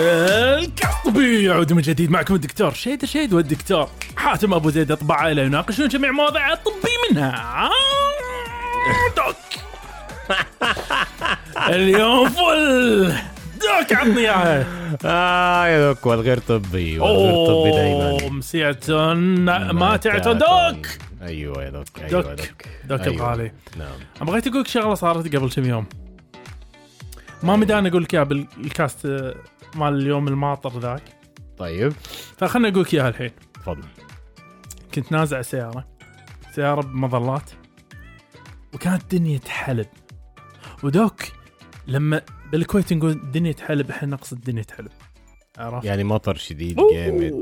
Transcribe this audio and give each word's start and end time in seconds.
القطبي 0.00 1.44
يعود 1.44 1.72
من 1.72 1.82
جديد 1.82 2.10
معكم 2.10 2.34
الدكتور 2.34 2.72
شيد 2.74 3.04
شيد 3.04 3.34
والدكتور 3.34 3.88
حاتم 4.16 4.54
أبو 4.54 4.70
زيد 4.70 4.92
أطباء 4.92 5.18
عائله 5.18 5.42
يناقشون 5.42 5.88
جميع 5.88 6.10
مواضيع 6.12 6.52
الطبي 6.52 6.90
منها. 7.10 7.70
دوك. 9.16 9.36
اليوم 11.74 12.28
فل. 12.28 13.12
دوك 13.60 13.92
عطني 13.92 14.18
إياها. 14.20 14.66
آه 15.04 15.66
يا 15.66 15.88
دوك 15.92 16.06
والغير 16.06 16.38
طبي 16.38 16.98
والغير 16.98 17.46
طبي 17.46 17.70
دايما. 17.70 18.28
مسيعة 18.30 18.76
ماتعة 19.72 20.32
دوك 20.32 20.86
أيوه 21.22 21.64
يا 21.64 21.70
دوك 21.70 21.86
أيوه 21.98 22.10
دوك. 22.22 22.26
دوك. 22.40 22.48
دوك 22.84 23.00
أيوة. 23.00 23.14
الغالي 23.14 23.52
نعم. 23.78 23.88
أنا 24.16 24.24
بغيت 24.30 24.46
أقول 24.46 24.60
لك 24.60 24.66
شغلة 24.66 24.94
صارت 24.94 25.36
قبل 25.36 25.50
كم 25.50 25.64
يوم. 25.64 25.86
ما 27.42 27.56
مداني 27.56 27.88
أقول 27.88 28.02
لك 28.02 28.14
إياها 28.14 28.24
بالكاست 28.24 29.06
مال 29.74 29.94
اليوم 29.94 30.28
الماطر 30.28 30.78
ذاك. 30.78 31.02
طيب. 31.58 31.92
فخلنا 32.36 32.68
أقول 32.68 32.82
لك 32.82 32.94
اياها 32.94 33.08
الحين. 33.08 33.30
تفضل. 33.54 33.88
كنت 34.94 35.12
نازع 35.12 35.42
سيارة. 35.42 35.88
سيارة 36.54 36.80
بمظلات. 36.80 37.50
وكانت 38.74 39.14
دنيا 39.14 39.40
حلب 39.48 39.86
ودوك 40.82 41.22
لما 41.86 42.22
بالكويت 42.52 42.92
نقول 42.92 43.30
دنيا 43.30 43.54
حلب 43.66 43.90
إحنا 43.90 44.08
نقصد 44.08 44.40
دنيا 44.40 44.64
حلب 44.76 44.90
عرفت؟ 45.58 45.86
يعني 45.86 46.04
مطر 46.04 46.34
شديد 46.34 46.76
جامد. 46.92 47.32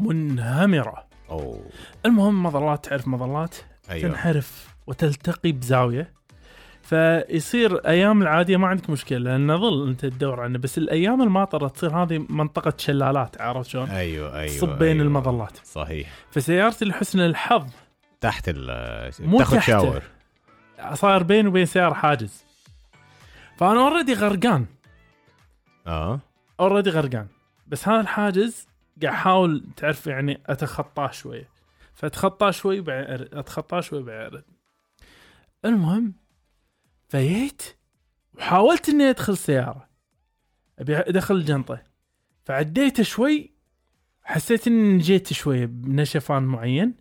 منهمرة. 0.00 1.06
أوه. 1.30 1.66
المهم 2.06 2.42
مظلات 2.42 2.84
تعرف 2.84 3.08
مظلات؟ 3.08 3.56
أيوه. 3.90 4.10
تنحرف 4.10 4.68
وتلتقي 4.86 5.52
بزاوية. 5.52 6.14
فيصير 6.92 7.76
أيام 7.76 8.22
العادية 8.22 8.56
ما 8.56 8.68
عندك 8.68 8.90
مشكلة 8.90 9.18
لأن 9.18 9.58
ظل 9.58 9.88
أنت 9.88 10.06
تدور 10.06 10.40
عنه 10.40 10.58
بس 10.58 10.78
الأيام 10.78 11.22
الماطرة 11.22 11.68
تصير 11.68 11.96
هذه 12.02 12.26
منطقة 12.28 12.74
شلالات 12.78 13.40
عرفت 13.40 13.70
شلون؟ 13.70 13.88
أيوه 13.90 14.38
أيوه 14.38 14.56
تصب 14.56 14.78
بين 14.78 14.88
أيوة. 14.88 15.02
المظلات. 15.02 15.56
صحيح. 15.64 16.10
فسيارتي 16.30 16.84
لحسن 16.84 17.20
الحظ 17.20 17.70
تحت 18.20 18.44
ال 18.48 19.10
مو 19.20 19.38
تاخذ. 19.38 19.60
shower. 19.60 20.02
صاير 20.92 21.22
بيني 21.22 21.48
وبين 21.48 21.66
سيارة 21.66 21.94
حاجز. 21.94 22.44
فأنا 23.56 23.80
already 23.80 24.14
غرقان. 24.14 24.66
آه. 25.86 26.20
already 26.60 26.90
غرقان. 26.90 27.26
بس 27.66 27.88
هذا 27.88 28.00
الحاجز 28.00 28.68
قاعد 29.02 29.14
أحاول 29.14 29.64
تعرف 29.76 30.06
يعني 30.06 30.40
أتخطاه 30.46 31.10
شوية. 31.10 31.48
فأتخطاه 31.94 32.50
شوي 32.50 32.78
أرد 32.78 33.34
أتخطاه 33.34 33.80
شوي 33.80 34.26
ارد 34.26 34.44
المهم 35.64 36.21
فجيت 37.12 37.62
وحاولت 38.34 38.88
إني 38.88 39.10
أدخل 39.10 39.32
السياره 39.32 39.88
أبي 40.78 40.96
أدخل 40.96 41.34
الجنطة. 41.34 41.82
فعديت 42.44 43.02
شوي. 43.02 43.52
حسيت 44.22 44.66
إني 44.66 44.92
نجيت 44.92 45.32
شوية 45.32 45.66
بنشفان 45.66 46.42
معين. 46.42 46.94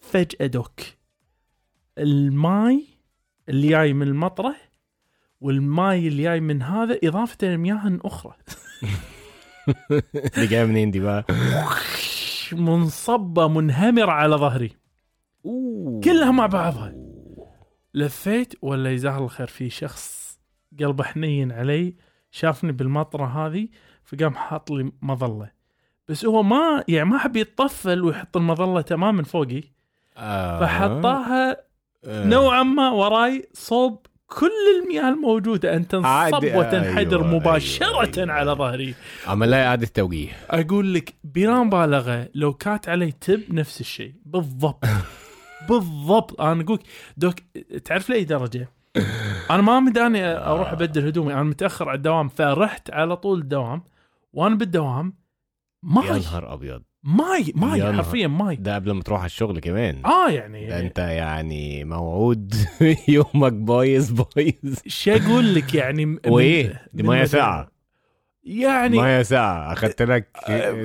فجأة 0.00 0.46
دوك. 0.46 0.80
الماي 1.98 2.86
اللي 3.48 3.68
جاي 3.68 3.92
من 3.92 4.06
المطرة 4.06 4.56
والماي 5.40 6.08
اللي 6.08 6.22
جاي 6.22 6.40
من 6.40 6.62
هذا 6.62 6.98
إضافة 7.04 7.46
لمياه 7.46 7.98
أخرى. 8.04 8.34
اللي 10.36 10.46
جاي 10.46 10.66
منين 10.66 10.90
دي 10.90 11.00
بقى؟ 11.00 11.24
منصبة 12.52 13.48
منهمرة 13.48 14.10
على 14.10 14.36
ظهري. 14.36 14.76
كلها 16.04 16.30
مع 16.30 16.46
بعضها. 16.46 16.97
لفيت 17.94 18.54
ولا 18.62 18.94
جزاه 18.94 19.18
الخير؟ 19.18 19.46
في 19.46 19.70
شخص 19.70 20.38
قلبه 20.80 21.04
حنين 21.04 21.52
علي 21.52 21.94
شافني 22.30 22.72
بالمطرة 22.72 23.24
هذه 23.24 23.68
فقام 24.04 24.34
حاط 24.34 24.70
لي 24.70 24.92
مظلة. 25.02 25.50
بس 26.08 26.24
هو 26.24 26.42
ما 26.42 26.84
يعني 26.88 27.08
ما 27.08 27.18
حب 27.18 27.36
يتطفل 27.36 28.02
ويحط 28.02 28.36
المظلة 28.36 28.80
تماما 28.80 29.22
فوقي. 29.22 29.62
آه. 30.16 30.60
فحطاها 30.60 31.56
آه. 32.04 32.26
نوعا 32.26 32.62
ما 32.62 32.90
وراي 32.90 33.48
صوب 33.52 34.06
كل 34.26 34.50
المياه 34.82 35.08
الموجودة. 35.08 35.76
ان 35.76 35.88
تنصب 35.88 36.44
وتنحدر 36.44 37.20
أيوة، 37.20 37.34
مباشرة 37.34 37.86
أيوة، 37.86 38.10
أيوة. 38.18 38.32
على 38.32 38.52
ظهري. 38.52 38.94
عمل 39.26 39.50
لها 39.50 39.66
اعاده 39.66 39.86
توجيه 39.86 40.32
أقول 40.50 40.94
لك 40.94 41.14
بلا 41.24 41.62
مبالغة 41.62 42.28
لو 42.34 42.54
كانت 42.54 42.88
علي 42.88 43.12
tap 43.12 43.42
نفس 43.50 43.80
الشيء. 43.80 44.12
بالضبط. 44.24 44.84
بالضبط. 45.68 46.40
أنا 46.40 46.62
أقول 46.62 46.78
doc 47.16 47.34
تعرف 47.84 48.10
لأي 48.10 48.24
درجة؟ 48.24 48.68
أنا 49.50 49.62
ما 49.62 49.80
مداني 49.80 50.24
أروح 50.24 50.72
أبدل 50.72 51.06
هدومي. 51.06 51.32
أنا 51.34 51.42
متأخر 51.42 51.88
على 51.88 51.96
الدوام 51.96 52.28
فرحت 52.28 52.90
على 52.90 53.16
طول 53.16 53.38
الدوام. 53.38 53.82
وأنا 54.32 54.54
بالدوام 54.54 55.06
يا 55.84 55.90
ماي 55.90 56.20
نهار 56.20 56.54
أبيض. 56.54 56.82
ماي 57.02 57.52
ماي 57.54 57.78
يا. 57.78 57.92
حرفيا 57.92 58.26
ماي. 58.26 58.56
ده 58.56 58.74
قبل 58.74 58.90
ما 58.92 59.02
تروح 59.02 59.20
على 59.20 59.26
الشغل 59.26 59.58
كمان. 59.58 60.06
آه 60.06 60.30
يعني, 60.30 60.66
ده 60.66 60.80
أنت 60.80 60.98
يعني 60.98 61.84
موعود. 61.84 62.54
يومك 63.08 63.52
بايظ 63.52 64.10
بايظ. 64.10 64.78
شو 64.86 65.10
أقول 65.10 65.54
لك 65.54 65.74
يعني؟ 65.74 66.18
وإيه؟ 66.26 66.82
دي 66.92 67.02
ميه 67.02 67.24
ساعه 67.24 67.77
يعني 68.48 69.00
مية 69.02 69.22
ساعة. 69.22 69.72
أخذت 69.72 70.02
لك 70.02 70.28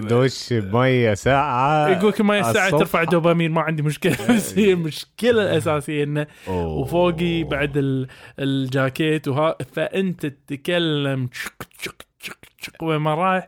دوش 0.10 0.54
بميه 0.54 1.14
ساعة. 1.14 1.88
يقول 1.90 2.10
لك 2.10 2.22
الساعة 2.22 2.66
الصبح. 2.66 2.80
ترفع 2.80 3.04
دوبامين 3.04 3.52
ما 3.52 3.62
عندي 3.62 3.82
مشكلة. 3.84 4.18
بس 4.30 4.54
هي 4.58 4.74
المشكلة 4.74 5.42
الأساسية 5.44 6.04
إنه. 6.04 6.28
وفوقي 6.48 7.44
بعد 7.44 7.78
ال- 7.78 8.08
الجاكيت 8.40 9.28
وها 9.28 9.56
فأنت 9.74 10.26
تتكلم 10.26 11.28
تشك 11.28 11.54
تشك 11.80 12.06
تشك 12.20 12.38
تشك 12.62 12.82
وين 12.84 12.98
ما 12.98 13.16
رايح. 13.16 13.48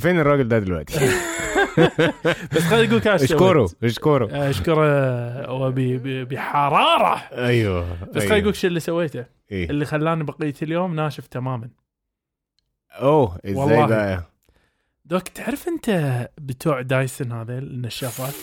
فين 0.00 0.20
الراجل 0.20 0.48
ده 0.48 0.58
دلوقتي؟ 0.58 0.94
بس 2.52 2.62
خليني 2.62 2.86
أقول 2.88 2.96
لك 2.96 3.06
اشكره. 3.06 3.68
اشكره. 3.84 4.50
أشكره 4.50 6.24
بحرارة. 6.24 7.14
أيوه 7.32 7.86
بس 8.14 8.22
خليني 8.22 8.38
أقول 8.40 8.48
لك 8.48 8.54
شو 8.54 8.66
اللي 8.68 8.80
سويته. 8.80 9.24
إيه. 9.52 9.70
اللي 9.70 9.84
خلاني 9.84 10.24
بقيه 10.24 10.54
اليوم 10.62 10.94
ناشف 10.94 11.26
تماما. 11.26 11.68
أوه 12.92 13.38
إزاي. 13.46 13.86
بقى 13.86 14.22
دوك 15.04 15.28
تعرف 15.28 15.68
أنت 15.68 16.28
بتوع 16.38 16.80
دايسن 16.82 17.32
هذا 17.32 17.58
النشافات 17.58 18.34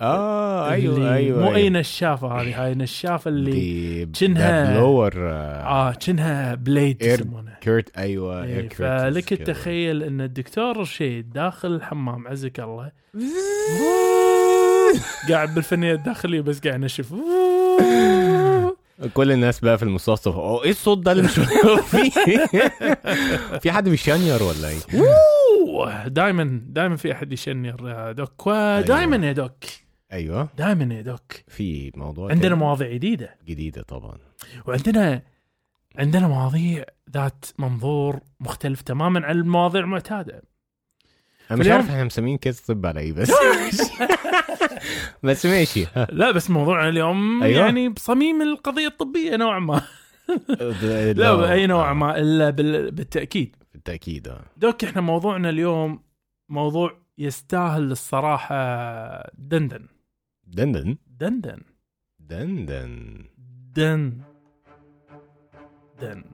آه 0.00 0.70
أيوه 0.70 0.96
اللي 0.96 1.14
أيوه 1.14 1.40
مو 1.44 1.50
أي 1.50 1.56
أيوة. 1.56 1.68
نشافة 1.70 2.28
هذه 2.40 2.64
هاي 2.64 2.72
النشافه 2.72 3.28
اللي 3.28 4.04
دي 4.04 4.18
شنها- 4.18 4.72
بلور 4.74 5.12
آه 5.16 5.92
كأنها 5.92 6.54
بليد 6.54 7.02
يسمونها 7.02 7.58
كيرت 7.60 7.98
أيوه 7.98 8.46
كيرتس 8.46 8.76
فلك. 8.76 9.32
التخيل 9.32 10.02
إن 10.02 10.20
الدكتور 10.20 10.76
رشيد 10.76 11.30
داخل 11.32 11.74
الحمام 11.74 12.28
عزك 12.28 12.60
الله 12.60 12.92
قاعد 15.30 15.54
بالفنية 15.54 15.92
الداخلية 15.94 16.40
بس 16.40 16.60
قاعد 16.60 16.82
ينشف 16.82 17.12
كل 19.14 19.32
الناس 19.32 19.60
بقى 19.60 19.78
في 19.78 19.82
المستوصف 19.82 20.34
أوه 20.34 20.64
إيه 20.64 20.70
الصوت 20.70 20.98
ده 20.98 21.12
اللي 21.12 21.22
مش 21.22 21.30
فيه؟ 21.30 22.46
في 23.62 23.72
حد 23.72 23.88
بيشنير 23.88 24.42
ولا 24.42 24.68
إيه؟ 24.68 24.78
دائما 26.08 26.60
دائما 26.66 26.96
في 26.96 27.12
أحد 27.12 27.32
يشنر 27.32 27.88
يا 27.88 28.12
doc. 28.12 28.48
دائما 28.88 29.26
يا 29.26 29.32
doc. 29.32 29.64
أيوه. 30.12 30.48
دائما 30.58 30.94
يا 30.94 31.02
doc. 31.02 31.32
في 31.48 31.92
موضوع 31.96 32.30
عندنا 32.30 32.54
مواضيع 32.54 32.92
جديدة. 32.92 33.36
جديدة 33.46 33.82
طبعا. 33.82 34.18
وعندنا 34.66 35.22
عندنا 35.98 36.28
مواضيع 36.28 36.84
ذات 37.10 37.44
منظور 37.58 38.20
مختلف 38.40 38.82
تماما 38.82 39.26
عن 39.26 39.36
المواضيع 39.38 39.80
المعتادة. 39.80 40.42
أنا 41.50 41.58
مش 41.60 41.66
عارف 41.68 41.90
إحنا 41.90 42.04
مسمين 42.04 42.38
case 42.38 42.60
طب 42.60 42.86
على 42.86 43.00
إيه 43.00 43.12
بس؟ 43.12 43.32
بس 45.22 45.46
ماشي. 45.46 45.86
لا 46.08 46.30
بس 46.30 46.50
موضوعنا 46.50 46.88
اليوم 46.88 47.42
أيوة. 47.42 47.60
يعني 47.60 47.88
بصميم 47.88 48.42
القضية 48.42 48.86
الطبية 48.86 49.36
نوعا 49.36 49.58
ما. 49.58 49.82
لا 50.82 51.12
لا 51.12 51.34
باي 51.34 51.66
نوع 51.66 51.90
آه، 51.90 51.94
ما 51.94 52.18
إلا 52.18 52.50
بال- 52.50 52.90
بالتأكيد. 52.90 53.56
بالتأكيد 53.72 54.28
آه. 54.28 54.40
دوك 54.56 54.84
إحنا 54.84 55.00
موضوعنا 55.00 55.48
اليوم 55.50 56.02
موضوع 56.48 56.98
يستاهل 57.18 57.90
الصراحة 57.90 58.56
دندن. 59.38 59.86
دندن؟ 60.46 60.96
دندن. 61.06 61.60
دندن. 62.20 63.24
دن 63.76 63.76
دن 63.76 64.20
دن. 66.00 66.24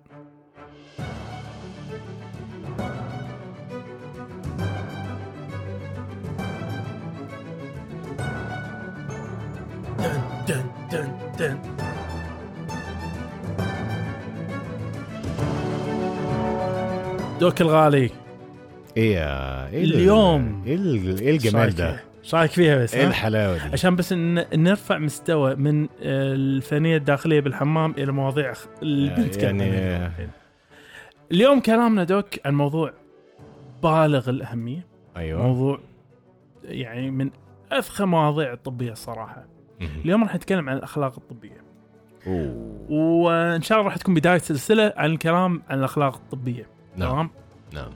دن 11.43 11.59
دوك 17.41 17.61
الغالي 17.61 18.11
إيه 18.97 19.19
ال- 19.85 19.95
اليوم. 19.95 20.63
إيه 20.67 20.75
ال- 20.75 21.21
إيه 21.21 21.31
الجمال 21.31 21.75
ده 21.75 22.01
إيش 22.25 22.35
رايك 22.35 22.51
فيها 22.51 22.77
بس 22.83 22.95
إيه 22.95 23.05
ها؟ 23.05 23.09
الحلاوة 23.09 23.55
دي 23.55 23.73
عشان 23.73 23.97
بس 23.97 24.13
ن- 24.13 24.45
نرفع 24.63 24.99
مستوى 24.99 25.55
من 25.55 25.83
آه، 25.85 25.89
الفنية 26.35 26.97
الداخلية 26.97 27.41
بالحمام 27.41 27.95
إلى 27.99 28.13
مواضيع 28.13 28.53
خ- 28.53 28.67
اللي 28.83 29.07
يعني- 29.11 29.25
بنتكلم 29.25 29.61
يعني- 29.61 29.95
عنها 29.95 30.07
الحين. 30.07 30.29
اليوم 31.33 31.61
كلامنا 31.61 32.05
دوك 32.05 32.27
عن 32.47 32.55
موضوع 32.55 32.93
بالغ 33.83 34.31
الأهمية 34.31 34.87
أيوه 35.17 35.43
موضوع 35.43 35.81
يعني 36.65 37.11
من 37.11 37.31
أفخم 37.73 38.09
مواضيع 38.11 38.53
الطبية 38.53 38.93
الصراحه. 38.93 39.45
اليوم 40.05 40.23
راح 40.25 40.35
نتكلم 40.35 40.69
عن 40.69 40.77
الأخلاق 40.77 41.19
الطبية. 41.19 41.63
أوه. 42.27 42.87
وإن 42.91 43.63
شاء 43.63 43.79
الله 43.79 43.89
راح 43.91 43.97
تكون 43.97 44.15
بداية 44.15 44.39
سلسلة 44.39 44.93
عن 44.97 45.11
الكلام 45.11 45.63
عن 45.69 45.79
الأخلاق 45.79 46.15
الطبية. 46.15 46.67
نعم. 46.97 47.11
تمام؟ 47.11 47.31
نعم. 47.73 47.93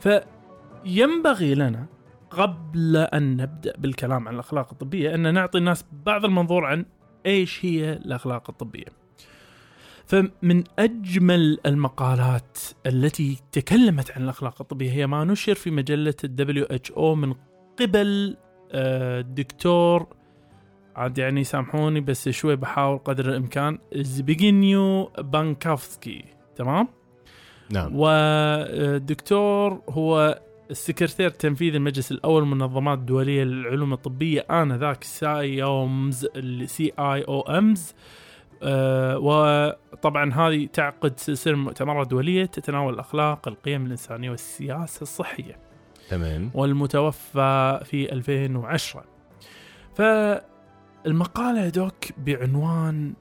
فينبغي 0.00 1.54
لنا 1.54 1.86
قبل 2.30 2.96
أن 2.96 3.36
نبدأ 3.36 3.72
بالكلام 3.78 4.28
عن 4.28 4.34
الأخلاق 4.34 4.70
الطبية 4.72 5.14
أن 5.14 5.34
نعطي 5.34 5.58
الناس 5.58 5.84
بعض 6.06 6.24
المنظور 6.24 6.64
عن 6.64 6.84
إيش 7.26 7.64
هي 7.64 7.92
الأخلاق 7.92 8.50
الطبية. 8.50 9.04
فمن 10.06 10.64
أجمل 10.78 11.58
المقالات 11.66 12.58
التي 12.86 13.38
تكلمت 13.52 14.10
عن 14.10 14.22
الأخلاق 14.22 14.60
الطبية 14.60 14.92
هي 14.92 15.06
ما 15.06 15.24
نشر 15.24 15.54
في 15.54 15.70
مجلة 15.70 16.14
ال 16.24 16.64
WHO 16.64 17.14
من 17.14 17.34
قبل 17.80 18.36
آه، 18.72 19.20
الدكتور 19.20 20.06
عاد 20.96 21.18
يعني 21.18 21.44
سامحوني 21.44 22.00
بس 22.00 22.28
شوي 22.28 22.56
بحاول 22.56 22.98
قدر 22.98 23.28
الإمكان 23.28 23.78
زبيجنيو 23.94 25.10
بانكوفسكي 25.18 26.24
تمام؟ 26.56 26.88
نعم 27.70 27.96
والدكتور 27.96 29.80
هو 29.88 30.40
السكرتير 30.70 31.26
التنفيذي 31.26 31.76
المجلس 31.76 32.12
الأول 32.12 32.42
للمنظمات 32.42 32.98
الدوليه 32.98 33.44
للعلوم 33.44 33.92
الطبية 33.92 34.46
آنذاك 34.50 35.04
CIOMS 35.04 36.26
C 36.64 36.92
I 36.98 37.22
O 37.22 37.40
M 37.40 37.67
S 37.67 37.94
آه، 38.62 39.18
وطبعا 39.18 40.32
هذه 40.32 40.66
تعقد 40.72 41.20
سلسلة 41.20 41.56
مؤتمرات 41.56 42.08
دولية 42.08 42.44
تتناول 42.44 42.94
الأخلاق، 42.94 43.48
القيم 43.48 43.86
الإنسانية 43.86 44.30
والسياسة 44.30 45.02
الصحية. 45.02 45.58
تمام 46.10 46.50
والمتوفى 46.54 47.80
في 47.84 48.12
2010 48.12 49.04
فالمقالة 51.04 51.60
يا 51.60 51.68
doc 51.68 52.12
بعنوان 52.18 53.14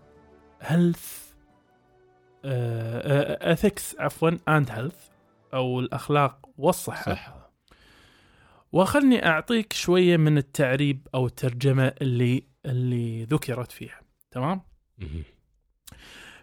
health 0.62 1.33
ethics 2.45 4.00
عفوا 4.00 4.30
and 4.48 4.69
health 4.71 5.07
أو 5.53 5.80
الأخلاق 5.80 6.50
والصحة. 6.57 7.13
صح 7.13 7.50
وخلني 8.71 9.25
أعطيك 9.25 9.74
شوية 9.74 10.18
من 10.18 10.38
التعريب 10.38 11.07
أو 11.15 11.25
الترجمة 11.25 11.94
اللي 12.01 12.44
اللي 12.65 13.24
ذكرت 13.24 13.71
فيها. 13.71 14.01
تمام. 14.31 14.62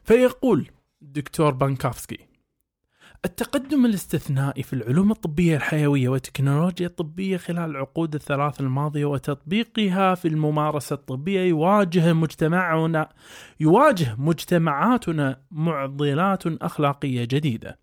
فيقول 0.02 0.70
الدكتور 1.02 1.54
بانكافسكي 1.54 2.28
التقدم 3.24 3.86
الاستثنائي 3.86 4.62
في 4.62 4.72
العلوم 4.72 5.10
الطبية 5.10 5.56
الحيوية 5.56 6.08
والتكنولوجيا 6.08 6.86
الطبية 6.86 7.36
خلال 7.36 7.70
العقود 7.70 8.14
الثلاث 8.14 8.60
الماضية 8.60 9.04
وتطبيقها 9.04 10.14
في 10.14 10.28
الممارسة 10.28 10.94
الطبية 10.94 11.40
يواجه 11.40 12.12
مجتمعنا 12.12 13.08
يواجه 13.60 14.14
مجتمعاتنا 14.18 15.42
معضلات 15.50 16.46
أخلاقية 16.46 17.24
جديدة 17.24 17.78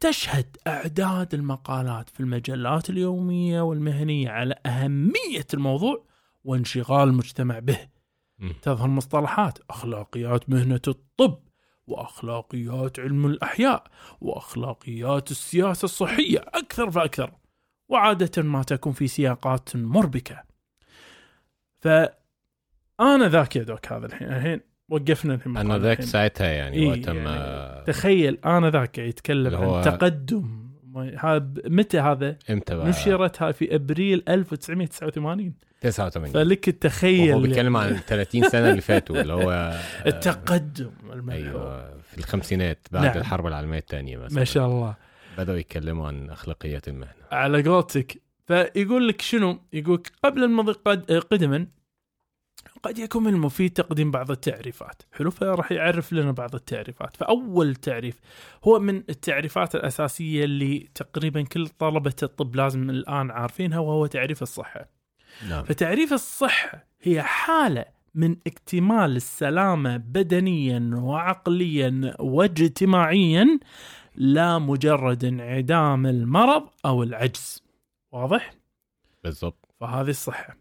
تشهد 0.00 0.56
أعداد 0.66 1.34
المقالات 1.34 2.08
في 2.08 2.20
المجلات 2.20 2.90
اليومية 2.90 3.60
والمهنية 3.60 4.30
على 4.30 4.54
أهمية 4.66 5.46
الموضوع 5.54 6.04
وانشغال 6.44 7.08
المجتمع 7.08 7.58
به. 7.58 7.78
تظهر 8.62 8.88
مصطلحات 8.88 9.58
أخلاقيات 9.70 10.50
مهنة 10.50 10.80
الطب 10.88 11.38
وأخلاقيات 11.90 13.00
علم 13.00 13.26
الأحياء 13.26 13.84
وأخلاقيات 14.20 15.30
السياسة 15.30 15.84
الصحية 15.84 16.38
أكثر 16.38 16.90
فأكثر. 16.90 17.30
وعادة 17.88 18.42
ما 18.42 18.62
تكون 18.62 18.92
في 18.92 19.06
سياقات 19.06 19.76
مربكة. 19.76 20.42
فأنا 21.80 23.28
ذاك 23.28 23.56
يا 23.56 23.62
دوك 23.62 23.92
هذا 23.92 24.06
الحين. 24.06 24.28
الحين 24.28 24.60
وقفنا 24.88 25.34
الحين 25.34 25.56
أنا 25.56 25.68
مقال 25.68 25.80
ذاك. 25.80 26.02
ساعتها 26.02 26.46
يعني 26.46 26.76
إيه 26.76 26.88
وقت 26.88 27.06
يعني 27.16 27.84
تخيل 27.84 28.38
أنا 28.44 28.70
ذاك 28.70 28.98
يتكلم 28.98 29.54
عن 29.56 29.82
تقدم 29.82 30.67
هذا 31.02 31.38
ب- 31.38 31.60
متى 31.66 32.00
هذا؟ 32.00 32.36
إمتى 32.50 32.74
بقى؟ 32.74 32.88
نشرت 32.88 33.42
هاي 33.42 33.52
في 33.52 33.74
أبريل 33.74 34.22
1989 34.28 35.52
89 35.80 36.32
فلك 36.32 36.68
التخيل 36.68 37.30
وهو 37.34 37.42
بيتكلم 37.42 37.76
عن 37.76 37.88
ال 37.88 38.06
30 38.06 38.42
سنة 38.48 38.70
اللي 38.70 38.80
فاتوا 38.80 39.20
اللي 39.20 39.32
هو 39.32 39.78
التقدم 40.06 40.90
الملحوظ 41.12 41.44
أيوه 41.46 41.98
في 42.02 42.18
الخمسينات 42.18 42.78
بعد 42.92 43.04
نعم. 43.04 43.16
الحرب 43.18 43.46
العالمية 43.46 43.78
الثانية 43.78 44.16
مثلا. 44.16 44.38
ما 44.38 44.44
شاء 44.44 44.66
الله. 44.66 44.94
بدأوا 45.38 45.58
يتكلموا 45.58 46.06
عن 46.08 46.30
أخلاقيات 46.30 46.88
المهنة. 46.88 47.12
على 47.32 47.62
قولتك. 47.62 48.20
فيقول 48.46 49.08
لك 49.08 49.20
شنو؟ 49.20 49.58
يقول 49.72 50.02
قبل 50.24 50.44
المضي 50.44 50.72
قد... 50.72 51.12
قدما 51.12 51.66
قد 52.82 52.98
يكون 52.98 53.22
من 53.22 53.34
المفيد 53.34 53.70
تقديم 53.70 54.10
بعض 54.10 54.30
التعريفات. 54.30 55.02
حلو 55.12 55.30
فراح 55.30 55.72
يعرف 55.72 56.12
لنا 56.12 56.32
بعض 56.32 56.54
التعريفات. 56.54 57.16
فأول 57.16 57.74
تعريف 57.74 58.20
هو 58.64 58.78
من 58.78 58.96
التعريفات 58.96 59.74
الأساسية 59.74 60.44
اللي 60.44 60.88
تقريبا 60.94 61.42
كل 61.42 61.68
طلبة 61.68 62.14
الطب 62.22 62.56
لازم 62.56 62.90
الآن 62.90 63.30
عارفينها 63.30 63.78
وهو 63.78 64.06
تعريف 64.06 64.42
الصحة. 64.42 64.88
نعم. 65.48 65.64
فتعريف 65.64 66.12
الصحة 66.12 66.86
هي 67.02 67.22
حالة 67.22 67.84
من 68.14 68.36
اكتمال 68.46 69.16
السلامة 69.16 69.96
بدنيا 69.96 70.90
وعقليا 70.94 72.14
واجتماعيا 72.18 73.58
لا 74.16 74.58
مجرد 74.58 75.24
انعدام 75.24 76.06
المرض 76.06 76.68
أو 76.84 77.02
العجز. 77.02 77.62
واضح؟ 78.12 78.50
بالضبط. 79.24 79.68
فهذه 79.80 80.10
الصحة. 80.10 80.56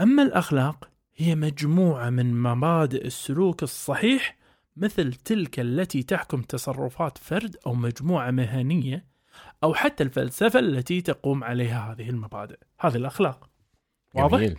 أما 0.00 0.22
الأخلاق 0.22 0.88
هي 1.16 1.34
مجموعة 1.34 2.10
من 2.10 2.42
مبادئ 2.42 3.06
السلوك 3.06 3.62
الصحيح 3.62 4.36
مثل 4.76 5.12
تلك 5.12 5.60
التي 5.60 6.02
تحكم 6.02 6.42
تصرفات 6.42 7.18
فرد 7.18 7.56
أو 7.66 7.74
مجموعة 7.74 8.30
مهنية 8.30 9.04
أو 9.64 9.74
حتى 9.74 10.04
الفلسفة 10.04 10.58
التي 10.58 11.00
تقوم 11.00 11.44
عليها 11.44 11.92
هذه 11.92 12.10
المبادئ. 12.10 12.58
هذه 12.80 12.96
الأخلاق. 12.96 13.50
واضح؟ 14.14 14.38
جميل. 14.38 14.56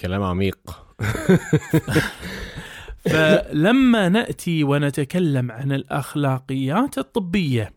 كلام 0.00 0.22
عميق. 0.22 0.86
فلما 3.10 4.08
نأتي 4.08 4.64
ونتكلم 4.64 5.50
عن 5.50 5.72
الأخلاقيات 5.72 6.98
الطبية 6.98 7.72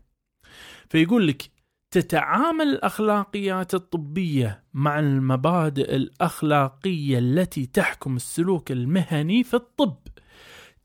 فيقول 0.88 1.28
لك 1.28 1.50
تتعامل 1.94 2.68
الأخلاقيات 2.68 3.74
الطبية 3.74 4.62
مع 4.74 4.98
المبادئ 4.98 5.96
الأخلاقية 5.96 7.18
التي 7.18 7.66
تحكم 7.66 8.16
السلوك 8.16 8.72
المهني 8.72 9.44
في 9.44 9.54
الطب. 9.54 9.96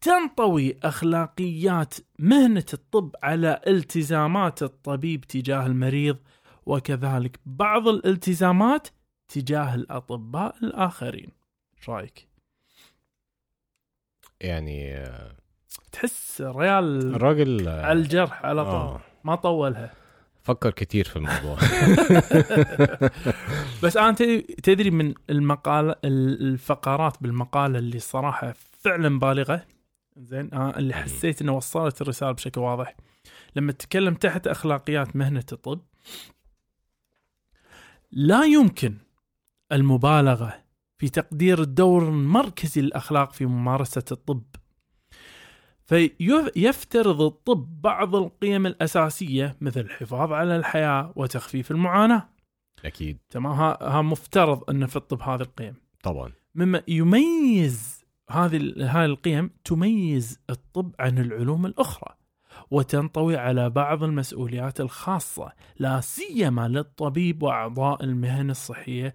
تنطوي 0.02 0.78
أخلاقيات 0.84 1.94
مهنة 2.20 2.66
الطب 2.74 3.16
على 3.24 3.62
التزامات 3.68 4.64
الطبيب 4.64 5.22
تجاه 5.22 5.66
المريض 5.66 6.18
وكذلك 6.66 7.40
بعض 7.46 7.88
الالتزامات 7.88 8.88
تجاه 9.28 9.76
الأطباء 9.76 10.56
الآخرين. 10.64 11.30
رأيك؟ 11.88 12.28
يعني 14.42 14.96
آه، 14.96 15.36
تحس 15.92 16.42
ريال 16.42 17.16
الراجل 17.16 17.68
آه، 17.68 17.86
على 17.86 18.00
الجرح 18.00 18.46
على 18.46 18.64
طول. 18.64 18.74
آه. 18.74 19.02
ما 19.24 19.36
طولها. 19.36 19.99
فكر 20.44 20.72
كتير 20.72 21.06
في 21.06 21.16
الموضوع. 21.16 21.58
بس 23.84 23.98
أنا 23.98 24.12
تدري- 24.12 24.42
تدري 24.42 24.92
من 24.92 25.14
المقال 25.30 25.96
الفقرات 26.06 27.18
بالمقالة 27.24 27.80
اللي 27.80 28.00
صراحة 28.00 28.54
فعلا 28.80 29.20
بالغة؟ 29.20 29.66
زين 30.18 30.54
آه 30.54 30.78
اللي 30.78 30.94
حسيت 30.94 31.42
إنه 31.42 31.52
وصلت 31.56 32.02
الرسالة 32.02 32.32
بشكل 32.32 32.62
واضح. 32.62 32.96
لما 33.56 33.72
تتكلم 33.72 34.14
تحت 34.14 34.48
أخلاقيات 34.48 35.16
مهنة 35.16 35.44
الطب 35.52 35.82
لا 38.12 38.44
يمكن 38.46 38.98
المبالغة 39.72 40.64
في 40.98 41.10
تقدير 41.10 41.62
الدور 41.62 42.10
المركزي 42.10 42.82
للأخلاق 42.82 43.34
في 43.34 43.46
ممارسة 43.46 44.04
الطب 44.12 44.44
فيفترض 45.90 47.22
الطب 47.22 47.82
بعض 47.82 48.16
القيم 48.16 48.66
الأساسية 48.66 49.56
مثل 49.62 49.80
الحفاظ 49.80 50.32
على 50.32 50.56
الحياة 50.56 51.14
وتخفيف 51.16 51.72
المعاناة. 51.72 52.30
أكيد. 52.86 53.18
تمام. 53.30 53.52
ها, 53.54 54.02
مفترض 54.02 54.70
أن 54.70 54.86
في 54.86 54.96
الطب 54.96 55.22
هذه 55.22 55.42
القيم. 55.42 55.74
طبعا. 56.04 56.32
مما 56.56 56.82
يميز 56.88 58.06
هذه 58.30 58.74
هاي 58.78 59.06
القيم 59.06 59.50
تميز 59.66 60.40
الطب 60.50 60.96
عن 61.00 61.18
العلوم 61.18 61.66
الأخرى 61.66 62.16
وتنطوي 62.72 63.38
على 63.38 63.70
بعض 63.70 64.04
المسؤوليات 64.04 64.82
الخاصة 64.82 65.52
لا 65.80 66.02
سيما 66.02 66.68
للطبيب 66.68 67.44
وأعضاء 67.44 68.04
المهن 68.04 68.50
الصحية 68.50 69.14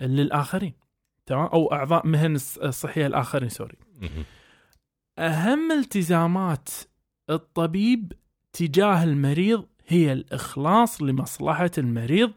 للآخرين. 0.00 0.72
تمام. 1.26 1.46
أو 1.46 1.72
أعضاء 1.72 2.06
مهن 2.06 2.38
الص- 2.38 2.62
الصحية 2.64 3.06
الآخرين 3.06 3.48
سوري. 3.48 3.76
أهم 5.18 5.72
التزامات 5.72 6.68
الطبيب 7.30 8.12
تجاه 8.52 9.04
المريض 9.04 9.66
هي 9.86 10.12
الإخلاص 10.12 11.02
لمصلحة 11.02 11.70
المريض 11.78 12.32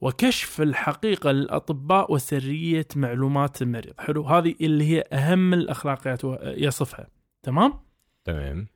وكشف 0.00 0.60
الحقيقة 0.60 1.32
للأطباء 1.32 2.12
وسرية 2.12 2.86
معلومات 2.96 3.62
المريض 3.62 3.94
حلو 3.98 4.22
هذه 4.22 4.54
اللي 4.60 4.84
هي 4.84 5.04
أهم 5.12 5.54
الأخلاقيات 5.54 6.20
يصفها 6.42 7.08
تمام؟ 7.42 7.72
تمام 8.24 8.66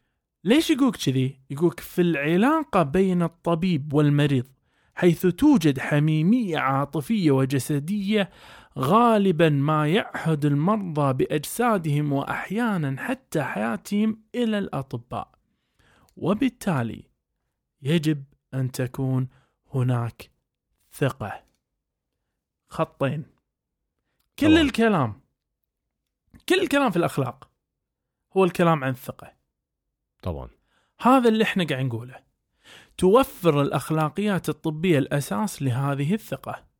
ليش 0.44 0.70
يقولك 0.70 0.96
كذي؟ 0.96 1.40
يقولك 1.50 1.80
في 1.80 2.02
العلاقة 2.02 2.82
بين 2.82 3.22
الطبيب 3.22 3.92
والمريض 3.92 4.46
حيث 4.94 5.26
توجد 5.26 5.78
حميمية 5.78 6.58
عاطفية 6.58 7.30
وجسدية 7.30 8.30
غالبا 8.78 9.48
ما 9.48 9.88
يعهد 9.88 10.44
المرضى 10.44 11.12
بأجسادهم 11.12 12.12
وأحيانا 12.12 13.02
حتى 13.02 13.42
حياتهم 13.42 14.22
إلى 14.34 14.58
الأطباء. 14.58 15.34
وبالتالي 16.16 17.10
يجب 17.82 18.24
أن 18.54 18.72
تكون 18.72 19.28
هناك 19.74 20.30
ثقة. 20.92 21.44
خطين. 22.68 23.26
كل 24.38 24.46
طبعا. 24.46 24.60
الكلام 24.60 25.20
كل 26.48 26.60
الكلام 26.60 26.90
في 26.90 26.96
الأخلاق 26.96 27.50
هو 28.36 28.44
الكلام 28.44 28.84
عن 28.84 28.90
الثقة 28.90 29.32
طبعا. 30.22 30.48
هذا 31.00 31.28
اللي 31.28 31.44
إحنا 31.44 31.64
قاعد 31.64 31.84
نقوله. 31.84 32.24
توفر 32.98 33.62
الأخلاقيات 33.62 34.48
الطبية 34.48 34.98
الأساس 34.98 35.62
لهذه 35.62 36.14
الثقة. 36.14 36.73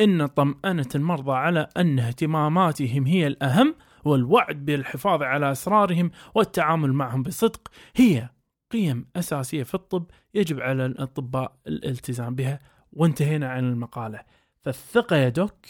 إن 0.00 0.26
طمأنة 0.26 0.88
المرضى 0.94 1.32
على 1.32 1.68
أن 1.76 1.98
اهتماماتهم 1.98 3.06
هي 3.06 3.26
الأهم 3.26 3.74
والوعد 4.04 4.64
بالحفاظ 4.64 5.22
على 5.22 5.52
أسرارهم 5.52 6.10
والتعامل 6.34 6.92
معهم 6.92 7.22
بصدق 7.22 7.68
هي 7.96 8.28
قيم 8.70 9.06
أساسية 9.16 9.62
في 9.62 9.74
الطب 9.74 10.06
يجب 10.34 10.60
على 10.60 10.86
الأطباء 10.86 11.56
الالتزام 11.66 12.34
بها. 12.34 12.60
وانتهينا 12.92 13.48
عن 13.48 13.64
المقالة. 13.64 14.20
فالثقة 14.62 15.16
يا 15.16 15.28
دوك 15.28 15.66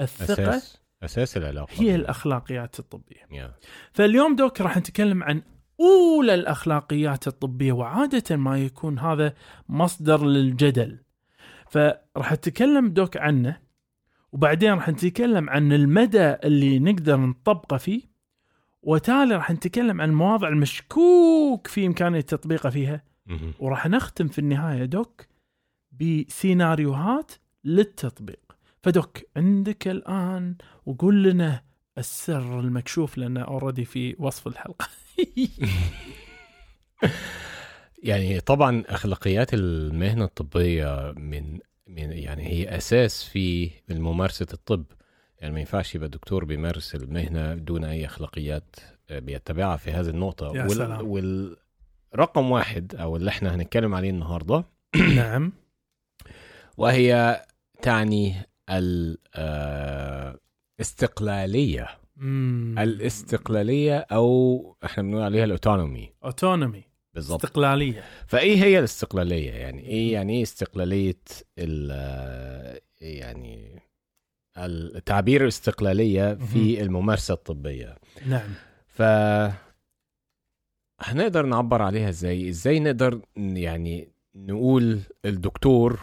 الثقة 0.00 0.32
أساس 0.32 0.80
أساس 1.02 1.36
العلاقة. 1.36 1.72
هي 1.72 1.94
الأخلاقيات 1.94 2.78
الطبية. 2.78 3.26
يا. 3.30 3.54
فاليوم 3.92 4.36
دوك 4.36 4.60
راح 4.60 4.76
نتكلم 4.76 5.22
عن 5.22 5.42
أولى 5.80 6.34
الأخلاقيات 6.34 7.26
الطبية 7.28 7.72
وعادة 7.72 8.36
ما 8.36 8.58
يكون 8.58 8.98
هذا 8.98 9.34
مصدر 9.68 10.24
للجدل. 10.24 10.98
فراح 11.70 12.32
نتكلم 12.32 12.88
دوك 12.88 13.16
عنه 13.16 13.60
وبعدين 14.32 14.72
راح 14.72 14.88
نتكلم 14.88 15.50
عن 15.50 15.72
المدى 15.72 16.34
اللي 16.44 16.78
نقدر 16.78 17.16
نطبقه 17.16 17.76
فيه 17.76 18.02
وتالي 18.82 19.34
راح 19.34 19.50
نتكلم 19.50 20.00
عن 20.00 20.08
المواضع 20.10 20.48
المشكوك 20.48 21.66
في 21.66 21.86
إمكانية 21.86 22.20
تطبيقه 22.20 22.70
فيها. 22.70 23.02
وراح 23.58 23.86
نختم 23.86 24.28
في 24.28 24.38
النهاية 24.38 24.84
دوك 24.84 25.26
بسيناريوهات 25.92 27.32
للتطبيق. 27.64 28.56
فدوك 28.82 29.18
عندك 29.36 29.88
الآن 29.88 30.56
وقول 30.86 31.22
لنا 31.22 31.62
السر 31.98 32.60
المكشوف 32.60 33.18
لأنه 33.18 33.40
اوريدي 33.42 33.84
في 33.84 34.16
وصف 34.18 34.46
الحلقة. 34.46 34.88
يعني 38.02 38.40
طبعا 38.40 38.84
أخلاقيات 38.86 39.54
المهنة 39.54 40.24
الطبية 40.24 41.12
من 41.16 41.58
من 41.86 42.12
يعني 42.12 42.46
هي 42.46 42.76
أساس 42.76 43.24
في 43.24 43.70
ممارسة 43.88 44.46
الطب. 44.52 44.84
يعني 45.40 45.54
ما 45.54 45.60
ينفعش 45.60 45.94
يبقى 45.94 46.08
دكتور 46.08 46.44
بيمارس 46.44 46.94
المهنة 46.94 47.54
دون 47.54 47.84
أي 47.84 48.06
أخلاقيات 48.06 48.76
آه، 49.10 49.18
بيتبعها 49.18 49.76
في 49.76 49.90
هذه 49.90 50.08
النقطة. 50.08 50.56
يا 50.56 50.68
سلام. 50.68 51.08
والرقم 51.08 52.50
واحد 52.50 52.94
أو 52.94 53.16
اللي 53.16 53.30
إحنا 53.30 53.54
هنتكلم 53.54 53.94
عليه 53.94 54.10
النهارده 54.10 54.64
نعم. 55.16 55.52
وهي 56.76 57.40
تعني 57.82 58.34
الاستقلاليه 60.78 61.88
مم. 62.16 62.74
الاستقلالية 62.78 63.98
أو 63.98 64.76
إحنا 64.84 65.02
بنقول 65.02 65.22
عليها 65.22 65.44
الأوتونومي. 65.44 66.12
أوتونومي. 66.24 66.87
بالظبط 67.18 67.44
استقلالية. 67.44 68.04
فإيه 68.26 68.64
هي 68.64 68.78
الاستقلالية؟ 68.78 69.50
يعني 69.50 69.86
إيه 69.86 70.12
يعني 70.12 70.36
إيه 70.36 70.42
استقلالية 70.42 71.20
ال 71.58 71.90
يعني 73.00 73.82
التعبير 74.58 75.42
الاستقلالية 75.42 76.34
في 76.34 76.82
الممارسة 76.82 77.34
الطبية؟ 77.34 77.96
نعم. 78.26 78.50
ف 78.86 79.02
هنقدر 81.00 81.46
نعبر 81.46 81.82
عليها 81.82 82.08
إزاي؟ 82.08 82.48
إزاي 82.48 82.80
نقدر 82.80 83.20
يعني 83.36 84.08
نقول 84.34 85.00
الدكتور 85.24 86.00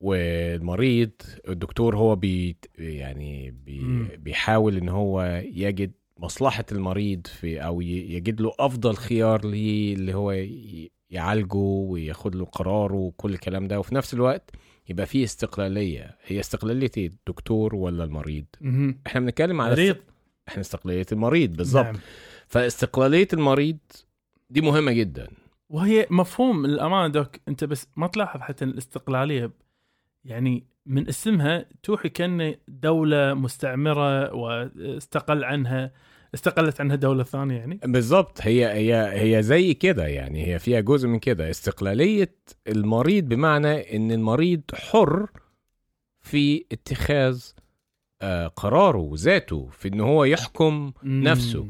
والمريض 0.00 1.10
الدكتور 1.48 1.96
هو 1.96 2.16
بي 2.16 2.56
يعني 2.78 3.50
بي. 3.50 4.08
بيحاول 4.16 4.76
إن 4.76 4.88
هو 4.88 5.42
يجد 5.44 5.92
مصلحة 6.18 6.64
المريض 6.72 7.26
في 7.26 7.60
ي- 7.80 8.14
يجد 8.14 8.40
له 8.40 8.52
أفضل 8.58 8.96
خيار 8.96 9.46
ليه 9.46 9.94
اللي 9.94 10.14
هو 10.14 10.44
يعالجه 11.10 11.56
وياخد 11.56 12.34
له 12.34 12.44
قراره 12.44 12.94
وكل 12.94 13.32
الكلام 13.34 13.68
ده 13.68 13.78
وفي 13.80 13.94
نفس 13.94 14.14
الوقت 14.14 14.50
يبقى 14.88 15.06
فيه 15.06 15.24
استقلالية 15.24 16.18
هي 16.24 16.40
استقلالية؟ 16.40 16.90
الدكتور 16.96 17.74
ولا 17.74 18.04
المريض 18.04 18.44
مهم. 18.60 18.98
إحنا 19.06 19.20
بنتكلم 19.20 19.60
على 19.60 19.70
مريض 19.72 19.96
إحنا 20.48 20.60
استقلالية 20.60 21.06
المريض 21.12 21.56
بالظبط 21.56 21.84
نعم. 21.84 21.96
فاستقلالية 22.46 23.28
المريض 23.32 23.78
دي 24.50 24.60
مهمة 24.60 24.92
جدا 24.92 25.28
وهي 25.70 26.06
مفهوم 26.10 26.64
الامانه 26.64 27.08
دوك 27.12 27.36
أنت 27.48 27.64
بس 27.64 27.86
ما 27.96 28.06
تلاحظ 28.06 28.40
حتى 28.40 28.64
الاستقلالية 28.64 29.50
يعني 30.24 30.64
من 30.86 31.08
اسمها 31.08 31.66
توحي 31.82 32.08
كأن 32.08 32.54
دولة 32.68 33.34
مستعمرة 33.34 34.34
واستقل 34.34 35.44
عنها 35.44 35.92
استقلت 36.34 36.80
عنها 36.80 36.96
دولة 36.96 37.24
ثانية 37.24 37.56
يعني؟ 37.56 37.80
بالظبط 37.84 38.38
هي 38.42 38.66
هي 38.66 39.12
هي 39.36 39.42
زي 39.42 39.74
كده 39.74 40.06
يعني. 40.06 40.46
هي 40.46 40.58
فيها 40.58 40.80
جزء 40.80 41.08
من 41.08 41.18
كده. 41.18 41.50
استقلالية 41.50 42.34
المريض 42.68 43.24
بمعنى 43.28 43.96
إن 43.96 44.10
المريض 44.12 44.62
حر 44.74 45.26
في 46.20 46.64
اتخاذ 46.72 47.42
آه، 48.22 48.46
قراره 48.46 49.10
ذاته 49.14 49.68
في 49.72 49.88
إن 49.88 50.00
هو 50.00 50.24
يحكم 50.24 50.92
نفسه. 51.02 51.66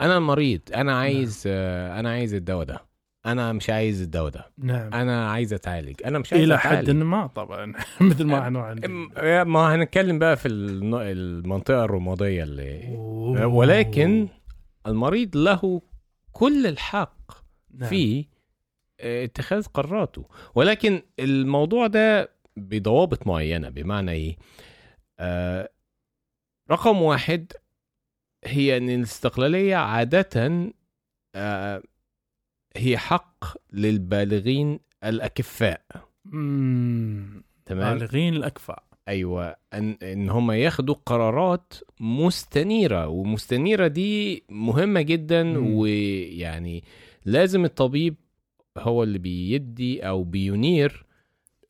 أنا 0.00 0.18
مريض 0.18 0.60
أنا 0.74 0.98
عايز 0.98 1.42
آه، 1.46 2.00
أنا 2.00 2.10
عايز 2.10 2.34
الدواء 2.34 2.64
ده. 2.64 2.86
أنا 3.26 3.52
مش 3.52 3.70
عايز 3.70 4.02
الدواء 4.02 4.30
ده. 4.30 4.52
نعم. 4.58 4.94
أنا 4.94 5.30
عايز 5.30 5.52
أتعالج. 5.52 6.02
أنا 6.04 6.18
مش 6.18 6.32
عايز 6.32 6.44
إلى 6.44 6.58
حد 6.58 6.90
ما 6.90 7.26
طبعا. 7.26 7.72
مثل 8.00 8.24
ما 8.24 8.38
إحنا 8.38 8.60
عندنا. 8.62 9.44
ما 9.44 9.74
هنتكلم 9.74 10.18
بقى 10.18 10.36
في 10.36 10.48
المنطقة 10.48 11.84
الرمادية 11.84 12.42
اللي 12.42 12.88
أوه. 12.88 13.46
ولكن 13.46 14.28
المريض 14.86 15.36
له 15.36 15.82
كل 16.32 16.66
الحق 16.66 17.32
نعم. 17.74 17.88
في 17.88 18.26
اتخاذ 19.00 19.66
قراراته. 19.66 20.24
ولكن 20.54 21.02
الموضوع 21.18 21.86
ده 21.86 22.30
بضوابط 22.56 23.26
معينة 23.26 23.68
بمعنى 23.68 24.10
إيه؟ 24.10 24.36
آه 25.18 25.70
رقم 26.70 27.02
واحد 27.02 27.52
هي 28.44 28.76
إن 28.76 28.90
الاستقلالية 28.90 29.76
عادة 29.76 30.62
آه 31.34 31.82
هي 32.76 32.98
حق 32.98 33.44
للبالغين 33.72 34.80
الأكفاء 35.04 35.80
مم. 36.24 37.42
تمام 37.66 37.98
بالغين 37.98 38.34
الأكفاء 38.36 38.82
أيوه 39.08 39.56
ان 39.74 39.96
إن 40.02 40.30
هم 40.30 40.50
ياخدوا 40.52 40.94
قرارات 41.06 41.74
مستنيرة 42.00 43.06
ومستنيرة 43.08 43.86
دي 43.86 44.44
مهمة 44.50 45.00
جدا 45.00 45.42
مم. 45.42 45.74
ويعني 45.74 46.84
لازم 47.24 47.64
الطبيب 47.64 48.14
هو 48.78 49.02
اللي 49.02 49.18
بيدي 49.18 50.08
أو 50.08 50.24
بينير 50.24 51.05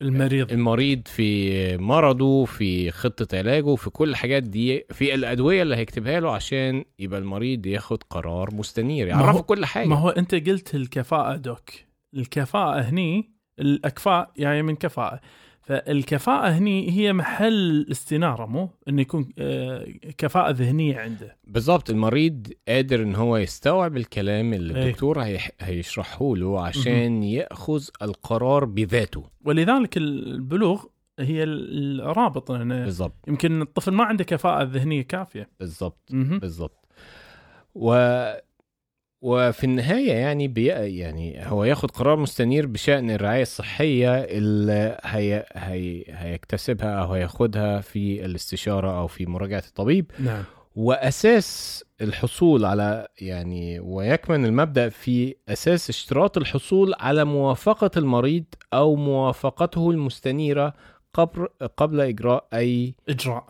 المريض. 0.03 0.53
المريض 0.53 1.03
في 1.09 1.77
مرضه 1.77 2.45
في 2.45 2.91
خطة 2.91 3.39
علاجه 3.39 3.75
في 3.75 3.91
كل 3.91 4.09
الحاجات 4.11 4.43
دي 4.43 4.85
في 4.91 5.15
الأدوية 5.15 5.63
اللي 5.63 5.77
هيكتبها 5.77 6.21
له 6.21 6.31
عشان 6.33 6.85
يبقى 6.99 7.21
المريض 7.21 7.67
ياخد 7.67 8.03
قرار 8.03 8.55
مستنير 8.55 9.07
يعرفه 9.07 9.41
كل 9.43 9.65
حاجة. 9.65 9.87
ما 9.89 9.97
هو 9.97 10.09
أنت 10.09 10.35
قلت 10.35 10.75
الكفاءة 10.75 11.37
دوك. 11.37 11.71
الكفاءة 12.17 12.81
هني 12.81 13.31
الأكفاء 13.61 14.31
يعني 14.37 14.63
من 14.63 14.77
كفاءة. 14.77 15.21
فالكفاءة 15.67 16.49
هني 16.49 16.91
هي 16.91 17.13
محل 17.13 17.87
استنارة 17.91 18.47
مو؟ 18.47 18.71
إنه 18.89 19.03
يكون 19.03 19.29
آه، 19.39 19.87
كفاءة 20.19 20.51
ذهنية 20.51 20.99
عنده. 20.99 21.37
بالظبط 21.45 21.91
المريض 21.91 22.47
قادر 22.69 23.03
إن 23.03 23.15
هو 23.15 23.37
يستوعب 23.37 23.97
الكلام 23.97 24.53
اللي 24.53 24.79
إيه. 24.79 24.87
الدكتور 24.87 25.23
هيشرحه 25.61 26.37
له 26.37 26.61
عشان 26.61 27.23
يأخذ 27.23 27.85
القرار 28.03 28.65
بذاته. 28.65 29.25
ولذلك 29.45 29.97
البلوغ 29.97 30.85
هي 31.19 31.43
الرابط 31.43 32.53
لأنه 32.53 32.85
بالظبط 32.85 33.29
يمكن 33.29 33.63
الطفل 33.63 33.93
ما 33.93 34.05
عنده 34.05 34.25
كفاءة 34.25 34.63
ذهنية 34.63 35.03
كافية. 35.03 35.49
بالظبط 35.61 36.09
مهم. 36.11 36.39
بالظبط 36.39 36.87
و 37.75 37.95
وفي 39.27 39.65
النهاية 39.65 40.13
يعني 40.13 40.49
بي 40.49 40.67
يعني 40.67 41.47
هو 41.47 41.65
ياخد 41.65 41.91
قرار 41.91 42.17
مستنير 42.17 42.67
بشأن 42.67 43.11
الرعاية 43.11 43.43
الصحية 43.43 44.15
اللي 44.15 44.99
هي 45.05 45.47
هي 45.53 46.05
هيكتسبها 46.09 47.03
أو 47.03 47.13
هياخدها 47.13 47.81
في 47.81 48.25
الاستشارة 48.25 48.99
أو 49.01 49.07
في 49.07 49.27
مراجعة 49.27 49.63
الطبيب. 49.69 50.11
نعم. 50.19 50.45
وأساس 50.77 51.85
الحصول 52.01 52.65
على 52.65 53.09
يعني 53.21 53.81
ويكمن 53.81 54.45
المبدأ 54.45 54.89
في 54.89 55.35
أساس 55.49 55.91
اشتراط 55.91 56.37
الحصول 56.37 56.95
على 56.99 57.25
موافقة 57.25 57.91
المريض 57.97 58.45
أو 58.75 58.97
موافقته 58.97 59.91
المستنيرة 59.91 60.75
قبل 61.15 61.49
قبل 61.77 62.01
إجراء 62.01 62.49
أي 62.55 62.95
إجراء. 63.09 63.47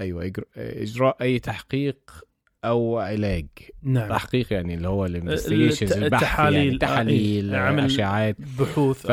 أيوه 0.00 0.32
إجراء 0.56 1.16
أي 1.22 1.38
تحقيق 1.38 2.24
أو 2.64 2.98
علاج. 2.98 3.46
نعم. 3.82 4.08
تحقيق 4.08 4.52
يعني 4.52 4.74
اللي 4.74 4.88
هو 4.88 5.06
ال 5.06 5.12
investigations 5.12 5.92
البحث 5.92 6.22
التحاليل، 6.22 6.58
يعني 6.64 6.74
آه، 6.74 6.78
تحاليل 6.78 7.54
إيه، 7.54 7.60
عمل 7.60 7.84
أشعاعات. 7.84 8.36
بحوث 8.58 9.06
ف. 9.06 9.10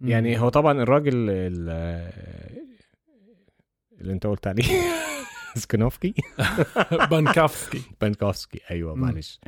يعني 0.00 0.40
هو 0.40 0.48
طبعا 0.48 0.82
الراجل 0.82 1.30
ال- 1.30 2.10
اللي 4.00 4.12
أنت 4.12 4.26
قلت 4.26 4.46
عليه 4.46 4.64
سكنوفسكي 5.56 6.14
بانكوفسكي. 7.10 7.82
بانكوفسكي 8.00 8.60
أيوه. 8.70 8.94
معلش. 8.94 9.40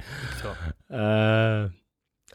آه 0.91 1.71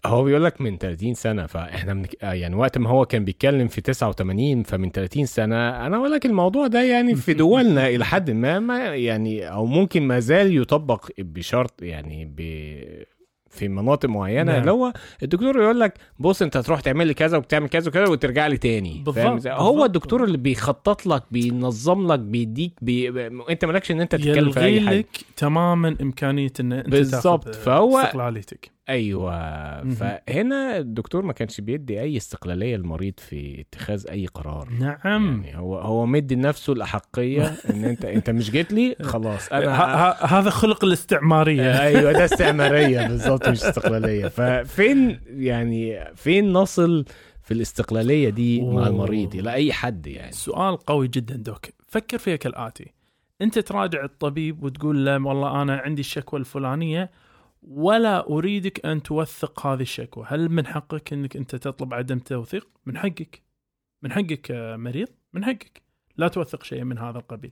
هو 0.05 0.23
بيقول 0.23 0.43
لك 0.43 0.61
من 0.61 0.77
30 0.77 1.13
سنة 1.13 1.45
فإحنا 1.45 1.93
من 1.93 2.05
يعني 2.21 2.55
وقت 2.55 2.77
ما 2.77 2.89
هو 2.89 3.05
كان 3.05 3.25
بيتكلم 3.25 3.67
في 3.67 3.81
89 3.81 4.63
فمن 4.63 4.91
30 4.91 5.25
سنة 5.25 5.85
أنا 5.85 5.97
أقول 5.97 6.11
لك 6.11 6.25
الموضوع 6.25 6.67
ده 6.67 6.83
يعني 6.83 7.15
في 7.15 7.33
دولنا 7.43 7.87
إلى 7.87 8.05
حد 8.05 8.31
ما, 8.31 8.59
ما 8.59 8.95
يعني 8.95 9.49
أو 9.51 9.65
ممكن 9.65 10.03
ما 10.03 10.19
زال 10.19 10.57
يطبق 10.57 11.09
بشرط 11.17 11.81
يعني 11.81 12.25
ب 12.25 12.41
في 13.55 13.67
مناطق 13.67 14.09
معينة 14.09 14.51
نعم. 14.51 14.59
اللي 14.61 14.71
هو 14.71 14.93
الدكتور 15.23 15.61
يقول 15.61 15.79
لك 15.79 15.93
بص 16.19 16.41
أنت 16.41 16.57
هتروح 16.57 16.81
تعمل 16.81 17.07
لي 17.07 17.13
كذا 17.13 17.37
وبتعمل 17.37 17.69
كذا 17.69 17.87
وكذا 17.89 18.07
وترجع 18.07 18.47
لي 18.47 18.57
تاني 18.57 19.03
بالظبط،. 19.05 19.47
هو 19.47 19.85
الدكتور 19.85 20.23
اللي 20.23 20.37
بيخطط 20.37 21.05
لك 21.05 21.23
بينظم 21.31 22.11
لك 22.11 22.19
بيديك 22.19 22.73
بي... 22.81 23.09
أنت 23.49 23.65
مالكش 23.65 23.91
إن 23.91 24.01
أنت 24.01 24.15
تتكلم 24.15 24.51
في 24.51 24.59
أي 24.59 24.81
حاجة 24.81 24.97
لك 24.97 25.07
تماما 25.37 25.95
إمكانية 26.01 26.53
إن 26.59 26.73
أنت 26.73 26.89
بالظبط، 26.89 27.55
فهو- 27.55 27.99
استقلاليتك 27.99 28.74
أيوه. 28.89 29.89
فهنا 29.89 30.77
الدكتور 30.77 31.21
ما 31.21 31.33
كانش 31.33 31.61
بيدي 31.61 32.01
أي 32.01 32.17
استقلالية 32.17 32.75
للمريض 32.75 33.13
في 33.17 33.61
اتخاذ 33.61 34.05
أي 34.09 34.25
قرار. 34.25 34.69
نعم. 34.79 35.43
يعني 35.43 35.57
هو 35.57 35.79
هو 35.79 36.05
مدي 36.05 36.35
لنفسه 36.35 36.73
الأحقية 36.73 37.45
إن 37.69 37.85
أنت 37.85 38.05
أنت 38.05 38.29
مش 38.29 38.51
جيت 38.51 38.73
لي 38.73 38.95
خلاص. 39.01 39.51
أنا 39.51 39.75
هذا 40.25 40.49
خلق 40.49 40.85
الاستعمارية. 40.85 41.81
أيوه 41.87 42.11
ده 42.11 42.25
استعمارية 42.25 43.01
بالظبط 43.07 43.49
مش 43.49 43.63
استقلالية. 43.63 44.27
ففين 44.27 45.19
يعني 45.27 46.05
فين 46.15 46.53
نصل 46.53 47.05
في 47.43 47.53
الاستقلالية 47.53 48.29
دي 48.29 48.61
مع 48.61 48.67
أوه. 48.67 48.87
المريض؟ 48.87 49.35
إلى 49.35 49.53
أي 49.53 49.73
حد 49.73 50.07
يعني. 50.07 50.31
سؤال 50.31 50.77
قوي 50.77 51.07
جدا 51.07 51.35
دوك. 51.35 51.65
فكر 51.87 52.17
فيها 52.17 52.35
كالاتي 52.35 52.93
أنت 53.41 53.59
تراجع 53.59 54.03
الطبيب 54.03 54.63
وتقول 54.63 55.05
له 55.05 55.13
والله 55.25 55.61
أنا 55.61 55.77
عندي 55.77 56.01
الشكوى 56.01 56.39
الفلانية 56.39 57.11
ولا 57.67 58.29
أريدك 58.29 58.85
أن 58.85 59.03
توثق 59.03 59.67
هذه 59.67 59.81
الشكوى. 59.81 60.25
هل 60.27 60.49
من 60.49 60.67
حقك 60.67 61.13
إنك 61.13 61.37
أنت 61.37 61.55
تطلب 61.55 61.93
عدم 61.93 62.19
توثيق؟ 62.19 62.67
من 62.85 62.97
حقك. 62.97 63.43
من 64.01 64.11
حقك 64.11 64.51
مريض؟ 64.79 65.07
من 65.33 65.45
حقك. 65.45 65.81
لا 66.17 66.27
توثق 66.27 66.63
شيء 66.63 66.83
من 66.83 66.97
هذا 66.97 67.17
القبيل. 67.17 67.51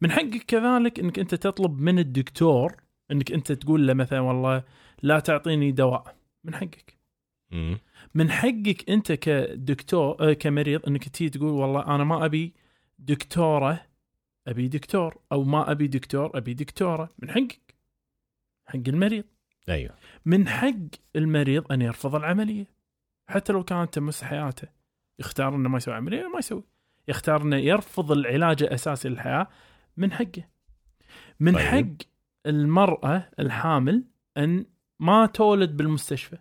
من 0.00 0.10
حقك 0.10 0.42
كذلك 0.46 1.00
إنك 1.00 1.18
أنت 1.18 1.34
تطلب 1.34 1.80
من 1.80 1.98
الدكتور 1.98 2.76
إنك 3.10 3.32
أنت 3.32 3.52
تقول 3.52 3.86
له 3.86 3.94
مثلا 3.94 4.20
والله 4.20 4.64
لا 5.02 5.18
تعطيني 5.20 5.72
دواء. 5.72 6.16
من 6.44 6.54
حقك. 6.54 6.98
من 8.14 8.30
حقك 8.30 8.90
أنت 8.90 9.12
كدكتور 9.12 10.16
آه، 10.20 10.32
كمريض 10.32 10.86
إنك 10.88 11.08
تيجي 11.08 11.30
تقول 11.30 11.50
والله 11.50 11.94
أنا 11.94 12.04
ما 12.04 12.24
أبي 12.24 12.54
دكتورة 12.98 13.86
أبي 14.46 14.68
دكتور 14.68 15.18
أو 15.32 15.44
ما 15.44 15.70
أبي 15.70 15.86
دكتور 15.86 16.38
أبي 16.38 16.54
دكتورة. 16.54 17.08
من 17.18 17.30
حقك. 17.30 17.74
حق 18.66 18.88
المريض. 18.88 19.24
أيوه. 19.68 19.94
من 20.24 20.48
حق 20.48 20.74
المريض 21.16 21.72
أن 21.72 21.82
يرفض 21.82 22.14
العملية. 22.14 22.66
حتى 23.28 23.52
لو 23.52 23.64
كانت 23.64 23.94
تمس 23.94 24.24
حياته. 24.24 24.68
يختار 25.18 25.54
إنه 25.54 25.68
ما 25.68 25.76
يسوي 25.76 25.94
عملية 25.94 26.28
ما 26.28 26.38
يسوي. 26.38 26.64
يختار 27.08 27.42
إنه 27.42 27.56
يرفض 27.56 28.12
العلاج 28.12 28.62
الاساسي 28.62 29.08
للحياة 29.08 29.48
من 29.96 30.12
حقه. 30.12 30.48
من 31.40 31.52
طيب. 31.52 31.62
حق 31.64 32.06
المرأة 32.46 33.30
الحامل 33.38 34.04
أن 34.36 34.66
ما 35.00 35.26
تولد 35.26 35.76
بالمستشفى. 35.76 36.38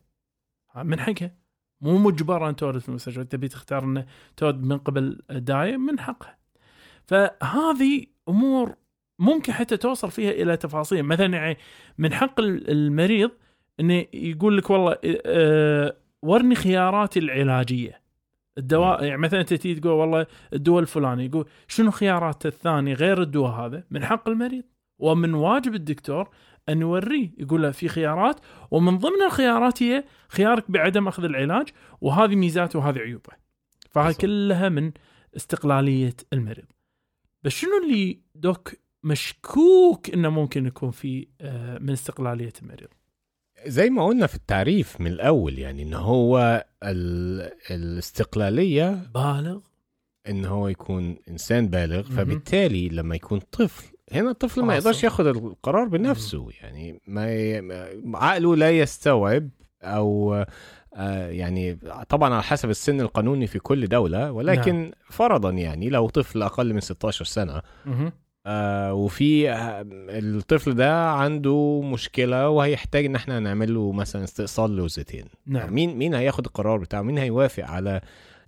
من 0.76 1.00
حقها. 1.00 1.36
مو 1.82 1.98
مجبرة 1.98 2.50
أن 2.50 2.56
تولد 2.56 2.78
في 2.78 2.90
المستشفى. 2.90 3.24
تبي 3.24 3.48
تختار 3.48 3.84
إنه 3.84 4.06
تولد 4.38 4.64
من 4.64 4.78
قبل 4.78 5.22
داية 5.30 5.78
من 5.78 6.00
حقها. 6.00 6.38
فهذه 7.08 8.06
أمور 8.30 8.76
ممكن 9.22 9.54
حتى 9.54 9.78
توصل 9.78 10.12
فيها 10.12 10.32
إلى 10.32 10.58
تفاصيل. 10.58 11.04
مثلا 11.04 11.38
يعني 11.38 11.58
من 11.98 12.14
حق 12.14 12.40
ال- 12.40 12.72
المريض 12.72 13.32
إنه 13.80 14.06
يقول 14.14 14.58
لك 14.58 14.70
والله 14.70 14.98
ورني 16.22 16.56
خياراتي 16.56 17.20
العلاجية. 17.20 18.02
الدواء 18.58 19.04
يعني 19.04 19.22
مثلا 19.22 19.40
أنت 19.40 19.54
تيجي 19.54 19.80
تقول 19.80 19.94
والله 19.94 20.26
الدواء 20.54 20.82
الفلاني 20.82 21.26
يقول 21.26 21.46
شنو 21.68 21.92
خيارات 21.92 22.46
الثاني 22.46 22.94
غير 22.94 23.22
الدواء 23.22 23.52
هذا؟ 23.52 23.84
من 23.92 24.06
حق 24.06 24.30
المريض. 24.30 24.64
ومن 25.00 25.34
واجب 25.34 25.76
الدكتور 25.76 26.30
أن 26.70 26.82
يوريه 26.82 27.32
يقول 27.38 27.62
له 27.62 27.72
في 27.72 27.88
خيارات 27.88 28.40
ومن 28.72 28.98
ضمن 28.98 29.22
الخيارات 29.26 29.84
هي 29.84 30.04
خيارك 30.30 30.72
بعدم 30.72 31.08
أخذ 31.08 31.24
العلاج 31.24 31.70
وهذه 32.02 32.36
ميزاته 32.36 32.80
وهذه 32.80 33.00
عيوبه. 33.00 33.34
فهذه. 33.90 34.16
كلها 34.16 34.70
من 34.70 34.92
استقلالية 35.36 36.16
المريض. 36.34 36.66
بس 37.44 37.52
شنو 37.52 37.72
اللي 37.84 38.20
دوك 38.36 38.72
مشكوك 39.04 40.10
إنه 40.14 40.30
ممكن 40.30 40.66
يكون 40.66 40.92
في 40.92 41.28
آه، 41.42 41.78
من 41.78 41.90
استقلالية 41.90 42.54
المريض 42.62 42.90
زي 43.66 43.90
ما 43.90 44.06
قلنا 44.06 44.28
في 44.28 44.36
التعريف 44.36 45.02
من 45.02 45.08
الأول 45.08 45.60
يعني 45.60 45.84
ان 45.84 45.94
هو 45.94 46.66
ال... 46.84 47.52
الاستقلالية 47.72 49.04
بالغ 49.14 49.60
ان 50.30 50.46
هو 50.46 50.68
يكون 50.68 51.16
إنسان 51.30 51.68
بالغ. 51.68 52.02
فبالتالي 52.02 52.90
لما 52.90 53.16
يكون 53.16 53.40
طفل 53.40 53.86
هنا 54.12 54.30
الطفل 54.30 54.62
ما. 54.62 54.76
يقدرش 54.76 55.04
ياخد 55.04 55.28
القرار 55.28 55.88
بنفسه 55.88 56.48
يعني 56.62 57.02
ما 57.08 57.34
ي... 57.34 57.62
عقله 58.16 58.56
لا 58.56 58.72
يستوعب 58.72 59.50
أو 59.84 60.34
آه، 60.94 61.30
يعني 61.30 61.80
طبعا 62.10 62.34
على 62.34 62.44
حسب 62.44 62.70
السن 62.70 63.02
القانوني 63.02 63.48
في 63.48 63.60
كل 63.60 63.88
دولة 63.88 64.32
ولكن 64.32 64.76
نعم. 64.76 64.92
فرضا 65.10 65.52
يعني 65.52 65.90
لو 65.90 66.10
طفل 66.10 66.44
أقل 66.44 66.74
من 66.74 66.80
16 66.80 67.26
سنة. 67.26 67.62
آه 68.46 68.94
وفي 68.94 69.52
آه، 69.52 69.86
الطفل 70.10 70.74
ده 70.74 71.10
عنده 71.10 71.82
مشكلة 71.82 72.50
وهيحتاج 72.50 73.06
إن 73.06 73.16
إحنا 73.16 73.40
نعمل 73.40 73.74
له 73.74 73.92
مثلا 73.92 74.24
استئصال 74.24 74.76
لوزتين. 74.76 75.26
نعم. 75.46 75.74
مين 75.74 75.98
مين 75.98 76.14
هياخد 76.14 76.46
القرار 76.46 76.78
بتاعه؟ 76.78 77.02
مين 77.02 77.18
هيوافق 77.18 77.66
على 77.66 78.02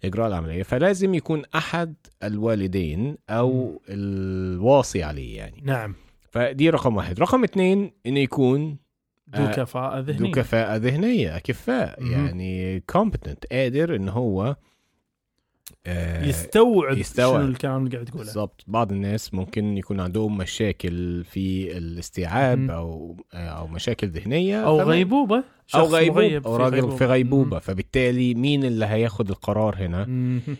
إجراء 0.06 0.28
العملية؟ 0.28 0.64
فلازم 0.64 1.14
يكون 1.14 1.44
أحد 1.56 1.96
الوالدين 2.24 3.18
أو 3.30 3.82
الواصي 3.90 5.04
عليه 5.04 5.38
يعني. 5.38 5.62
نعم. 5.64 5.96
فدي 6.32 6.70
رقم 6.70 6.96
واحد. 6.96 7.20
رقم 7.20 7.44
اتنين 7.44 7.92
إنه 8.06 8.20
يكون 8.20 8.78
ذو 9.36 9.46
آه، 9.46 9.52
كفاءه 9.52 10.00
ذو 10.00 10.14
ذهنية 10.14 10.32
كفاءة 10.32 10.76
ذهنيه 10.76 11.38
كفاء. 11.38 12.04
يعني 12.04 12.84
competent 12.98 13.48
قادر 13.52 13.96
إن 13.96 14.10
هو 14.10 14.44
آه، 14.44 14.58
يستوعب, 16.22 16.98
يستوعب. 16.98 17.42
شنو 17.42 17.50
الكلام 17.52 17.86
اللي 17.86 17.96
قاعد 17.96 18.06
تقوله 18.06 18.24
بالظبط 18.24 18.64
بعض 18.68 18.92
الناس 18.92 19.34
ممكن 19.34 19.78
يكون 19.78 20.00
عندهم 20.00 20.38
مشاكل 20.38 21.24
في 21.24 21.78
الاستيعاب. 21.78 22.70
أو 22.72 23.18
أو 23.34 23.68
مشاكل 23.68 24.08
ذهنية 24.08 24.66
أو 24.66 24.82
غيبوبة. 24.82 25.44
أو 25.76 25.86
غيبوبة 25.86 26.42
أو 26.46 26.56
راجل 26.56 26.92
في 26.98 27.06
غيبوبة. 27.06 27.60
فبالتالي 27.60 28.34
مين 28.34 28.64
اللي 28.64 28.86
هياخد 28.86 29.30
القرار 29.30 29.76
هنا؟ 29.76 30.06
مهم. 30.06 30.58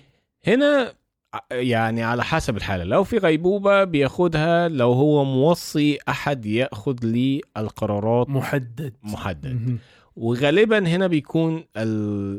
هنا 0.48 0.94
ع- 1.34 1.40
يعني 1.56 2.04
على 2.04 2.24
حسب 2.24 2.58
الحالة. 2.58 2.84
لو 2.84 3.04
في 3.04 3.18
غيبوبة 3.18 3.84
بياخدها 3.84 4.68
لو 4.68 4.92
هو 4.92 5.26
موصي 5.26 5.98
أحد 6.10 6.46
ياخد 6.46 7.06
لي 7.06 7.42
القرارات 7.58 8.30
محدد. 8.30 8.94
محدد. 9.04 9.78
وغالبا 10.16 10.88
هنا 10.88 11.08
بيكون 11.08 11.56
ال 11.56 11.66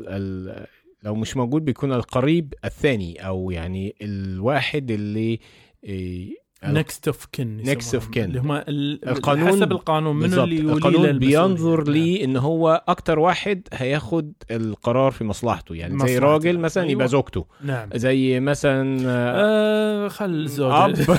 ال 0.07 0.65
لو 1.05 1.15
مش 1.15 1.37
موجود 1.37 1.65
بيكون 1.65 1.93
القريب 1.93 2.53
الثاني 2.65 3.27
أو 3.27 3.51
يعني 3.51 3.95
الواحد 4.01 4.91
اللي 4.91 5.39
ال- 5.83 6.33
next 6.63 7.07
of 7.07 7.25
kin 7.35 7.61
Next 7.65 7.99
of 7.99 8.03
kin. 8.15 8.17
اللي 8.17 8.39
هم 8.39 8.51
ال- 8.51 9.09
القانون- 9.09 9.47
حسب 9.47 9.71
القانون 9.71 10.15
منو 10.15 10.43
اللي 10.43 10.55
يولي 10.55 10.73
القانون. 10.73 11.19
بينظر 11.19 11.83
نعم. 11.83 11.93
لي 11.93 12.23
إن 12.23 12.37
هو 12.37 12.83
أكتر 12.87 13.19
واحد 13.19 13.67
هياخد 13.73 14.33
القرار 14.51 15.11
في 15.11 15.23
مصلحته 15.23 15.75
يعني 15.75 15.91
زي 15.91 16.03
مصلحته. 16.05 16.19
راجل 16.19 16.59
مثلا 16.59 16.83
يبقى 16.83 16.93
أيوة. 17.05 17.05
زوجته 17.11 17.45
نعم 17.63 17.89
زي 17.95 18.39
مثلا 18.39 18.99
آه، 19.09 20.05
آه 20.05 20.07
خل 20.07 20.25
الزوج 20.29 20.71
أب 20.73 20.95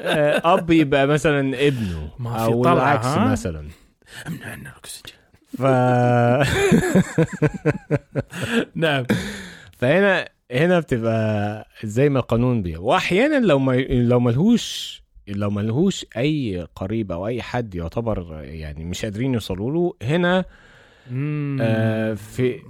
آه، 0.00 0.54
أب 0.54 0.70
يبقى 0.70 1.06
مثلا 1.06 1.66
ابنه 1.66 2.08
أو 2.26 2.62
العكس؟ 2.72 3.06
مثلا 3.18 3.68
أمنع 4.26 4.54
الأكسجين 4.54 5.14
ف 5.58 5.62
نعم 8.74 9.04
فهنا 9.78 10.28
هنا 10.52 10.80
بتبقى 10.80 11.66
زي 11.84 12.08
ما 12.08 12.18
القانون 12.18 12.62
بيه 12.62 12.78
وأحيانا 12.78 13.46
لو 13.46 13.58
ما 13.58 13.72
لو 13.80 14.20
ملهوش 14.20 15.02
لو 15.28 15.50
ملهوش 15.50 16.06
أي 16.16 16.66
قريب 16.74 17.12
أو 17.12 17.26
أي 17.26 17.42
حد 17.42 17.74
يعتبر 17.74 18.40
يعني 18.42 18.84
مش 18.84 19.04
قادرين 19.04 19.34
يوصلوا 19.34 19.70
له 19.72 19.94
هنا 20.02 20.44
آه، 21.60 22.14
في- 22.14 22.60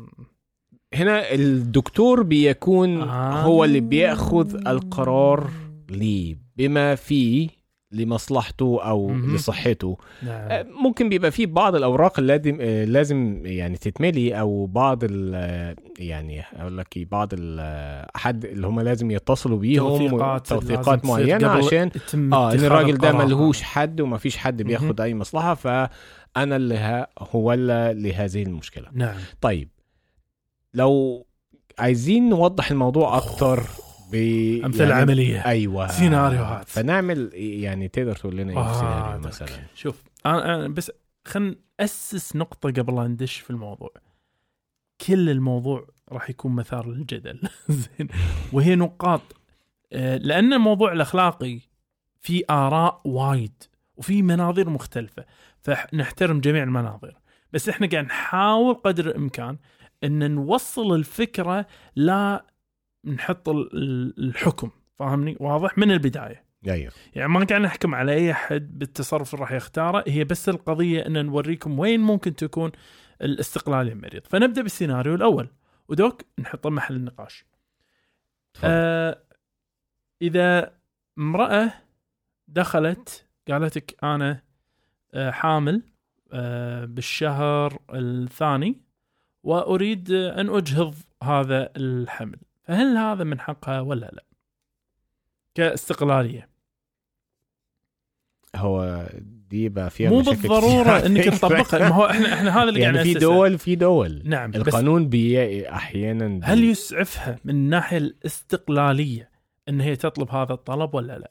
هنا 0.95 1.33
الدكتور 1.35 2.23
بيكون 2.23 3.01
آه. 3.03 3.43
هو 3.43 3.65
اللي 3.65 3.81
بيأخذ 3.81 4.67
القرار 4.69 5.51
ليه 5.91 6.37
بما 6.57 6.95
فيه 6.95 7.49
لمصلحته 7.95 8.79
أو 8.83 9.09
مهم. 9.09 9.35
لصحته. 9.35 9.97
آه، 10.29 10.63
نعم 10.63 10.67
ممكن 10.83 11.09
بيبقى 11.09 11.31
فيه 11.31 11.47
بعض 11.47 11.75
الأوراق 11.75 12.19
اللي 12.19 12.33
لازم 12.39 12.59
آه، 12.61 12.85
لازم 12.85 13.41
يعني 13.45 13.77
تتملي 13.77 14.41
أو 14.41 14.67
بعض 14.67 15.05
ال 15.05 15.33
آه، 15.35 15.77
يعني 15.99 16.43
أقول 16.57 16.79
لك 16.79 16.97
إيه، 16.97 17.07
بعض 17.11 17.29
ال 17.35 17.57
آه، 17.61 18.11
حد 18.15 18.45
اللي 18.45 18.67
هم 18.67 18.81
لازم 18.81 19.11
يتصلوا 19.11 19.59
بيهم 19.59 19.89
توثيقات 19.99 20.47
توثيقات 20.47 21.05
معينة 21.05 21.49
عشان 21.49 21.91
آه 22.33 22.53
إن 22.53 22.59
الراجل 22.65 22.97
ده. 22.99 23.13
ملهوش 23.13 23.63
حد 23.63 24.01
وما 24.01 24.19
فيش 24.19 24.37
حد 24.37 24.63
بياخد 24.63 25.01
أي 25.01 25.15
مصلحة 25.15 25.55
فأنا 25.55 26.57
اللي 26.57 26.75
ه- 26.79 27.07
هو 27.19 27.53
اللي 27.53 27.95
لهذه 27.97 28.43
المشكلة. 28.43 28.87
نعم. 28.93 29.17
طيب 29.41 29.69
لو 30.75 31.27
عايزين 31.79 32.29
نوضح 32.29 32.71
الموضوع 32.71 33.17
أكتر 33.17 33.63
أمثلة 34.65 34.89
يعني 34.89 35.03
عملية. 35.03 35.47
أيوه. 35.47 35.87
سيناريوهات. 35.89 36.69
فنعمل 36.69 37.31
يعني 37.35 37.89
تقدر 37.89 38.17
تقول 38.17 38.37
لنا 38.37 38.53
إيه 38.53 38.59
آه، 38.59 38.81
سيناريو. 38.81 39.19
مثلا. 39.29 39.49
شوف 39.75 40.03
أنا 40.27 40.69
بس 40.69 40.93
خلينا 41.25 41.55
نأسس 41.81 42.37
نقطة 42.37 42.71
قبل 42.71 42.95
لا 42.95 43.07
ندش 43.07 43.37
في 43.39 43.51
الموضوع. 43.51 43.91
كل 45.07 45.31
الموضوع 45.31 45.87
راح 46.13 46.31
يكون 46.31 46.53
مثار 46.53 46.89
للجدل. 46.89 47.41
زين. 47.69 48.09
وهي 48.53 48.77
نقاط 48.77 49.21
آه، 49.93 50.17
لأن 50.17 50.53
الموضوع 50.53 50.93
الأخلاقي 50.93 51.61
في 52.21 52.45
آراء 52.51 53.01
وايد 53.05 53.63
وفي 53.97 54.23
مناظير 54.23 54.71
مختلفة. 54.71 55.25
فنحترم 55.61 56.41
جميع 56.41 56.63
المناظر. 56.63 57.15
بس 57.53 57.69
إحنا 57.69 57.87
قاعد 57.87 58.05
نحاول 58.05 58.75
قدر 58.75 59.07
الإمكان 59.07 59.59
إن 60.05 60.31
نوصل 60.31 60.95
الفكرة 60.95 61.67
لا 61.97 62.45
نحط 63.05 63.49
ال- 63.49 63.77
ال- 63.77 64.25
الحكم 64.29 64.71
فاهمني؟ 64.99 65.37
واضح؟ 65.41 65.79
من 65.79 65.91
البداية. 65.91 66.45
أيوه 66.69 66.93
يعني 67.15 67.29
ما 67.29 67.45
قاعد 67.45 67.61
نحكم 67.63 67.95
على 67.95 68.13
أي 68.13 68.31
أحد 68.33 68.79
بالتصرف 68.79 69.35
اللي 69.35 69.43
راح 69.45 69.53
يختاره 69.53 70.05
هي 70.09 70.25
بس 70.25 70.49
القضية 70.49 71.07
إن 71.07 71.27
نوريكم 71.27 71.79
وين 71.79 72.01
ممكن 72.01 72.37
تكون 72.37 72.73
الاستقلاليه 73.23 73.93
المريض 73.93 74.23
فنبدأ 74.27 74.63
بالسيناريو 74.63 75.15
الأول. 75.15 75.49
ودوك 75.89 76.23
نحطه 76.39 76.71
محل 76.71 76.97
النقاش. 76.97 77.45
آه 78.65 79.23
إذا 80.23 80.73
امرأة 81.19 81.73
دخلت 82.49 83.27
قالتك 83.49 84.05
أنا 84.05 84.43
آه 85.15 85.31
حامل 85.31 85.83
آه 86.33 86.85
بالشهر 86.85 87.79
الثاني 87.95 88.81
وأريد 89.43 90.11
أن 90.13 90.49
أجهض 90.49 90.95
هذا 91.23 91.73
الحمل. 91.77 92.39
فهل 92.65 92.97
هذا 92.97 93.25
من 93.25 93.41
حقها 93.41 93.81
ولا 93.81 94.07
لا 94.07 94.25
كاستقلالية 95.55 96.49
هو 98.57 99.09
دي 99.21 99.69
بقى 99.69 99.91
فيها 99.91 100.11
مو 100.11 100.21
بالضرورة 100.21 100.99
كتير. 100.99 101.07
إنك 101.07 101.25
تطبقها 101.39 101.89
ما 101.89 101.95
هو 101.95 102.07
إحنا 102.07 102.35
إحنا 102.35 102.63
هذا 102.63 102.69
اللي 102.69 102.81
قاعد 102.83 102.95
يعني 102.95 103.13
في. 103.13 103.19
دول 103.19 103.59
في 103.59 103.75
دول 103.75 104.23
نعم 104.25 104.51
القانون 104.55 105.09
بي 105.09 105.69
أحيانا 105.69 106.29
بي 106.29 106.47
هل 106.47 106.65
يسعفها 106.65 107.39
من 107.45 107.55
الناحيه 107.55 107.99
الاستقلالية 107.99 109.31
إن 109.69 109.81
هي 109.81 109.97
تطلب 109.97 110.31
هذا 110.31 110.53
الطلب 110.53 110.95
ولا 110.95 111.19
لا؟ 111.19 111.31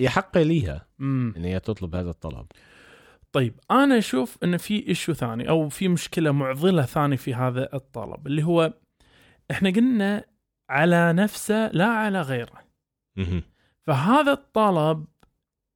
يحق 0.00 0.38
ليها 0.38 0.86
إن 1.00 1.44
هي 1.44 1.60
تطلب 1.60 1.94
هذا 1.94 2.10
الطلب 2.10 2.46
طيب 3.32 3.60
أنا 3.70 3.98
أشوف 3.98 4.38
إن 4.44 4.56
في 4.56 4.88
ايشو 4.88 5.12
ثاني 5.12 5.48
أو 5.48 5.68
في 5.68 5.88
مشكلة 5.88 6.30
معضلة 6.30 6.82
ثانية 6.82 7.16
في 7.16 7.34
هذا 7.34 7.68
الطلب 7.74 8.26
اللي 8.26 8.42
هو 8.42 8.72
إحنا 9.50 9.70
قلنا 9.70 10.24
على 10.68 11.12
نفسه 11.12 11.68
لا 11.72 11.86
على 11.86 12.22
غيره. 12.22 12.64
فهذا 13.86 14.32
الطلب 14.32 15.04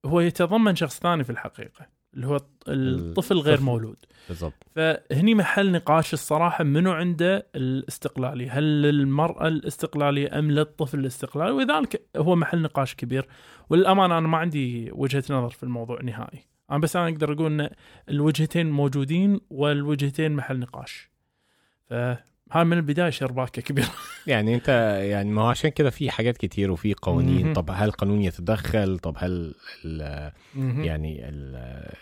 هو 0.05 0.21
يتضمن 0.21 0.77
شخص 0.77 1.01
ثاني 1.01 1.25
في 1.25 1.31
الحقيقة 1.31 1.87
اللي 2.15 2.27
هو 2.27 2.41
الطفل 2.69 3.39
غير. 3.39 3.61
مولود. 3.61 3.97
بالضبط. 4.29 4.67
فهني 4.77 5.35
محل 5.35 5.73
نقاش 5.73 6.13
الصراحة 6.13 6.65
منو 6.65 6.93
عنده 6.93 7.47
الاستقلالية؟ 7.57 8.59
هل 8.59 8.83
للمرأة 8.83 9.49
الاستقلالية 9.49 10.39
أم 10.39 10.51
للطفل 10.51 10.99
الاستقلالي؟ 10.99 11.51
وذلك 11.51 12.07
هو 12.17 12.37
محل 12.37 12.63
نقاش 12.63 12.95
كبير. 12.95 13.29
وللأمانة 13.71 14.19
أنا 14.19 14.29
ما 14.29 14.39
عندي 14.39 14.91
وجهة 14.93 15.25
نظر 15.31 15.51
في 15.51 15.63
الموضوع 15.63 16.03
نهائي. 16.03 16.45
أنا 16.71 16.79
بس 16.79 16.97
أنا 16.97 17.09
أقدر 17.09 17.33
أقول 17.33 17.61
أن 17.61 17.71
الوجهتين 18.09 18.71
موجودين 18.71 19.41
والوجهتين 19.51 20.33
محل 20.33 20.59
نقاش. 20.59 21.11
فهاي 22.53 22.65
من 22.65 22.77
البداية 22.77 23.11
شرباكة 23.11 23.63
كبيرة 23.63 23.89
يعني 24.27 24.55
أنت 24.55 24.69
يعني 25.03 25.31
ما 25.31 25.43
هو 25.43 25.47
عشان 25.47 25.71
كده 25.71 25.91
في 25.91 26.11
حاجات 26.11 26.37
كتير 26.37 26.71
وفي 26.71 26.95
قوانين. 26.95 27.53
طب 27.53 27.71
هل 27.71 27.89
القانون 27.89 28.23
يتدخل؟ 28.23 28.99
طب 28.99 29.15
هل 29.19 29.55
ال 29.85 30.33
يعني 30.85 31.29
ال 31.29 31.93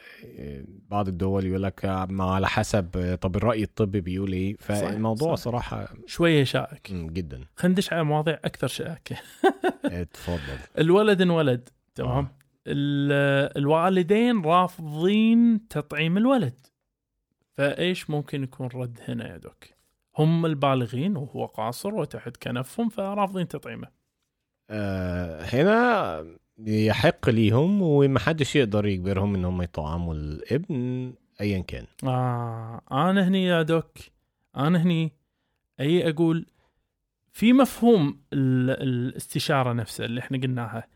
بعض 0.91 1.09
الدول 1.09 1.47
يقول 1.47 1.63
لك 1.63 1.85
ما 2.11 2.25
على 2.25 2.49
حسب 2.49 3.19
طب 3.21 3.37
الرأي 3.37 3.63
الطبي 3.63 4.01
بيقول 4.01 4.33
إيه؟ 4.33 4.57
فالموضوع 4.59 5.35
صح. 5.35 5.43
صراحة 5.45 5.89
شوية 6.07 6.45
شائك 6.45 6.93
جدا. 6.93 7.45
خلينا 7.57 7.73
ندش 7.73 7.93
على 7.93 8.05
مواضيع 8.05 8.39
أكثر 8.45 8.67
شائكة. 8.69 9.17
اتفضل 9.85 10.59
الولد 10.79 11.21
انولد 11.23 11.69
تمام. 11.95 12.11
آه. 12.11 12.31
ال- 12.67 13.53
الوالدين 13.59 14.43
رافضين 14.43 15.69
تطعيم 15.69 16.17
الولد. 16.17 16.55
فإيش 17.57 18.11
ممكن 18.11 18.43
يكون 18.43 18.69
رد 18.75 18.99
هنا 19.09 19.33
يا 19.33 19.37
دوك؟ 19.37 19.65
هم 20.21 20.47
البالغين 20.47 21.17
وهو 21.17 21.47
قاصر 21.47 21.95
وتحت 21.95 22.37
كنفهم 22.37 22.89
فرافضين 22.89 23.49
تطعيمه. 23.49 23.89
آه 24.71 25.43
هنا 25.43 26.27
يحق 26.59 27.31
ليهم 27.31 27.83
ومحدش 27.83 28.57
يقدر 28.57 28.87
يجبرهم 28.87 29.35
ان 29.35 29.45
هم 29.45 29.63
يطعموا 29.63 30.15
الابن 30.15 31.13
ايا 31.41 31.61
كان. 31.61 31.87
آه 32.05 32.81
أنا 32.93 33.29
هني 33.29 33.45
يا 33.45 33.63
دوك 33.63 33.99
أنا 34.57 34.83
هني 34.83 35.13
أي 35.81 36.11
أقول 36.11 36.47
في 37.33 37.53
مفهوم 37.53 38.21
ال- 38.33 38.71
الاستشارة 38.71 39.73
نفسها 39.73 40.07
اللي 40.07 40.21
إحنا 40.21 40.39
قلناها. 40.39 40.87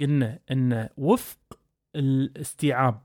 قلنا 0.00 0.38
إن 0.50 0.88
وفق 0.96 1.38
الاستيعاب. 1.96 3.02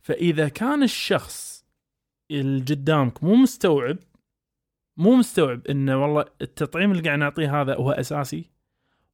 فإذا 0.00 0.48
كان 0.48 0.82
الشخص 0.82 1.64
اللي 2.30 2.60
قدامك 2.60 3.24
مو 3.24 3.34
مستوعب 3.34 3.96
مو 4.98 5.16
مستوعب 5.16 5.66
إنه 5.66 6.02
والله 6.02 6.24
التطعيم 6.42 6.90
اللي 6.92 7.02
قاعد 7.02 7.18
نعطيه 7.18 7.60
هذا 7.60 7.74
هو 7.74 7.90
أساسي 7.90 8.50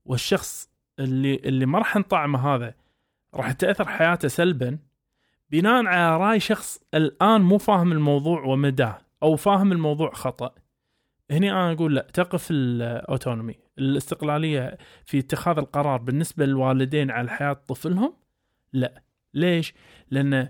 والشخص 0.04 0.70
اللي 0.98 1.34
اللي 1.34 1.66
ما 1.66 1.78
راح 1.78 1.96
نطعمه 1.96 2.54
هذا 2.54 2.74
راح 3.34 3.52
تاثر 3.52 3.88
حياته 3.88 4.28
سلبا 4.28 4.78
بناء 5.50 5.86
على 5.86 6.16
رأي 6.16 6.40
شخص 6.40 6.82
الآن 6.94 7.40
مو 7.40 7.58
فاهم 7.58 7.92
الموضوع 7.92 8.42
ومداه 8.42 8.98
أو 9.22 9.36
فاهم 9.36 9.72
الموضوع 9.72 10.12
خطأ 10.12 10.54
هني 11.30 11.52
أنا 11.52 11.72
أقول 11.72 11.94
لا 11.94 12.06
تقف 12.12 12.48
الأوتونومي 12.50 13.54
الاستقلالية 13.78 14.78
في 15.04 15.18
اتخاذ 15.18 15.58
القرار 15.58 15.96
بالنسبة 16.00 16.46
للوالدين 16.46 17.10
على 17.10 17.30
حياة 17.30 17.52
طفلهم 17.52 18.14
لا 18.72 19.02
ليش؟ 19.34 19.74
لأن 20.10 20.48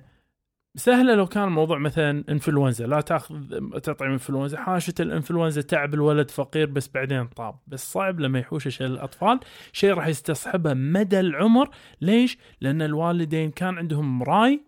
سهلة 0.77 1.15
لو 1.15 1.27
كان 1.27 1.45
الموضوع 1.45 1.79
مثلا 1.79 2.25
انفلونزا 2.29 2.87
لا 2.87 3.01
تأخذ 3.01 3.59
تطعيم 3.79 4.13
انفلونزا 4.13 4.59
حاشة 4.59 4.95
الانفلونزا 5.01 5.63
تعب 5.63 5.95
الولد 5.95 6.31
فقير 6.31 6.67
بس 6.67 6.89
بعدين 6.89 7.27
طاب. 7.27 7.59
بس 7.67 7.93
صعب 7.93 8.21
لما 8.21 8.39
يحوش 8.39 8.69
شيء 8.69 8.87
الأطفال 8.87 9.41
شيء 9.73 9.95
راح 9.95 10.07
يستصحبه 10.07 10.75
مدى 10.75 11.21
العمر. 11.21 11.71
ليش؟ 12.01 12.39
لأن 12.61 12.83
الوالدين 12.83 13.51
كان 13.51 13.79
عندهم 13.79 14.23
راي 14.23 14.65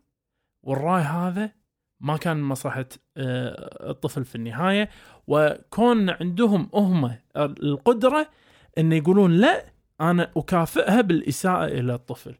والراي 0.62 1.02
هذا 1.02 1.52
ما 2.00 2.16
كان 2.16 2.42
مصلحة 2.42 2.86
آه، 3.16 3.90
الطفل 3.90 4.24
في 4.24 4.34
النهاية. 4.34 4.90
وكون 5.26 6.10
عندهم 6.10 6.70
هم 6.74 7.16
القدرة 7.36 8.28
إن 8.78 8.92
يقولون 8.92 9.32
لا 9.32 9.64
أنا 10.00 10.32
أكافئها 10.36 11.00
بالإساءة 11.00 11.64
إلى 11.64 11.94
الطفل. 11.94 12.34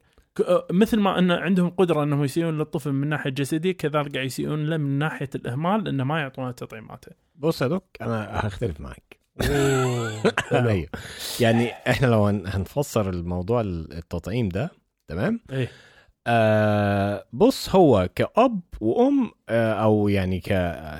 مثل 0.71 0.99
ما 0.99 1.19
أن 1.19 1.31
عندهم 1.31 1.69
قدرة 1.69 2.03
أنهم 2.03 2.23
يسيئون 2.23 2.57
للطفل 2.57 2.91
من 2.91 3.07
ناحية 3.07 3.29
جسديه 3.29 3.71
كذلك 3.71 3.95
قاعد 3.95 4.15
يسيئون 4.25 4.65
له 4.65 4.77
من 4.77 4.99
ناحية 4.99 5.29
الإهمال 5.35 5.87
انه 5.87 6.03
ما 6.03 6.19
يعطونه 6.19 6.51
تطعيماته. 6.51 7.11
بص 7.35 7.61
يا 7.61 7.67
دوك 7.67 7.83
أنا 8.01 8.39
حلو. 10.51 10.67
أيوه 10.69 10.87
يعني 11.41 11.71
إحنا 11.71 12.07
لو 12.07 12.25
هن- 12.25 12.43
هنفسر 12.47 13.09
الموضوع 13.09 13.61
التطعيم 13.61 14.49
ده 14.49 14.71
تمام 15.07 15.39
إيه 15.51 15.71
آه 16.29 17.25
بص 17.33 17.75
هو 17.75 18.09
كأب 18.15 18.59
وأم 18.81 19.31
آه 19.49 19.73
أو 19.73 20.07
يعني 20.09 20.39
ك 20.39 20.51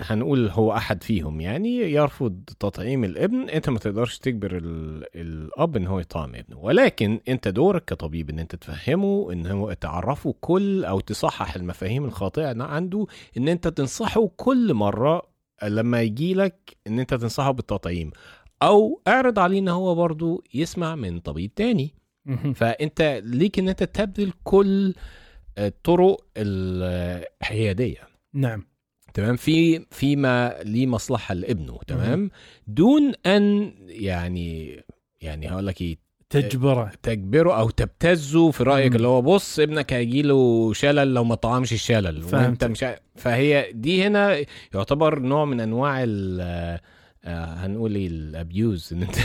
هنقول 0.08 0.50
هو 0.50 0.74
أحد 0.74 1.04
فيهم. 1.04 1.42
يعني 1.42 1.78
يرفض 1.78 2.44
تطعيم 2.60 3.04
الابن. 3.04 3.50
أنت 3.50 3.70
ما 3.70 3.80
تقدرش 3.80 4.18
تجبر 4.18 4.58
ال... 4.58 5.06
الأب 5.16 5.76
إن 5.78 5.88
هو 5.88 6.00
يطعم 6.00 6.36
ابنه. 6.36 6.58
ولكن 6.60 7.20
أنت 7.28 7.48
دورك 7.48 7.86
كطبيب 7.86 8.30
إن 8.30 8.40
أنت 8.40 8.56
تفهمه 8.56 9.34
إن 9.34 9.48
هو 9.48 9.74
تعرفه 9.74 10.36
كل 10.42 10.86
أو 10.86 11.00
تصحح 11.00 11.56
المفاهيم 11.56 12.06
الخاطئة 12.06 12.64
عنده 12.64 13.06
إن 13.38 13.48
أنت 13.48 13.68
تنصحه 13.68 14.28
كل 14.36 14.74
مرة 14.74 15.22
لما 15.64 16.02
يجي 16.02 16.34
لك 16.34 16.78
إن 16.88 17.00
أنت 17.00 17.14
تنصحه 17.14 17.52
بالتطعيم. 17.52 18.12
أو 18.64 19.02
اعرض 19.08 19.40
عليه 19.40 19.60
إن 19.60 19.68
هو 19.70 19.96
برضو 19.96 20.44
يسمع 20.54 20.96
من 20.96 21.20
طبيب 21.20 21.56
تاني. 21.56 21.94
فأنت 22.56 23.22
ليك 23.26 23.60
إن 23.60 23.70
أنت 23.70 23.84
تبذل 23.84 24.34
كل 24.44 24.94
الطرق 25.58 26.26
الحيادية. 26.38 28.00
نعم. 28.34 28.66
تمام؟ 29.14 29.36
في 29.36 29.86
فيما 29.92 30.56
ليه 30.64 30.86
مصلحة 30.88 31.34
لابنه. 31.34 31.80
تمام؟ 31.88 32.32
دون 32.68 33.14
أن 33.26 33.74
يعني 33.88 34.84
يعني 35.22 35.50
هقول 35.52 35.68
لك 35.68 35.82
إيه 35.82 35.98
تجبره. 36.30 36.92
تجبره 37.04 37.60
أو 37.60 37.70
تبتزه 37.70 38.52
في 38.52 38.64
رأيك 38.64 38.90
مم. 38.92 38.96
اللي 38.96 39.08
هو 39.08 39.22
بص 39.22 39.60
ابنك 39.60 39.94
هيجي 39.94 40.22
له 40.22 40.74
شلل 40.74 41.14
لو 41.14 41.24
ما 41.24 41.36
طعمش 41.36 41.74
الشلل. 41.74 42.24
وأنت. 42.34 42.64
مش 42.64 42.84
ع- 42.84 42.98
فهي 43.16 43.72
دي 43.74 44.04
هنا 44.08 44.46
يعتبر 44.74 45.20
نوع 45.20 45.46
من 45.46 45.60
أنواع 45.60 46.04
ال 46.04 46.42
آه، 47.26 47.54
هنقول 47.54 47.96
إيه 47.96 48.08
الأبيوز. 48.08 48.90
إن 48.94 49.02
أنت 49.04 49.16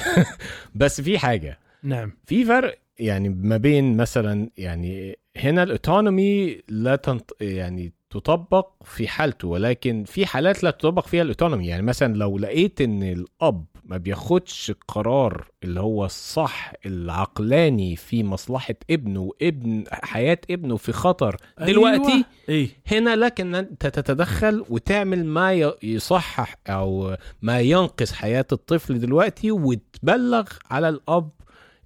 بس 0.74 1.00
في 1.00 1.18
حاجة. 1.18 1.58
نعم. 1.82 2.12
في 2.26 2.44
فرق 2.44 2.78
يعني 3.02 3.28
ما 3.28 3.56
بين 3.56 3.96
مثلا 3.96 4.50
يعني 4.56 5.18
هنا 5.36 5.62
الأوتونومي 5.62 6.60
لا 6.68 6.96
تنط... 6.96 7.36
يعني 7.40 7.92
تطبق 8.10 8.70
في 8.84 9.08
حالته 9.08 9.48
ولكن 9.48 10.04
في 10.04 10.26
حالات 10.26 10.62
لا 10.64 10.70
تطبق 10.70 11.06
فيها 11.06 11.22
الأوتونومي 11.22 11.66
يعني 11.66 11.82
مثلا 11.82 12.14
لو 12.14 12.38
لقيت 12.38 12.80
إن 12.80 13.02
الأب 13.02 13.64
ما 13.84 13.96
بياخدش 13.96 14.70
القرار 14.70 15.48
اللي 15.64 15.80
هو 15.80 16.04
الصح 16.04 16.72
العقلاني 16.86 17.96
في 17.96 18.24
مصلحة 18.24 18.74
ابنه 18.90 19.20
وابن 19.20 19.84
حياة 19.90 20.38
ابنه 20.50 20.76
في 20.76 20.92
خطر 20.92 21.36
دلوقتي 21.60 22.12
أيوة. 22.12 22.24
اي 22.48 22.70
هنا 22.86 23.16
لك 23.16 23.40
إن 23.40 23.54
أنت 23.54 23.86
تتدخل 23.86 24.64
وتعمل 24.70 25.26
ما 25.26 25.72
يصحح 25.82 26.56
أو 26.66 27.16
ما 27.42 27.60
ينقذ 27.60 28.12
حياة 28.12 28.46
الطفل 28.52 28.98
دلوقتي 28.98 29.50
وتبلغ 29.50 30.48
على 30.70 30.88
الأب 30.88 31.30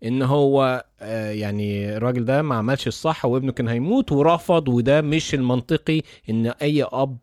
إن 0.05 0.23
هو 0.23 0.85
آه، 1.01 1.31
يعني 1.31 1.97
الراجل 1.97 2.25
ده 2.25 2.43
ما 2.43 2.55
عملش 2.55 2.87
الصح 2.89 3.25
وابنه 3.25 3.53
كان 3.53 3.69
هيموت 3.69 4.13
ورفض 4.13 4.69
وده 4.69 5.01
مش 5.01 5.35
المنطقي 5.35 6.03
إن 6.31 6.47
أي 6.47 6.83
أب 6.83 7.19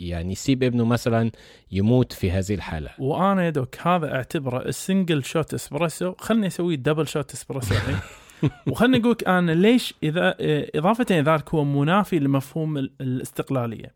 يعني 0.00 0.32
يسيب 0.32 0.62
ابنه 0.62 0.84
مثلا 0.84 1.30
يموت 1.72 2.12
في 2.12 2.30
هذه 2.30 2.54
الحالة. 2.54 2.90
وأنا 2.98 3.44
يا 3.44 3.50
دوك 3.50 3.76
هذا 3.86 4.14
أعتبره 4.14 4.62
ال 4.68 4.76
single 4.76 5.24
shot 5.24 5.54
espresso 5.54 6.14
خلني 6.18 6.46
أسوي 6.46 6.76
double 6.76 7.08
shot 7.08 7.32
espresso 7.32 7.74
الحين 7.74 7.96
وخلني 8.68 8.98
أقول 8.98 9.10
لك 9.10 9.28
أنا 9.28 9.52
ليش 9.52 9.94
إذا 10.02 10.34
إضافة 10.74 11.06
إلى 11.10 11.20
ذلك 11.20 11.54
هو 11.54 11.64
منافي 11.64 12.18
لمفهوم 12.18 12.78
ال- 12.78 12.92
الاستقلالية. 13.00 13.94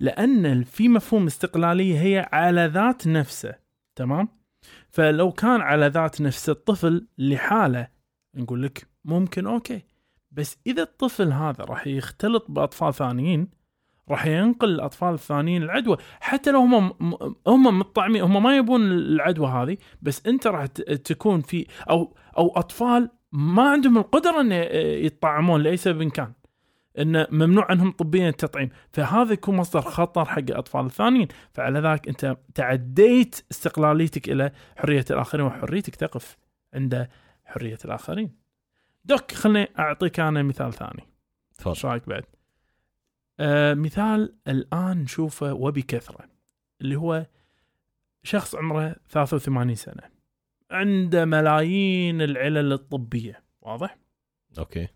لأن 0.00 0.62
في 0.64 0.88
مفهوم 0.88 1.26
استقلالية 1.26 2.00
هي 2.02 2.28
على 2.32 2.66
ذات 2.74 3.06
نفسه 3.06 3.54
تمام؟ 3.96 4.28
فلو 4.94 5.32
كان 5.32 5.60
على 5.60 5.86
ذات 5.86 6.20
نفس 6.20 6.50
الطفل 6.50 7.06
لحاله 7.18 7.88
نقول 8.36 8.62
لك 8.62 8.86
ممكن 9.04 9.46
أوكي. 9.46 9.82
بس 10.32 10.58
إذا 10.66 10.82
الطفل 10.82 11.32
هذا 11.32 11.64
راح 11.64 11.86
يختلط 11.86 12.46
بأطفال 12.48 12.94
ثانيين 12.94 13.48
راح 14.10 14.26
ينقل 14.26 14.68
الأطفال 14.68 15.14
الثانيين 15.14 15.62
العدوى. 15.62 15.96
حتى 16.20 16.50
لو 16.50 16.58
هم 16.58 16.92
هم 17.46 17.78
مطعمين 17.78 18.22
هم 18.22 18.42
ما 18.42 18.56
يبون 18.56 18.82
العدوى 18.82 19.46
هذه 19.46 19.76
بس 20.02 20.26
أنت 20.26 20.46
راح 20.46 20.66
تكون 20.66 21.40
في 21.40 21.66
أو 21.90 22.16
أو 22.38 22.52
أطفال 22.56 23.10
ما 23.32 23.70
عندهم 23.70 23.98
القدرة 23.98 24.40
إن 24.40 24.52
يطعمون 25.06 25.62
لأي 25.62 25.76
سبب 25.76 26.10
كان. 26.10 26.32
انه 26.98 27.26
ممنوع 27.30 27.70
عنهم 27.70 27.90
طبيا 27.90 28.28
التطعيم. 28.28 28.68
فهذا 28.92 29.32
يكون 29.32 29.56
مصدر 29.56 29.80
خطر 29.80 30.24
حق 30.24 30.38
الأطفال 30.38 30.86
الثانيين. 30.86 31.28
فعلى 31.52 31.80
ذلك 31.80 32.08
أنت 32.08 32.36
تعديت 32.54 33.40
استقلاليتك 33.50 34.28
إلى 34.28 34.52
حرية 34.76 35.04
الآخرين 35.10 35.46
وحريتك 35.46 35.96
تقف 35.96 36.36
عند 36.74 37.08
حرية 37.44 37.78
الآخرين. 37.84 38.36
دوك 39.04 39.32
خليني 39.32 39.68
أعطيك 39.78 40.20
أنا 40.20 40.42
مثال 40.42 40.72
ثاني. 40.72 41.00
إيش 41.00 41.58
تفضل 41.58 41.88
رأيك 41.88 42.08
بعد؟ 42.08 42.24
آه 43.40 43.74
مثال 43.74 44.36
الآن 44.48 44.98
نشوفه 44.98 45.52
وبكثرة 45.52 46.28
اللي 46.80 46.96
هو 46.96 47.26
شخص 48.22 48.54
عمره 48.54 48.96
83 49.08 49.74
سنة 49.74 50.02
عنده 50.70 51.24
ملايين 51.24 52.22
العلل 52.22 52.72
الطبية 52.72 53.42
واضح؟ 53.60 53.96
أوكي. 54.58 54.88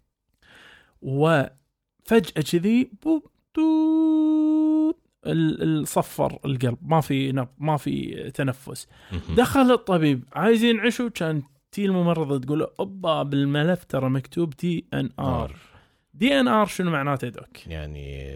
وفجاه 2.12 2.42
كذي 2.42 2.90
اصفر 5.26 6.38
القلب 6.44 6.78
ما 6.82 7.00
في 7.00 7.32
نبض 7.32 7.48
ما 7.58 7.76
في 7.76 8.30
تنفس. 8.34 8.88
دخل 9.36 9.72
الطبيب 9.72 10.24
عايزين 10.32 10.70
ينعشوا 10.76 11.08
كان 11.08 11.42
تيي 11.72 11.84
الممرضة 11.84 12.38
تقول 12.38 12.58
له 12.58 12.68
أوبا 12.80 13.22
بالملف 13.22 13.84
ترى 13.84 14.10
مكتوب 14.10 14.54
تي 14.54 14.84
ان 14.94 15.10
آر 15.18 15.56
دي 16.14 16.40
ان 16.40 16.48
ار 16.48 16.66
شنو 16.66 16.90
معناته 16.90 17.28
دوك؟ 17.28 17.66
يعني 17.66 18.28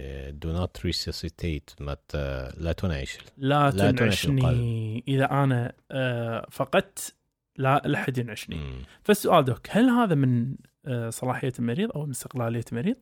do 0.44 0.48
not 0.48 0.88
resuscitate 0.90 1.74
ما 1.80 1.96
ت... 2.08 2.16
لا 2.58 2.72
تنعش 2.72 3.18
لا, 3.36 3.70
لا 3.70 3.90
تنعش 3.90 4.26
تنعشني 4.26 5.04
إذا 5.08 5.30
أنا 5.30 5.72
آه 5.90 6.46
فقدت 6.50 7.14
لا 7.56 7.82
لا 7.84 7.98
أحد 7.98 8.18
ينعشني. 8.18 8.60
فالسؤال 9.02 9.44
دوك 9.44 9.66
هل 9.70 9.88
هذا 9.90 10.14
من 10.14 10.54
آه 10.86 11.10
صلاحية 11.10 11.52
المريض 11.58 11.90
أو 11.96 12.04
من 12.04 12.10
استقلالية 12.10 12.64
المريض؟ 12.72 12.96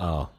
آه 0.00 0.30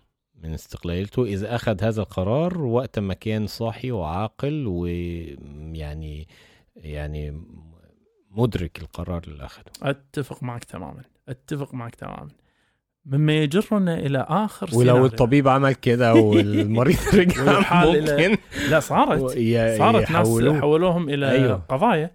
من 0.43 0.53
استقلاليته. 0.53 1.23
إذا 1.25 1.55
أخذ 1.55 1.83
هذا 1.83 2.01
القرار 2.01 2.61
وقت 2.61 2.99
ما 2.99 3.13
كان 3.13 3.47
صاحي 3.47 3.91
وعاقل 3.91 4.67
ويعني 4.67 6.27
يعني 6.75 7.41
مدرك 8.31 8.79
القرار 8.81 9.21
اللي 9.27 9.45
أخذه. 9.45 9.63
أتفق 9.81 10.43
معك 10.43 10.63
تماما. 10.63 11.01
أتفق 11.29 11.73
معك 11.73 11.95
تماما. 11.95 12.27
مما 13.05 13.33
يجرنا 13.33 13.99
إلى 13.99 14.25
آخر 14.29 14.65
ولو 14.67 14.79
سيناريو. 14.79 15.05
الطبيب 15.05 15.47
عمل 15.47 15.73
كده 15.73 16.13
والمريض 16.23 16.97
رجع 17.13 17.43
والحال 17.55 18.07
إلى- 18.07 18.11
ممكن. 18.11 18.37
لا 18.69 18.79
صارت. 18.79 19.19
صارت 19.77 20.11
ناس 20.11 20.27
يحولوه. 20.27 20.59
حولوهم 20.59 21.09
إلى 21.09 21.31
أيوه. 21.31 21.55
قضايا. 21.69 22.11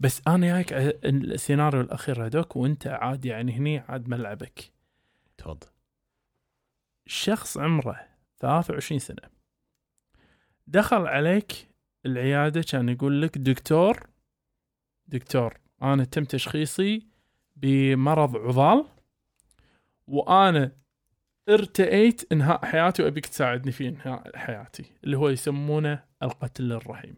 بس 0.00 0.22
أنا 0.26 0.46
جايك 0.46 0.72
على 0.72 0.92
السيناريو 1.04 1.80
الأخير 1.80 2.26
هذوك 2.26 2.56
وأنت 2.56 2.86
عاد 2.86 3.24
يعني 3.24 3.52
هني 3.52 3.78
عاد 3.78 4.08
ملعبك. 4.08 4.70
تفضل. 5.38 5.66
شخص 7.06 7.58
عمره 7.58 8.08
23 8.38 8.98
سنة. 8.98 9.30
دخل 10.66 11.06
عليك 11.06 11.68
العيادة 12.06 12.62
كان 12.62 12.88
يقول 12.88 13.22
لك 13.22 13.38
دكتور 13.38 14.06
دكتور 15.06 15.60
أنا 15.82 16.04
تم 16.04 16.24
تشخيصي 16.24 17.06
بمرض 17.56 18.36
عضال 18.36 18.86
وأنا 20.06 20.72
ارتئيت 21.48 22.32
إنهاء 22.32 22.64
حياتي 22.64 23.02
وأبيك 23.02 23.26
تساعدني 23.26 23.72
في 23.72 23.88
إنهاء 23.88 24.36
حياتي. 24.36 24.84
اللي 25.04 25.16
هو 25.16 25.28
يسمونه 25.28 26.04
القتل 26.22 26.72
الرحيم. 26.72 27.16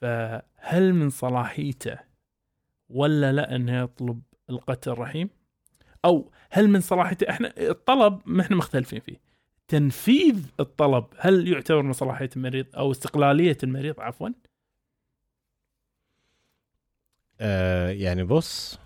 فهل 0.00 0.92
من 0.94 1.10
صلاحيته 1.10 1.98
ولا 2.88 3.32
لا 3.32 3.56
إنه 3.56 3.82
يطلب 3.82 4.22
القتل 4.50 4.90
الرحيم؟ 4.90 5.30
أو 6.04 6.30
هل 6.50 6.68
من 6.68 6.80
صلاحيته 6.80 7.30
إحنا 7.30 7.52
الطلب 7.58 8.20
ما 8.26 8.42
إحنا 8.42 8.56
مختلفين 8.56 9.00
فيه 9.00 9.32
تنفيذ 9.68 10.46
الطلب 10.60 11.04
هل 11.18 11.48
يعتبر 11.48 11.82
من 11.82 11.92
صلاحية 11.92 12.30
المريض 12.36 12.66
أو 12.76 12.90
استقلالية 12.90 13.58
المريض 13.62 14.00
عفوا 14.00 14.28
آه 17.40 17.90
يعني 17.90 18.24
بص 18.24 18.78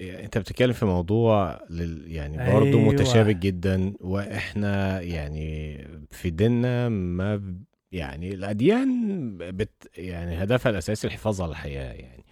أنت 0.00 0.38
بتتكلم 0.38 0.72
في 0.72 0.84
موضوع 0.84 1.60
لل 1.70 2.12
يعني 2.12 2.36
برضه 2.36 2.66
أيوة. 2.66 2.92
متشابك 2.92 3.36
جدا 3.36 3.94
وإحنا 4.00 5.00
يعني 5.00 5.78
في 6.10 6.30
ديننا 6.30 6.88
ما 6.88 7.56
يعني 7.92 8.34
الأديان 8.34 9.36
بت 9.38 9.90
يعني 9.96 10.42
هدفها 10.42 10.70
الأساسي 10.70 11.06
الحفاظ 11.06 11.42
على 11.42 11.50
الحياة 11.50 11.92
يعني. 11.92 12.24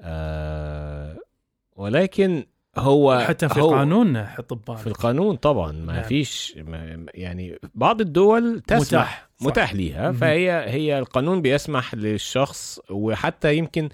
آه 0.00 1.18
ولكن 1.76 2.44
هو 2.78 3.18
حتى 3.28 3.48
في 3.48 3.60
هو 3.60 3.70
قانوننا 3.74 4.26
حط 4.26 4.54
ببالك 4.54 4.78
في 4.78 4.86
القانون 4.86 5.36
طبعا 5.36 5.72
ما 5.72 5.92
نعم. 5.92 6.02
فيش 6.02 6.54
ما 6.66 7.06
يعني 7.14 7.58
بعض 7.74 8.00
الدول 8.00 8.60
تسمح 8.60 8.80
متاح 8.80 9.28
صح. 9.40 9.46
متاح 9.46 9.74
ليها. 9.74 10.12
فهي 10.12 10.50
هي 10.70 10.98
القانون 10.98 11.42
بيسمح 11.42 11.94
للشخص 11.94 12.80
وحتى 12.90 13.56
يمكن 13.56 13.88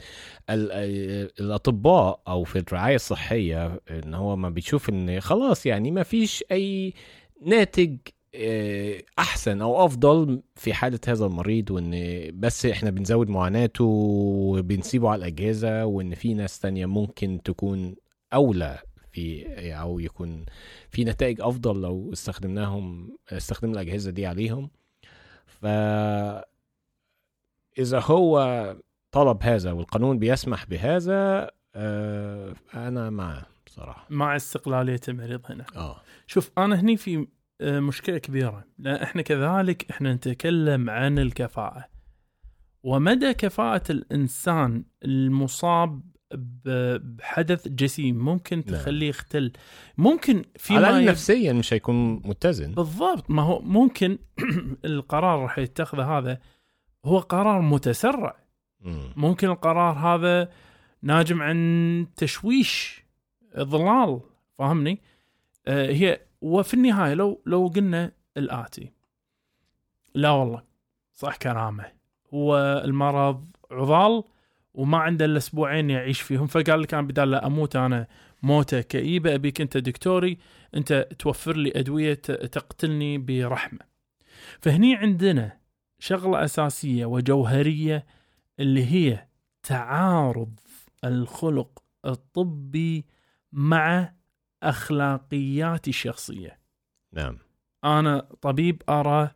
ال- 0.50 0.72
ال- 0.72 1.30
الأطباء 1.40 2.20
أو 2.28 2.44
في 2.44 2.58
الرعاية 2.58 2.94
الصحية 2.94 3.80
إن 3.90 4.14
هو 4.14 4.36
ما 4.36 4.50
بيشوف 4.50 4.88
إن 4.88 5.20
خلاص 5.20 5.66
يعني 5.66 5.90
ما 5.90 6.02
فيش 6.02 6.44
أي 6.52 6.94
ناتج 7.46 7.96
آه، 8.36 9.02
أحسن 9.18 9.60
أو 9.62 9.84
أفضل 9.84 10.42
في 10.56 10.74
حالة 10.74 10.98
هذا 11.08 11.26
المريض 11.26 11.70
وإن 11.70 11.90
بس 12.34 12.66
إحنا 12.66 12.90
بنزود 12.90 13.28
معاناته 13.28 13.84
وبنسيبه 13.84 15.08
على 15.10 15.18
الأجهزة 15.18 15.84
وإن 15.86 16.14
في 16.14 16.34
ناس 16.34 16.58
تانية 16.58 16.86
ممكن 16.86 17.40
تكون 17.44 17.94
أولى 18.34 18.78
في 19.12 19.46
أو 19.74 19.98
يكون 19.98 20.44
في 20.90 21.04
نتائج 21.04 21.40
أفضل 21.40 21.80
لو 21.82 22.12
استخدمناهم 22.12 23.16
استخدمنا 23.28 23.80
الأجهزة 23.80 24.10
دي 24.10 24.26
عليهم. 24.26 24.70
ف 25.46 25.66
إذا 27.78 28.00
هو 28.00 28.76
طلب 29.12 29.42
هذا 29.42 29.72
والقانون 29.72 30.18
بيسمح 30.18 30.64
بهذا 30.64 31.50
آه 31.74 32.54
أنا 32.74 33.10
معه 33.10 33.46
بصراحة. 33.66 34.06
مع 34.10 34.36
استقلاليه 34.36 35.00
المريض 35.08 35.40
هنا. 35.50 35.64
آه. 35.76 36.00
شوف 36.26 36.50
أنا 36.58 36.80
هني 36.80 36.96
في 36.96 37.26
آه، 37.60 37.80
مشكلة 37.80 38.18
كبيرة. 38.18 38.64
لأن 38.78 38.94
إحنا 38.96 39.22
كذلك 39.22 39.90
إحنا 39.90 40.14
نتكلم 40.14 40.90
عن 40.90 41.18
الكفاءة. 41.18 41.84
ومدى 42.82 43.34
كفاءة 43.34 43.92
الإنسان 43.92 44.84
المصاب 45.04 46.02
بحدث 46.36 47.68
جسيم 47.68 48.24
ممكن 48.24 48.56
نعم. 48.66 48.74
تخليه 48.76 49.08
يختل. 49.08 49.52
ممكن 49.98 50.44
في 50.56 50.76
على 50.76 51.02
يب- 51.02 51.08
نفسيا 51.08 51.52
مش 51.52 51.72
هيكون 51.72 52.14
متزن. 52.14 52.72
بالضبط. 52.74 53.30
ما 53.30 53.42
هو 53.42 53.60
ممكن 53.60 54.18
القرار 54.84 55.38
راح 55.42 55.58
يتخذه 55.58 56.18
هذا 56.18 56.38
هو 57.04 57.18
قرار 57.18 57.60
متسرع. 57.60 58.36
مم. 58.80 59.12
ممكن 59.16 59.48
القرار 59.48 59.98
هذا 59.98 60.48
ناجم 61.02 61.42
عن 61.42 62.06
تشويش 62.16 63.04
ضلال 63.58 64.20
فاهمني؟ 64.58 65.00
آه 65.66 65.90
هي 65.90 66.20
وفي 66.40 66.74
النهاية 66.74 67.14
لو 67.14 67.42
لو 67.46 67.66
قلنا 67.76 68.12
الآتي. 68.36 68.92
لا 70.14 70.30
والله 70.30 70.62
صح 71.12 71.36
كلامه. 71.36 71.84
هو 72.34 72.82
المرض 72.84 73.44
عضال 73.70 74.24
وما 74.74 74.98
عنده 74.98 75.24
إلا 75.24 75.36
أسبوعين 75.36 75.90
يعيش 75.90 76.20
فيهم 76.20 76.46
فقال 76.46 76.82
لك 76.82 76.94
أنا 76.94 77.02
بدال 77.06 77.30
لا 77.30 77.46
أموت 77.46 77.76
أنا 77.76 78.06
موتة 78.42 78.80
كئيبة 78.80 79.34
أبيك 79.34 79.60
أنت 79.60 79.76
دكتوري 79.76 80.38
أنت 80.74 81.08
توفر 81.18 81.56
لي 81.56 81.72
أدوية 81.76 82.14
تقتلني 82.14 83.18
برحمة. 83.18 83.80
فهني 84.60 84.96
عندنا 84.96 85.58
شغلة 85.98 86.44
أساسية 86.44 87.06
وجوهرية 87.06 88.06
اللي 88.60 88.84
هي 88.84 89.26
تعارض 89.62 90.60
الخلق 91.04 91.82
الطبي 92.06 93.04
مع 93.52 94.12
أخلاقياتي 94.62 95.90
الشخصية. 95.90 96.58
نعم 97.12 97.38
أنا 97.84 98.28
طبيب 98.40 98.82
أرى 98.88 99.30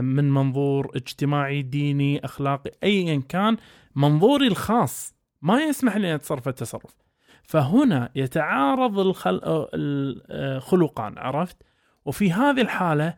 من 0.00 0.30
منظور 0.30 0.90
اجتماعي 0.96 1.62
ديني 1.62 2.24
أخلاقي 2.24 2.70
ايا 2.82 3.22
كان 3.28 3.56
منظوري 3.96 4.46
الخاص. 4.46 5.14
ما 5.42 5.62
يسمح 5.62 5.96
لي 5.96 6.10
ان 6.10 6.14
أتصرف 6.14 6.48
التصرف. 6.48 6.96
فهنا 7.42 8.10
يتعارض 8.14 8.98
الخل... 8.98 9.40
آه، 9.44 9.68
الخلقان 9.74 11.18
عرفت؟ 11.18 11.56
وفي 12.04 12.32
هذه 12.32 12.60
الحالة 12.60 13.14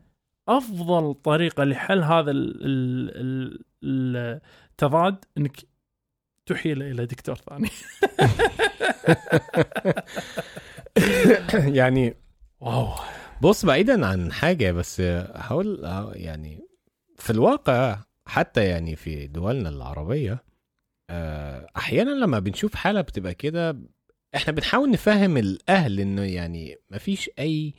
أفضل 0.48 1.14
طريقة 1.14 1.64
لحل 1.64 2.02
هذا 2.02 2.30
ال- 2.30 2.61
ال- 2.64 3.61
ال- 3.82 4.40
التضاد 4.70 5.24
إنك 5.38 5.56
تحيله 6.46 6.90
إلى 6.90 7.06
دكتور 7.06 7.34
ثاني. 7.37 7.68
يعني 11.76 12.14
واو. 12.61 12.88
بص 13.42 13.64
بعيدا 13.64 14.07
عن 14.07 14.33
حاجة 14.33 14.72
بس 14.72 15.01
هقول 15.35 15.81
يعني 16.14 16.61
في 17.16 17.31
الواقع 17.31 17.98
حتى 18.27 18.64
يعني 18.64 18.96
في 18.96 19.27
دولنا 19.27 19.68
العربية 19.68 20.44
آه، 21.11 21.66
أحيانا 21.77 22.11
لما 22.11 22.38
بنشوف 22.38 22.74
حالة 22.74 23.01
بتبقى 23.01 23.35
كده 23.35 23.77
إحنا 24.35 24.53
بنحاول 24.53 24.90
نفهم 24.90 25.37
الأهل 25.37 26.01
إنه 26.01 26.22
يعني 26.22 26.77
مفيش 26.90 27.31
أي 27.38 27.74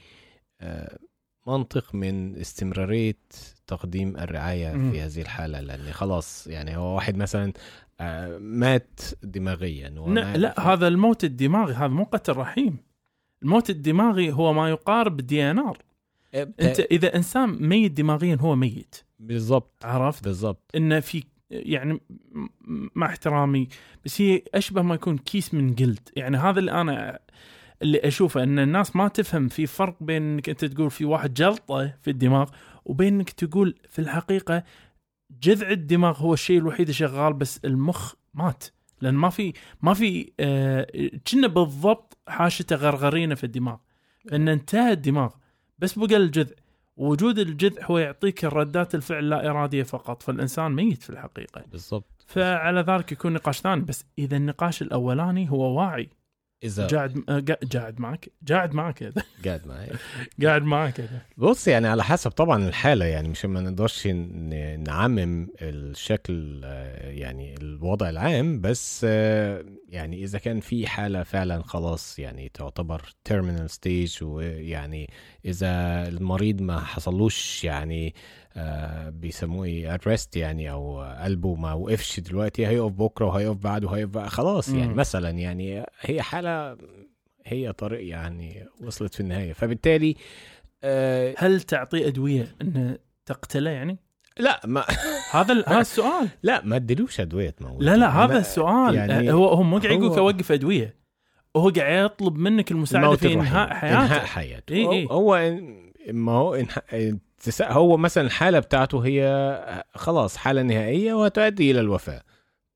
آه، 0.61 0.99
منطق 1.47 1.95
من 1.95 2.35
استمرارية 2.35 3.17
تقديم 3.67 4.17
الرعاية. 4.17 4.91
في 4.91 5.01
هذه 5.01 5.21
الحالة 5.21 5.59
لأن 5.59 5.91
خلاص 5.91 6.47
يعني 6.47 6.77
هو 6.77 6.95
واحد 6.95 7.17
مثلا 7.17 7.53
آه، 7.99 8.37
مات 8.37 8.99
دماغيا 9.23 9.89
لا, 9.89 10.37
لا 10.37 10.59
هذا 10.59 10.87
الموت 10.87 11.23
الدماغي 11.23 11.73
هذا 11.73 11.87
مو 11.87 12.03
قتل 12.03 12.33
رحيم 12.33 12.77
الموت 13.43 13.69
الدماغي 13.69 14.31
هو 14.31 14.53
ما 14.53 14.69
يقارب 14.69 15.19
ال 15.19 15.51
DNR 15.51 15.77
آه، 16.33 16.53
انت 16.61 16.79
إذا 16.79 17.15
إنسان 17.15 17.67
ميت 17.67 17.91
دماغيا 17.91 18.37
هو 18.41 18.55
ميت. 18.55 18.95
بالظبط 19.19 19.85
عرفت؟ 19.85 20.23
بالظبط 20.23 20.71
إنه 20.75 20.99
في 20.99 21.23
يعني 21.51 21.99
مع 22.95 23.07
احترامي 23.07 23.67
بس 24.05 24.21
هي 24.21 24.41
أشبه 24.55 24.81
ما 24.81 24.95
يكون 24.95 25.17
كيس 25.17 25.53
من 25.53 25.75
جلد. 25.75 26.09
يعني 26.15 26.37
هذا 26.37 26.59
اللي 26.59 26.71
أنا 26.71 27.19
اللي 27.81 27.97
أشوفه 27.97 28.43
إن 28.43 28.59
الناس 28.59 28.95
ما 28.95 29.07
تفهم 29.07 29.47
في 29.47 29.67
فرق 29.67 29.95
بين 30.01 30.21
إنك 30.21 30.49
أنت 30.49 30.65
تقول 30.65 30.91
في 30.91 31.05
واحد 31.05 31.33
جلطة 31.33 31.93
في 32.01 32.09
الدماغ 32.09 32.49
وبين 32.85 33.13
إنك 33.13 33.29
تقول 33.29 33.75
في 33.89 33.99
الحقيقة 33.99 34.63
جذع 35.43 35.69
الدماغ 35.69 36.17
هو 36.17 36.33
الشيء 36.33 36.57
الوحيد 36.57 36.81
اللي 36.81 36.93
شغال 36.93 37.33
بس 37.33 37.59
المخ 37.65 38.13
مات. 38.33 38.63
لأن 39.01 39.13
ما 39.13 39.29
في 39.29 39.53
ما 39.81 39.93
في 39.93 40.31
آه، 40.39 40.87
كنا 41.31 41.47
بالضبط 41.47 42.17
حاشتة 42.27 42.75
غرغرينه 42.75 43.35
في 43.35 43.43
الدماغ. 43.43 43.77
إن 44.33 44.47
انتهى 44.47 44.91
الدماغ. 44.91 45.29
بس 45.79 45.99
بقى 45.99 46.17
الجذع. 46.17 46.55
وجود 46.97 47.39
الجذع 47.39 47.85
هو 47.85 47.97
يعطيك 47.97 48.45
الردات 48.45 48.95
الفعل 48.95 49.29
لا 49.29 49.49
إرادية 49.49 49.83
فقط 49.83 50.23
فالإنسان 50.23 50.71
ميت 50.71 51.03
في 51.03 51.09
الحقيقة. 51.09 51.63
بالظبط 51.71 52.25
فعلى 52.27 52.81
ذلك 52.81 53.11
يكون 53.11 53.33
نقاش 53.33 53.59
ثاني. 53.59 53.81
بس 53.81 54.05
إذا 54.19 54.37
النقاش 54.37 54.81
الأولاني 54.81 55.51
هو 55.51 55.79
واعي. 55.79 56.09
اذا 56.63 56.87
قاعد 56.87 57.23
آه، 57.29 57.43
قاعد 57.73 57.99
معك. 57.99 58.29
قاعد 58.49 58.73
معك. 58.73 59.03
قاعد 59.45 59.67
معي. 59.67 59.89
قاعد 60.43 60.63
معك. 60.63 61.09
بص 61.37 61.67
يعني 61.67 61.87
على 61.87 62.03
حسب 62.03 62.31
طبعا 62.31 62.67
الحالة 62.67 63.05
يعني 63.05 63.27
مش 63.29 63.45
ما 63.45 63.61
نقدرش 63.61 64.07
نعمم 64.87 65.47
الشكل 65.61 66.61
آه، 66.63 67.09
يعني 67.09 67.55
الوضع 67.61 68.09
العام 68.09 68.61
بس 68.61 69.05
آه، 69.09 69.65
يعني 69.89 70.23
إذا 70.23 70.39
كان 70.39 70.59
في 70.59 70.87
حالة 70.87 71.23
فعلا 71.23 71.63
خلاص 71.63 72.19
يعني 72.19 72.51
تعتبر 72.53 73.01
terminal 73.29 73.71
stage 73.71 74.21
ويعني 74.21 75.09
إذا 75.45 76.03
المريض 76.07 76.61
ما 76.61 76.79
حصلوش 76.79 77.63
يعني 77.63 78.15
بيسموه 79.09 79.65
إيه 79.65 79.97
arrest 79.97 80.27
يعني 80.35 80.71
أو 80.71 81.01
قلبه 81.23 81.55
ما 81.55 81.73
وقفش 81.73 82.19
دلوقتي 82.19 82.67
هيقف 82.67 82.91
بكرة 82.91 83.25
وهيقف 83.25 83.57
بعده 83.57 83.87
وهيقف 83.87 84.09
بقى 84.09 84.29
خلاص 84.29 84.69
يعني. 84.69 84.93
مثلا 84.93 85.29
يعني 85.29 85.83
هي 86.01 86.21
حالة 86.21 86.77
هي 87.45 87.73
طريق 87.73 88.07
يعني 88.07 88.65
وصلت 88.81 89.13
في 89.13 89.19
النهاية 89.19 89.53
فبالتالي 89.53 90.15
آه 90.83 91.35
هل 91.37 91.61
تعطيه 91.61 92.07
أدوية 92.07 92.55
انه 92.61 92.97
تقتله 93.25 93.69
يعني؟ 93.69 93.97
لا 94.39 94.61
ما 94.65 94.83
هذا 95.33 95.53
ال- 95.53 95.63
هذا 95.67 95.81
السؤال 95.81 96.27
لا 96.43 96.65
ما 96.65 96.75
اديلوش 96.75 97.19
أدوية 97.19 97.49
تموت 97.49 97.83
لا 97.83 97.95
لا 97.97 98.09
هذا 98.25 98.37
السؤال 98.39 98.95
يعني 98.95 99.13
يعني 99.13 99.31
هو 99.33 99.47
هو 99.47 99.63
مو 99.63 99.77
قاعد 99.77 99.91
يقول 99.91 100.11
لك 100.11 100.17
اوقف 100.17 100.51
أدوية 100.51 100.95
هو 101.55 101.69
قاعد 101.69 102.05
يطلب 102.05 102.35
منك 102.37 102.71
المساعدة 102.71 103.15
في. 103.15 103.33
إنهاء 103.33 103.73
حياته 103.73 104.03
إنهاء 104.05 104.25
حياته 104.25 104.73
إيه 104.73 104.85
هو- 104.85 104.91
إيه. 104.91 105.07
هو 105.07 105.59
ما 106.13 106.31
هو 106.31 106.55
إنها... 106.55 107.19
هو 107.61 107.97
مثلا 107.97 108.23
الحالة 108.23 108.59
بتاعته 108.59 109.05
هي 109.05 109.85
خلاص 109.95 110.37
حالة 110.37 110.61
نهائية 110.61 111.13
وتؤدي 111.13 111.71
إلى 111.71 111.79
الوفاة. 111.79 112.23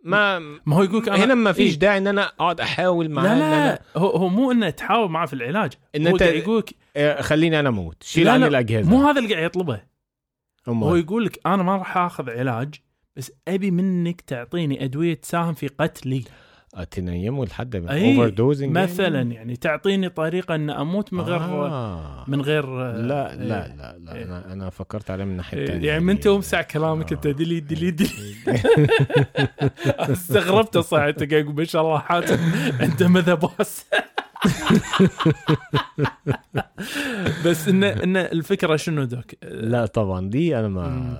ما 0.03 0.39
ما 0.39 0.75
هو 0.75 0.83
يقول 0.83 1.01
لك 1.01 1.09
أنا 1.09 1.23
هنا 1.23 1.33
ما 1.35 1.51
فيش 1.51 1.73
إيه؟ 1.73 1.79
داعي 1.79 1.97
إن 1.97 2.07
أنا 2.07 2.21
أقعد 2.25 2.61
أحاول 2.61 3.09
معاه 3.09 3.35
لا 3.35 3.39
لا 3.39 3.69
أنا... 3.69 3.79
هو 3.97 4.09
هو 4.09 4.27
مو 4.29 4.51
إنه 4.51 4.69
تحاول 4.69 5.11
معاه 5.11 5.25
في 5.25 5.33
العلاج. 5.33 5.73
إن 5.95 6.07
انت 6.07 6.23
قاعد 6.23 6.35
يقول 6.35 6.57
لك 6.59 6.75
آه، 6.95 7.21
خليني 7.21 7.59
أنا 7.59 7.69
أموت. 7.69 8.03
شيل 8.03 8.29
عني 8.29 8.39
لا، 8.39 8.47
الأجهزة. 8.47 8.89
مو 8.89 9.07
هذا 9.07 9.19
اللي 9.19 9.33
قاعد 9.33 9.45
يطلبه. 9.45 9.81
أمال. 10.67 10.89
هو 10.89 10.95
يقول 10.95 11.25
لك 11.25 11.39
أنا 11.45 11.63
ما 11.63 11.75
راح 11.77 11.97
آخذ 11.97 12.29
علاج 12.29 12.75
بس 13.15 13.31
أبي 13.47 13.71
منك 13.71 14.21
تعطيني 14.21 14.83
أدوية 14.83 15.13
تساهم 15.13 15.53
في 15.53 15.67
قتلي. 15.67 16.23
تنيمه 16.91 17.45
لحد 17.45 17.75
overdosing 17.75 18.77
مثلا 18.77 19.21
يعني 19.21 19.55
تعطيني 19.55 20.09
طريقة 20.09 20.55
إن 20.55 20.69
أموت 20.69 21.13
من 21.13 21.21
غير 21.21 21.41
آه. 21.41 22.25
من 22.27 22.41
غير 22.41 22.65
لا 22.93 23.31
إيه. 23.31 23.37
لا 23.37 23.67
لا 23.67 23.97
لا 23.99 24.15
إيه. 24.15 24.23
أنا 24.23 24.53
أنا 24.53 24.69
فكرت 24.69 25.11
عليه 25.11 25.23
من 25.23 25.31
الناحيه 25.31 25.57
إيه، 25.57 25.63
الثانية 25.63 25.87
يعني 25.87 26.03
من 26.03 26.19
توسع 26.19 26.61
كلامك 26.61 27.13
أنت 27.13 27.27
دلي 27.27 27.59
دلي 27.59 27.91
دلي 27.91 28.35
استغربت 30.13 30.77
صح 30.77 31.03
يقول 31.21 31.55
ما 31.55 31.63
شاء 31.63 31.81
الله 31.81 31.99
حاتم 31.99 32.37
أنت 32.81 33.03
مذهب 33.03 33.43
بس 37.45 37.67
إن 37.67 37.83
إن 37.83 38.17
الفكرة 38.17 38.75
شنو 38.75 39.03
دوك؟ 39.03 39.25
لا 39.43 39.85
طبعا 39.85 40.29
دي 40.29 40.59
أنا 40.59 40.67
ما 40.67 41.17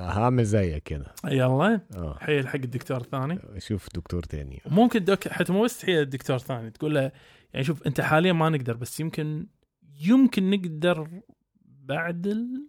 هعمل 0.00 0.44
زيك 0.44 0.82
كده. 0.82 1.14
يلا. 1.24 1.80
آه. 1.96 2.18
حيل 2.20 2.48
حق 2.48 2.54
الدكتور 2.54 3.00
الثاني. 3.00 3.38
شوف 3.58 3.88
دكتور 3.94 4.22
تاني. 4.22 4.62
ممكن 4.66 5.04
دوك 5.04 5.28
حتى 5.28 5.52
مو 5.52 5.62
بس 5.62 5.80
تحيل 5.80 6.00
الدكتور 6.00 6.36
الثاني 6.36 6.70
تقول 6.70 6.94
له 6.94 7.12
يعني 7.54 7.64
شوف 7.64 7.86
أنت 7.86 8.00
حاليا 8.00 8.32
ما 8.32 8.48
نقدر 8.48 8.76
بس 8.76 9.00
يمكن 9.00 9.46
يمكن 10.00 10.50
نقدر 10.50 11.08
بعد 11.64 12.26
ال... 12.26 12.68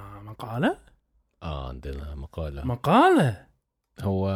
مقالة؟ 0.45 0.77
آه 1.43 1.67
عندنا 1.69 2.15
مقالة. 2.15 2.63
مقالة؟ 2.65 3.45
هو 4.01 4.27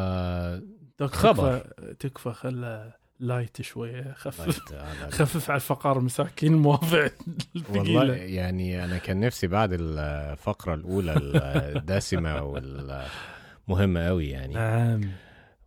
خبر. 1.01 1.59
تكفى 1.59 1.95
تكفى 1.99 2.33
خلى 2.33 2.93
light 3.19 3.61
شوية 3.61 4.13
خفف 4.13 4.39
light 4.71 4.85
على- 4.85 5.13
خفف 5.13 5.49
على 5.49 5.55
الفقار 5.57 5.97
المساكين 5.99 6.53
الموافع 6.53 7.09
والله 7.69 8.15
يعني 8.15 8.83
أنا 8.85 8.97
كان 8.97 9.19
نفسي 9.19 9.47
بعد 9.47 9.69
الفقرة 9.79 10.73
الأولى 10.73 11.13
الدسمة 11.75 12.43
والمهمة 12.43 14.07
قوي 14.07 14.29
يعني. 14.29 14.53
نعم. 14.53 15.11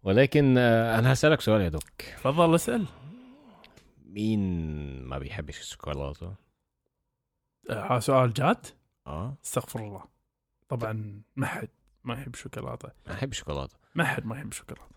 ولكن 0.03 0.59
آه، 0.59 0.99
أنا 0.99 1.13
هسألك 1.13 1.41
سؤال 1.41 1.61
يا 1.61 1.69
دوك. 1.69 2.03
تفضل 2.17 2.55
اسأل. 2.55 2.85
مين 4.07 4.41
ما 5.03 5.19
بيحبش 5.19 5.61
الشوكولاتة؟ 5.61 6.35
آه، 7.71 7.99
سؤال 7.99 8.33
جاد؟ 8.33 8.67
آه. 9.07 9.35
استغفر 9.45 9.81
الله. 9.81 10.18
طبعا 10.69 11.23
ما 11.37 11.47
حد 11.47 11.69
ما 12.05 12.15
يحب 12.15 12.35
شوكولاتة. 12.35 12.91
أنا 13.07 13.15
بحب 13.15 13.31
الشوكولاتة 13.31 13.77
ما 13.95 14.05
حد 14.05 14.27
ما 14.27 14.37
يحب 14.37 14.53
شوكولاتة. 14.53 14.89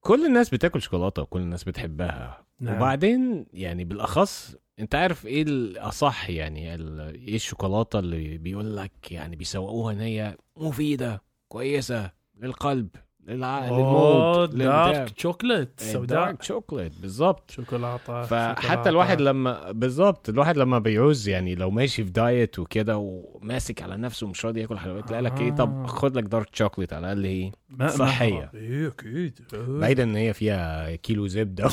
كل 0.00 0.26
الناس 0.26 0.50
بتاكل 0.50 0.82
شوكولاتة 0.82 1.22
وكل 1.22 1.40
الناس 1.40 1.64
بتحبها. 1.64 2.44
نعم. 2.60 2.76
وبعدين 2.76 3.46
يعني 3.52 3.84
بالأخص 3.84 4.56
أنت 4.78 4.94
عارف 4.94 5.26
إيه 5.26 5.42
الأصح 5.42 6.30
يعني 6.30 6.74
إيه 6.74 7.34
الشوكولاتة 7.34 7.98
اللي 7.98 8.38
بيقول 8.38 8.76
لك 8.76 9.12
يعني 9.12 9.36
بيسوقوها 9.36 9.92
إن 9.92 10.00
هي 10.00 10.36
مفيدة 10.56 11.22
كويسة 11.48 12.10
للقلب. 12.36 12.88
لل 13.28 13.65
mood. 13.65 14.58
dark 14.58 15.18
chocolate 15.18 15.80
سوداء 15.80 16.24
dark 16.24 16.42
chocolate 16.42 16.92
بالظبط 17.00 17.50
شوكولاتة 17.50 18.22
فحتى 18.22 18.62
شوكولاتة. 18.62 18.88
الواحد 18.90 19.20
لما 19.20 19.72
بالظبط 19.72 20.28
الواحد 20.28 20.56
لما 20.56 20.78
بيعوز 20.78 21.28
يعني 21.28 21.54
لو 21.54 21.70
ماشي 21.70 22.04
في 22.04 22.10
diet 22.10 22.58
وكده 22.58 22.96
وماسك 22.98 23.82
على 23.82 23.96
نفسه 23.96 24.26
ومش 24.26 24.46
راضي 24.46 24.60
ياكل 24.60 24.78
حلويات 24.78 25.10
لا 25.10 25.20
لك 25.20 25.40
إيه 25.40 25.52
آه. 25.52 25.54
طب 25.54 25.86
خد 25.86 26.16
لك 26.16 26.24
dark 26.24 26.48
chocolate 26.56 26.92
على 26.92 27.12
الأقل 27.12 27.24
إيه 27.24 27.52
صحية. 27.88 28.50
إيه 28.54 28.88
أكيد. 28.88 29.38
بعيدا 29.52 30.02
إن 30.02 30.16
هي 30.16 30.32
فيها 30.32 30.94
كيلو 30.96 31.26
زبدة 31.26 31.68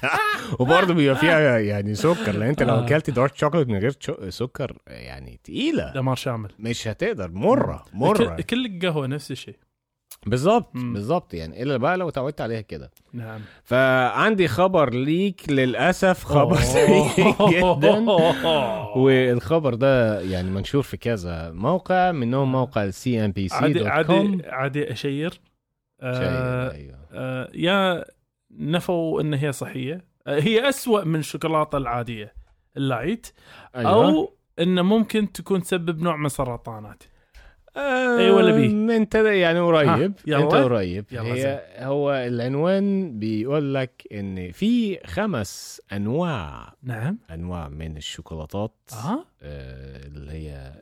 وبرضه 0.60 0.94
بيبقى 0.94 1.16
فيها 1.16 1.58
يعني 1.58 1.94
سكر 1.94 2.32
لأن 2.32 2.48
أنت 2.48 2.62
لو 2.62 2.74
آه. 2.74 2.84
أكلت 2.84 3.10
dark 3.10 3.36
chocolate 3.36 3.68
من 3.68 3.78
غير 3.78 3.96
سكر 4.28 4.76
يعني 4.86 5.40
تقيلة. 5.44 5.92
دمار 5.94 6.16
شامل 6.16 6.50
مش 6.58 6.88
هتقدر. 6.88 7.30
مرة 7.30 7.84
مرة. 7.92 8.36
كل 8.40 8.66
القهوة 8.66 9.06
نفس 9.06 9.30
الشيء. 9.30 9.56
بالظبط. 10.26 10.70
بالظبط 10.74 11.34
يعني 11.34 11.62
إلا 11.62 11.76
بقى 11.76 11.96
لو 11.96 12.08
اتعودت 12.08 12.40
عليها 12.40 12.60
كده. 12.60 12.90
نعم. 13.12 13.40
فعندي 13.64 14.48
خبر 14.48 14.94
ليك 14.94 15.50
للأسف 15.50 16.24
خبر 16.24 16.56
سيء 16.56 17.06
جدا. 17.50 17.98
والخبر 19.00 19.74
ده 19.74 20.20
يعني 20.20 20.50
منشور 20.50 20.82
في 20.82 20.96
كذا 20.96 21.50
موقع 21.50 22.12
منهم 22.12 22.52
موقع 22.52 22.84
ال 22.84 23.24
CNBC 23.24 23.54
عادي 23.56 23.88
عادي 23.88 24.42
عادي 24.46 24.92
أشير. 24.92 25.40
آه 26.00 26.72
أيوه. 26.72 26.98
آه 27.12 27.50
ينفوا 27.54 29.20
إن 29.20 29.34
هي 29.34 29.52
صحية. 29.52 30.04
آه 30.26 30.40
هي 30.40 30.68
أسوأ 30.68 31.04
من 31.04 31.18
الشوكولاتة 31.18 31.78
العادية 31.78 32.34
ال 32.76 32.84
light 32.84 33.26
أيوة. 33.76 33.90
أو 33.90 34.34
انه 34.58 34.82
ممكن 34.82 35.32
تكون 35.32 35.62
تسبب 35.62 36.02
نوع 36.02 36.16
من 36.16 36.26
السرطانات. 36.26 37.02
آه 37.76 38.18
إيه 38.18 38.30
ولا 38.30 38.52
بي؟ 38.52 38.96
أنت 38.96 39.14
يعني 39.14 39.60
قريب. 39.60 40.12
أنت 40.28 40.54
قريب. 40.54 41.04
يلا 41.12 41.22
هي 41.34 41.62
هو 41.78 42.12
العنوان 42.12 43.18
بيقول 43.18 43.74
لك 43.74 44.06
إن 44.12 44.52
في 44.52 44.98
خمس 45.06 45.80
أنواع. 45.92 46.74
نعم. 46.82 47.18
أنواع 47.30 47.68
من 47.68 47.96
الشوكولاتات 47.96 48.74
آه. 48.92 49.24
آه 49.42 50.06
اللي 50.06 50.32
هي 50.32 50.72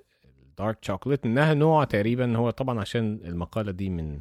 ال 0.50 0.56
dark 0.56 0.78
chocolate 0.84 1.26
منها 1.26 1.54
نوع 1.54 1.84
تقريبا 1.84 2.36
هو 2.36 2.50
طبعا 2.50 2.80
عشان 2.80 3.20
المقالة 3.24 3.72
دي 3.72 3.90
من 3.90 4.20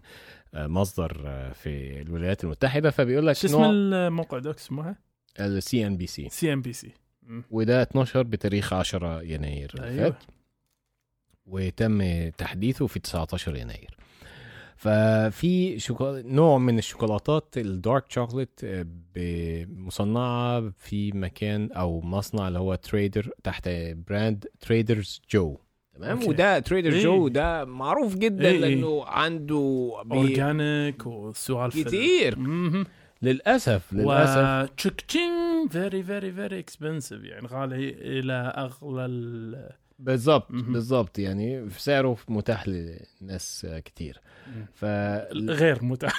آه 0.54 0.68
مصدر 0.68 1.22
آه 1.26 1.52
في 1.52 2.02
الولايات 2.02 2.44
المتحدة. 2.44 2.90
فبيقول 2.92 3.28
لك 3.28 3.36
شو 3.36 3.48
اسم 3.48 3.64
الموقع 3.64 4.40
دوك 4.40 4.56
اسمه 4.56 4.96
السي 5.40 5.88
ان 5.88 5.98
بي 5.98 6.08
سي 6.08 6.30
سي 6.30 6.54
ام 6.54 6.62
بي 6.62 6.74
سي 6.74 6.92
وده 7.52 7.82
12 7.82 8.24
بتاريخ 8.24 8.74
10 8.74 9.22
يناير 9.22 9.72
أيوة. 9.84 10.04
فات. 10.10 10.24
وتم 11.48 12.30
تحديثه 12.30 12.88
في 12.88 13.00
19 13.00 13.56
يناير 13.56 13.98
ففي 14.78 15.80
شوكولا... 15.80 16.22
نوع 16.22 16.58
من 16.58 16.78
الشوكولاتات 16.78 17.58
ال 17.58 17.69
dark 17.69 18.12
chocolate 18.12 18.60
آه، 18.64 19.66
مصنعه 19.66 20.70
في 20.78 21.12
مكان 21.12 21.72
أو 21.72 22.02
مصنع 22.02 22.48
اللي 22.48 22.60
هو 22.60 22.76
Trader 22.76 23.30
تحت 23.44 23.70
brand 24.08 24.46
Trader's 24.60 25.22
Joe 25.32 25.58
تمام 25.96 26.18
أوكي. 26.18 26.30
وده 26.30 26.60
Trader 26.60 26.94
إيه. 26.94 27.04
جو 27.04 27.28
ده 27.28 27.66
معروف 27.66 28.16
جدا 28.16 28.48
إيه،. 28.48 28.60
لأنه 28.60 29.06
عنده 29.06 29.94
بي... 30.06 30.16
organic 30.16 31.08
وسوالف 31.08 31.76
ال- 31.78 31.84
كتير. 31.84 32.38
للأسف 33.22 33.94
للأسف 33.94 34.72
وتشيكتشين 34.72 35.68
very 35.70 36.04
very 36.04 36.32
very 36.32 36.60
expensive 36.60 37.24
يعني 37.24 37.48
غالي 37.48 37.90
إلى 37.90 38.54
أغلى 38.58 39.08
ال- 40.00 40.06
بالظبط 40.06 40.52
مهم. 40.52 40.74
بالظبط 40.74 41.20
يعني 41.20 41.70
في 41.70 41.82
سعره 41.82 42.18
متاح 42.28 42.66
لناس 43.22 43.68
كتير. 43.86 44.22
ف 44.74 44.86
غير 45.34 45.84
متع... 45.84 46.08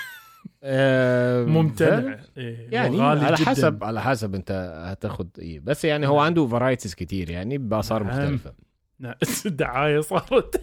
آه، 0.63 1.45
ممتنع. 1.45 2.19
إيه، 2.37 2.69
يعني 2.71 3.03
على 3.03 3.21
جداً. 3.37 3.37
حسب 3.37 3.85
على 3.85 4.03
حسب 4.03 4.35
انت 4.35 4.81
هتاخد 4.87 5.29
إيه. 5.39 5.61
بس 5.61 5.85
يعني 5.85 6.07
هو 6.09 6.17
نعم. 6.17 6.25
عنده 6.25 6.47
varieties 6.47 6.95
كتير 6.95 7.31
يعني 7.31 7.59
بأسعار 7.59 8.03
نعم. 8.03 8.23
مختلفة. 8.23 8.53
نعم، 9.01 9.15
الدعاية 9.47 10.01
صارت. 10.01 10.61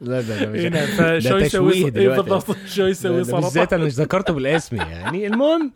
لا 0.00 0.20
ده 0.20 0.44
ده 0.44 0.46
مش 0.50 0.60
هنا 0.60 0.86
فشو 0.86 1.38
ده 1.38 1.44
يسوي 1.44 1.72
إيه. 1.74 1.90
بالضبط. 2.08 2.56
شو 2.66 2.82
ده- 2.82 2.88
يسوي 2.88 3.22
ده 3.22 3.32
بالذات 3.32 3.72
أنا 3.72 3.84
مش 3.84 3.92
ذكرته 3.92 4.32
بالاسم 4.34 4.76
يعني. 4.76 5.26
المهم 5.26 5.72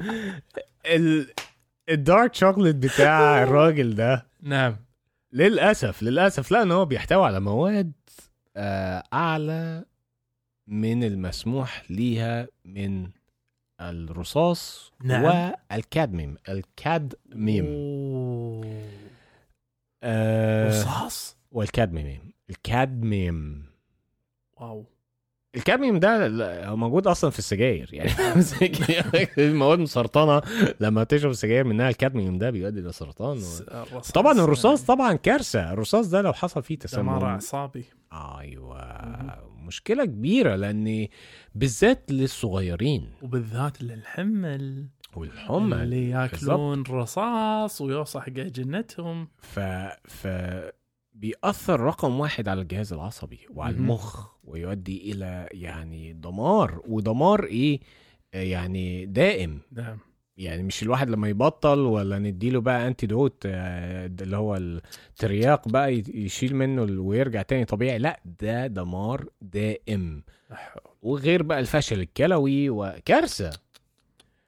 ال... 0.87 1.27
الدارك 1.89 2.35
شوكليت 2.35 2.77
بتاع 2.77 3.43
الراجل 3.43 3.95
ده 3.95 4.27
نعم. 4.43 4.77
للأسف 5.33 6.03
للأسف. 6.03 6.51
لا 6.51 6.62
إن 6.62 6.72
هو 6.72 6.85
بيحتوي 6.85 7.24
على 7.26 7.41
مواد 7.41 7.93
آه، 8.57 9.05
أعلى 9.12 9.85
من 10.66 11.05
المسموح 11.05 11.91
ليها 11.91 12.49
من 12.64 13.11
الرصاص 13.80 14.93
نعم. 15.05 15.53
والكادميم. 15.72 16.37
الكادميم. 16.49 17.66
آه 20.03 20.68
رصاص؟ 20.68 21.37
والكادميم. 21.53 22.33
الكادميم. 22.51 23.66
واو. 24.57 24.85
الكادميم 25.57 25.98
ده 25.98 26.28
هو 26.66 26.76
موجود 26.76 27.07
أصلا 27.07 27.30
في 27.30 27.38
السجاير 27.38 27.90
يعني 27.92 28.11
المواد 29.38 29.78
مسرطنة 29.78 30.42
لما 30.80 31.05
تشرب 31.05 31.30
السجاير 31.30 31.64
منها 31.64 31.88
الكادميم 31.88 32.38
ده 32.38 32.50
بيؤدي 32.50 32.80
لسرطان 32.80 33.38
و... 33.38 33.98
طبعا 34.14 34.32
الرصاص 34.32 34.84
طبعا 34.84 35.12
كارثة 35.12 35.72
الرصاص 35.72 36.09
ده 36.09 36.22
لو 36.22 36.32
حصل 36.32 36.62
فيه 36.62 36.74
دمار 36.74 37.18
تسمم. 37.18 37.24
اعصابي 37.24 37.84
أيوه 38.12 39.03
مشكلة 39.62 40.05
كبيرة 40.05 40.57
لأن 40.57 41.09
بالذات 41.55 42.11
للصغيرين. 42.11 43.11
وبالذات 43.22 43.82
للحمل. 43.82 44.86
والحمى 45.16 45.76
اللي 45.76 46.11
ياكلون 46.11 46.82
رصاص 46.82 47.80
ويوصل 47.80 48.20
حق 48.20 48.28
جنتهم. 48.28 49.28
ف 49.38 49.59
ف 50.05 50.26
بيأثر 51.15 51.81
رقم 51.81 52.21
واحد 52.21 52.49
على 52.49 52.61
الجهاز 52.63 52.93
العصبي 52.93 53.41
وعلى. 53.51 53.77
المخ 53.77 54.29
ويؤدي 54.45 55.13
إلى 55.13 55.49
يعني 55.53 56.13
دمار 56.13 56.83
ودمار 56.89 57.45
آه، 58.35 58.43
يعني 58.43 59.07
دائم. 59.07 59.61
نعم. 59.73 59.99
يعني 60.37 60.63
مش 60.63 60.83
الواحد 60.83 61.11
لما 61.11 61.29
يبطل 61.29 61.79
ولا 61.79 62.19
نديله 62.19 62.61
بقى 62.61 62.89
انتي 62.89 63.07
دوت 63.07 63.43
آه، 63.47 64.07
اللي 64.07 64.37
هو 64.37 64.57
الترياق 64.57 65.69
بقى 65.69 65.95
يشيل 66.15 66.57
منه 66.57 67.03
ويرجع 67.03 67.43
تاني 67.43 67.65
طبيعي. 67.65 67.99
لا 67.99 68.21
ده 68.41 68.67
دمار 68.67 69.29
دائم. 69.41 70.23
وغير 71.03 71.43
بقى 71.43 71.61
الفشل 71.61 72.01
الكلوي 72.01 72.71
وكارثة. 72.71 73.51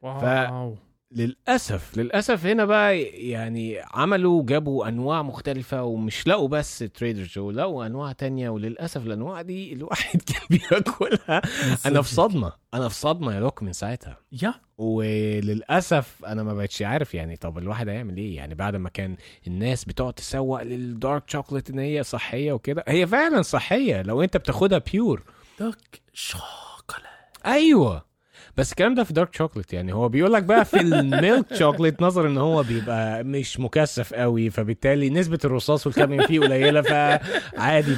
واو. 0.03 0.77
للأسف. 1.15 1.99
للأسف 1.99 2.47
هنا 2.47 2.65
بقى 2.65 3.03
يعني 3.03 3.79
عملوا 3.95 4.43
جابوا 4.47 4.89
أنواع 4.89 5.23
مختلفة 5.23 5.83
ومش 5.85 6.27
لقوا 6.29 6.49
بس 6.49 6.79
Trader 6.78 7.22
Joe 7.22 7.51
لقوا 7.51 7.87
أنواع 7.87 8.12
تانية 8.12 8.49
وللأسف 8.49 9.07
الأنواع 9.07 9.43
دي 9.43 9.73
الواحد 9.73 10.23
كان 10.33 10.43
بياكلها. 10.51 11.43
أنا 11.87 12.03
في 12.03 12.15
صدمة. 12.15 12.53
أنا 12.75 12.89
في 12.89 12.95
صدمة 12.95 13.35
يا 13.35 13.41
دوك 13.41 13.62
من 13.62 13.73
ساعتها. 13.73 14.17
يا. 14.43 14.55
وللأسف 14.79 16.25
أنا 16.27 16.43
ما 16.43 16.55
بقتش 16.55 16.83
عارف 16.83 17.15
يعني 17.15 17.37
طب 17.37 17.59
الواحد 17.59 17.89
هيعمل 17.89 18.17
إيه؟ 18.17 18.37
يعني 18.37 18.55
بعد 18.55 18.77
ما 18.77 18.89
كان 18.89 19.17
الناس 19.47 19.85
بتقعد 19.85 20.12
تسوق 20.12 20.62
لل 20.62 20.85
dark 20.85 21.30
chocolate 21.30 21.70
إن 21.71 21.79
هي 21.79 22.03
صحية 22.03 22.53
وكده. 22.53 22.85
هي 22.89 23.07
فعلا 23.07 23.43
صحية. 23.43 24.03
لو 24.03 24.23
أنت 24.23 24.37
بتاخدها 24.37 24.79
pure 24.93 25.22
dark 25.61 26.01
شوكولا 26.12 27.11
أيوه. 27.47 28.14
بس 28.57 28.70
الكلام 28.70 28.94
ده 28.94 29.05
في 29.05 29.12
dark 29.12 29.35
chocolate 29.35 29.72
يعني. 29.72 29.92
هو 29.94 30.09
بيقول 30.09 30.32
لك 30.32 30.42
بقى 30.42 30.64
في 30.64 30.80
ال 30.80 30.95
milk 30.95 31.55
chocolate 31.55 32.03
نظرا 32.03 32.26
إن 32.26 32.38
هو 32.38 32.62
بيبقى 32.62 33.24
مش 33.24 33.61
مكثف 33.61 34.14
قوي 34.14 34.50
فبالتالي 34.50 35.11
نسبة 35.11 35.38
الرصاص 35.44 35.86
والكادميوم 35.86 36.26
فيه 36.26 36.40
قليلة 36.40 36.82
فعادي 36.82 37.92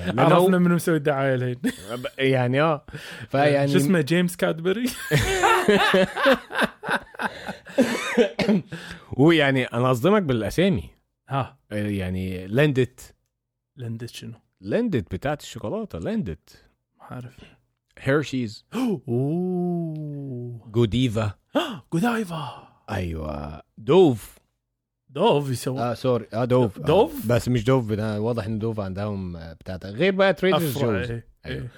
هو- 0.00 0.20
عرفنا 0.20 0.58
منو 0.58 0.74
مسوي 0.74 0.96
الدعاية 0.96 1.34
الحين. 1.34 1.56
يعني 2.18 2.60
آه. 2.62 2.84
فيعني 3.28 3.72
شو 3.72 3.76
اسمه؟ 3.76 4.00
James 4.00 4.36
Cadbury 4.36 4.84
ويعني 9.16 9.64
أنا 9.64 9.90
أصدمك 9.90 10.22
بالأسامي. 10.22 10.90
ها. 11.28 11.58
يعني 11.70 12.46
Lindt. 12.46 13.14
Lindt 13.76 14.08
شنو؟ 14.10 14.32
Lindt 14.60 15.14
بتاعت 15.14 15.40
الشوكولاتة 15.42 15.98
Lindt. 15.98 16.64
ما 16.98 17.04
عارف. 17.04 17.38
Hershey's 18.02 18.64
اوه 18.74 20.70
Godiva 20.72 21.34
Godiva 21.92 22.68
أيوه. 22.90 23.62
Dove 23.78 24.38
Dove 25.10 25.50
يسوي. 25.50 25.80
آه 25.80 25.94
sorry 25.94 26.26
آه 26.34 26.44
Dove 26.44 26.78
آه. 26.78 26.82
Dove؟ 26.82 27.26
بس 27.26 27.48
مش 27.48 27.64
Dove 27.64 27.92
ده 27.92 28.20
واضح 28.20 28.44
إن 28.44 28.58
Dove 28.58 28.80
عندهم 28.80 29.36
آه، 29.36 29.52
بتاعتها. 29.52 29.90
غير 29.90 30.12
بقى 30.12 30.34
Trader 30.34 30.78
Joe's 30.78 30.84
إيه. 31.10 31.26
أيوه. 31.46 31.62
إيه. 31.62 31.68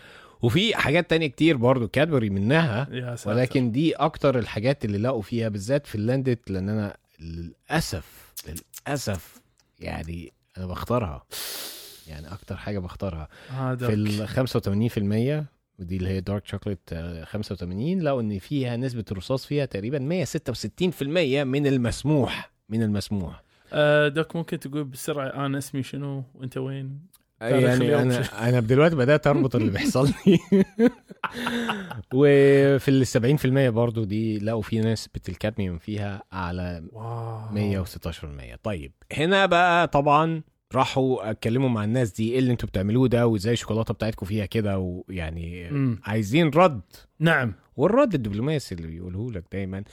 وفي 0.42 0.76
حاجات 0.76 1.10
تانية 1.10 1.26
كتير 1.26 1.56
برضو 1.56 1.88
Cadbury 1.88 2.30
منها. 2.30 2.88
ولكن 3.26 3.72
دي 3.72 3.92
أكتر 3.94 4.38
الحاجات 4.38 4.84
اللي 4.84 4.98
لقوا 4.98 5.22
فيها 5.22 5.48
بالذات 5.48 5.86
في 5.86 5.94
ال 5.94 6.04
Lindt 6.04 6.50
لأن 6.50 6.68
أنا 6.68 6.96
للأسف 7.20 8.32
للأسف 8.48 9.40
يعني 9.80 10.32
أنا 10.58 10.66
بختارها. 10.66 11.26
يعني 12.06 12.32
أكتر 12.32 12.56
حاجة 12.56 12.78
بختارها. 12.78 13.28
في 13.76 13.94
ال 13.94 14.28
85% 15.42 15.53
ودي 15.78 15.96
اللي 15.96 16.08
هي 16.08 16.20
dark 16.20 16.46
chocolate 16.46 16.94
85 17.24 18.00
لقوا 18.00 18.20
إن 18.20 18.38
فيها 18.38 18.76
نسبة 18.76 19.04
الرصاص 19.12 19.46
فيها 19.46 19.64
تقريبا 19.64 19.98
166% 19.98 21.02
من 21.44 21.66
المسموح. 21.66 22.50
من 22.68 22.82
المسموح. 22.82 23.42
آه، 23.72 24.08
doc 24.08 24.36
ممكن 24.36 24.58
تقول 24.58 24.84
بسرعة 24.84 25.46
أنا 25.46 25.58
اسمي 25.58 25.82
شنو؟ 25.82 26.24
وأنت 26.34 26.56
وين؟ 26.58 26.98
يعني 27.40 28.02
أنا 28.02 28.24
أنا 28.48 28.60
دلوقتي 28.60 28.96
بدأت 28.96 29.26
أربط 29.26 29.56
اللي 29.56 29.70
بيحصل 29.70 30.08
لي. 30.26 30.38
وفي 32.14 32.88
ال 32.88 33.06
70% 33.70 33.72
برضو 33.74 34.04
دي 34.04 34.38
لقوا 34.38 34.62
في 34.62 34.80
نسبه 34.80 35.20
الكادميوم 35.28 35.78
فيها 35.78 36.22
اعلى 36.32 36.84
wow. 36.92 37.84
116% 37.84 38.58
طيب 38.62 38.92
هنا 39.12 39.46
بقى 39.46 39.88
طبعا 39.88 40.42
راحوا 40.74 41.30
اتكلموا 41.30 41.68
مع 41.68 41.84
الناس 41.84 42.12
دي 42.12 42.32
إيه 42.32 42.38
اللي 42.38 42.52
أنتوا 42.52 42.68
بتعملوه 42.68 43.08
ده؟ 43.08 43.26
وإزاي 43.26 43.52
الشوكولاتة 43.52 43.94
بتاعتكم 43.94 44.26
فيها 44.26 44.46
كده؟ 44.46 44.78
ويعني 44.78 45.70
مم. 45.70 46.00
عايزين 46.04 46.48
رد. 46.48 46.80
نعم. 47.20 47.52
والرد 47.76 48.14
الدبلوماسي 48.14 48.74
اللي 48.74 48.86
بيقوله 48.86 49.32
لك 49.32 49.44
دايما 49.52 49.84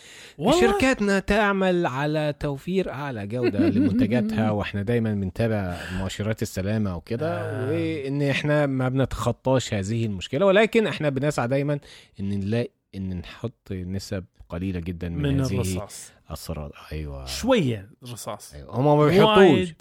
شركاتنا 0.59 1.19
تعمل 1.19 1.85
على 1.85 2.33
توفير 2.39 2.91
أعلى 2.91 3.27
جودة 3.27 3.59
لمنتجاتها 3.69 4.51
وإحنا 4.51 4.81
دايما 4.81 5.13
بنتابع 5.13 5.77
مؤشرات 5.97 6.41
السلامة 6.41 6.95
وكده 6.95 7.41
آه. 7.41 7.69
وإن 7.71 8.21
إحنا 8.21 8.65
ما 8.65 8.89
بنتخطاش 8.89 9.73
هذه 9.73 10.05
المشكلة. 10.05 10.45
ولكن 10.45 10.87
إحنا 10.87 11.09
بنسعى 11.09 11.47
دايما 11.47 11.79
إن 12.19 12.29
نلاقي 12.39 12.71
إن 12.95 13.17
نحط 13.17 13.71
نسب 13.71 14.25
قليلة 14.49 14.79
جدا 14.79 15.09
من, 15.09 15.21
من 15.21 15.41
هذه 15.41 15.53
الرصاص. 15.53 16.11
السرطان 16.31 16.71
أيوه. 16.91 17.25
شوية 17.25 17.89
رصاص. 18.03 18.53
أيوه. 18.53 18.75
هم 18.75 18.97
ما 18.97 19.05
بيحطوش. 19.05 19.73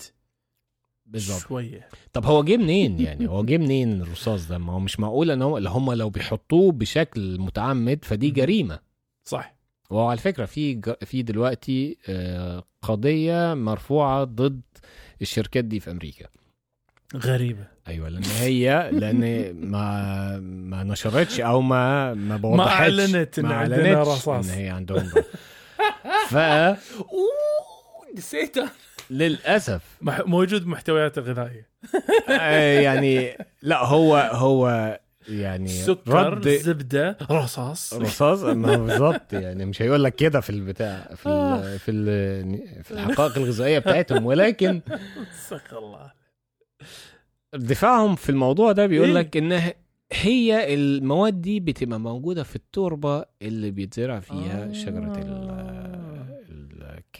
بالظبط 1.11 1.41
شوية. 1.41 1.89
طب 2.13 2.27
هو 2.27 2.43
جه 2.45 2.57
منين 2.57 3.01
يعني؟ 3.01 3.29
هو 3.29 3.45
جه 3.45 3.59
منين 3.59 4.03
الرصاص 4.03 4.49
ده؟ 4.49 4.59
ما 4.59 4.73
هو 4.73 4.81
مش 4.81 5.01
معقول 5.01 5.31
إن 5.31 5.43
هو 5.43 5.59
اللي 5.59 5.69
هم 5.71 5.93
لو 5.93 6.11
بيحطوه 6.11 6.73
بشكل 6.73 7.39
متعمد 7.41 8.05
فدي 8.05 8.31
جريمة. 8.31 8.79
صح. 9.25 9.55
وهو 9.91 10.09
على 10.09 10.19
فكرة 10.19 10.45
في 10.45 10.75
ج- 10.75 11.05
في 11.05 11.23
دلوقتي 11.23 11.97
آه، 12.09 12.65
قضية 12.83 13.55
مرفوعة 13.55 14.25
ضد 14.25 14.61
الشركات 15.23 15.65
دي 15.65 15.81
في 15.81 15.91
أمريكا. 15.91 16.27
غريبة. 17.17 17.67
أيوه 17.89 18.09
لأن 18.09 18.25
هي 18.25 18.91
لأن 18.93 19.53
ما 19.71 20.39
ما 20.41 20.83
نشرتش 20.83 21.41
أو 21.41 21.61
ما 21.61 22.15
ما 22.15 22.37
بوضحتش 22.37 22.71
أعلنت 22.71 23.39
إن 23.39 23.47
ما 23.47 23.55
عندنا 23.55 24.03
رصاص. 24.03 24.49
إن 24.49 24.55
هي 24.55 24.69
عندهم 24.69 25.11
ده. 25.15 25.25
ف 26.29 26.37
أوه 26.37 26.77
نسيته 28.17 28.69
للأسف. 29.11 29.83
موجود 30.27 30.67
محتويات 30.67 31.19
الغذائيه 31.19 31.69
آه، 32.29 32.81
يعني 32.81 33.37
لا 33.63 33.85
هو 33.85 34.17
هو 34.17 34.99
يعني 35.29 35.69
سكر 35.69 36.33
رد 36.33 36.49
زبدة 36.49 37.19
رصاص. 37.31 37.95
رصاص؟ 37.95 38.41
بالظبط 38.43 39.33
يعني 39.33 39.65
مش 39.67 39.83
هيقول 39.83 40.05
لك 40.05 40.15
كده 40.15 40.41
في 40.41 40.51
البتاع 40.51 41.09
في 41.17 41.29
ال 41.29 41.79
في 41.79 41.91
ال 41.91 42.85
في 42.85 42.91
الحقائق 42.91 43.39
الغذائية 43.39 43.79
بتاعتهم 43.79 44.27
ولكن 44.27 44.81
الله. 45.73 46.13
دفاعهم 47.55 48.15
في 48.17 48.31
الموضوع 48.31 48.73
ده 48.73 48.87
بيقول 48.87 49.09
إيه؟ 49.09 49.15
لك 49.15 49.37
إن 49.37 49.73
هي 50.13 50.75
المواد 50.75 51.41
دي 51.41 51.61
بتبقى 51.61 52.01
موجودة 52.01 52.43
في 52.43 52.57
التربة 52.57 53.25
اللي 53.43 53.71
بيتزرع 53.71 54.21
فيها 54.21 54.69
آه. 54.69 54.73
شجره 54.73 55.13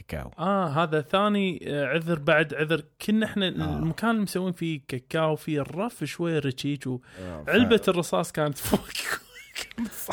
الكاكاو 0.01 0.31
آه 0.39 0.69
هذا 0.69 1.01
ثاني 1.01 1.61
آه، 1.67 1.87
عذر 1.87 2.19
بعد 2.19 2.55
عذر 2.55 2.83
كنا 3.07 3.27
إحنا 3.27 3.49
المكان 3.49 4.11
اللي 4.11 4.23
مسوين 4.23 4.53
فيه 4.53 4.81
كاكاو 4.89 5.37
فيه 5.37 5.61
الرف 5.61 6.05
شوية 6.05 6.39
رشيج 6.39 6.89
وعلبه 6.89 7.81
الرصاص 7.89 8.33
كانت 8.33 8.59
فوق. 8.69 8.81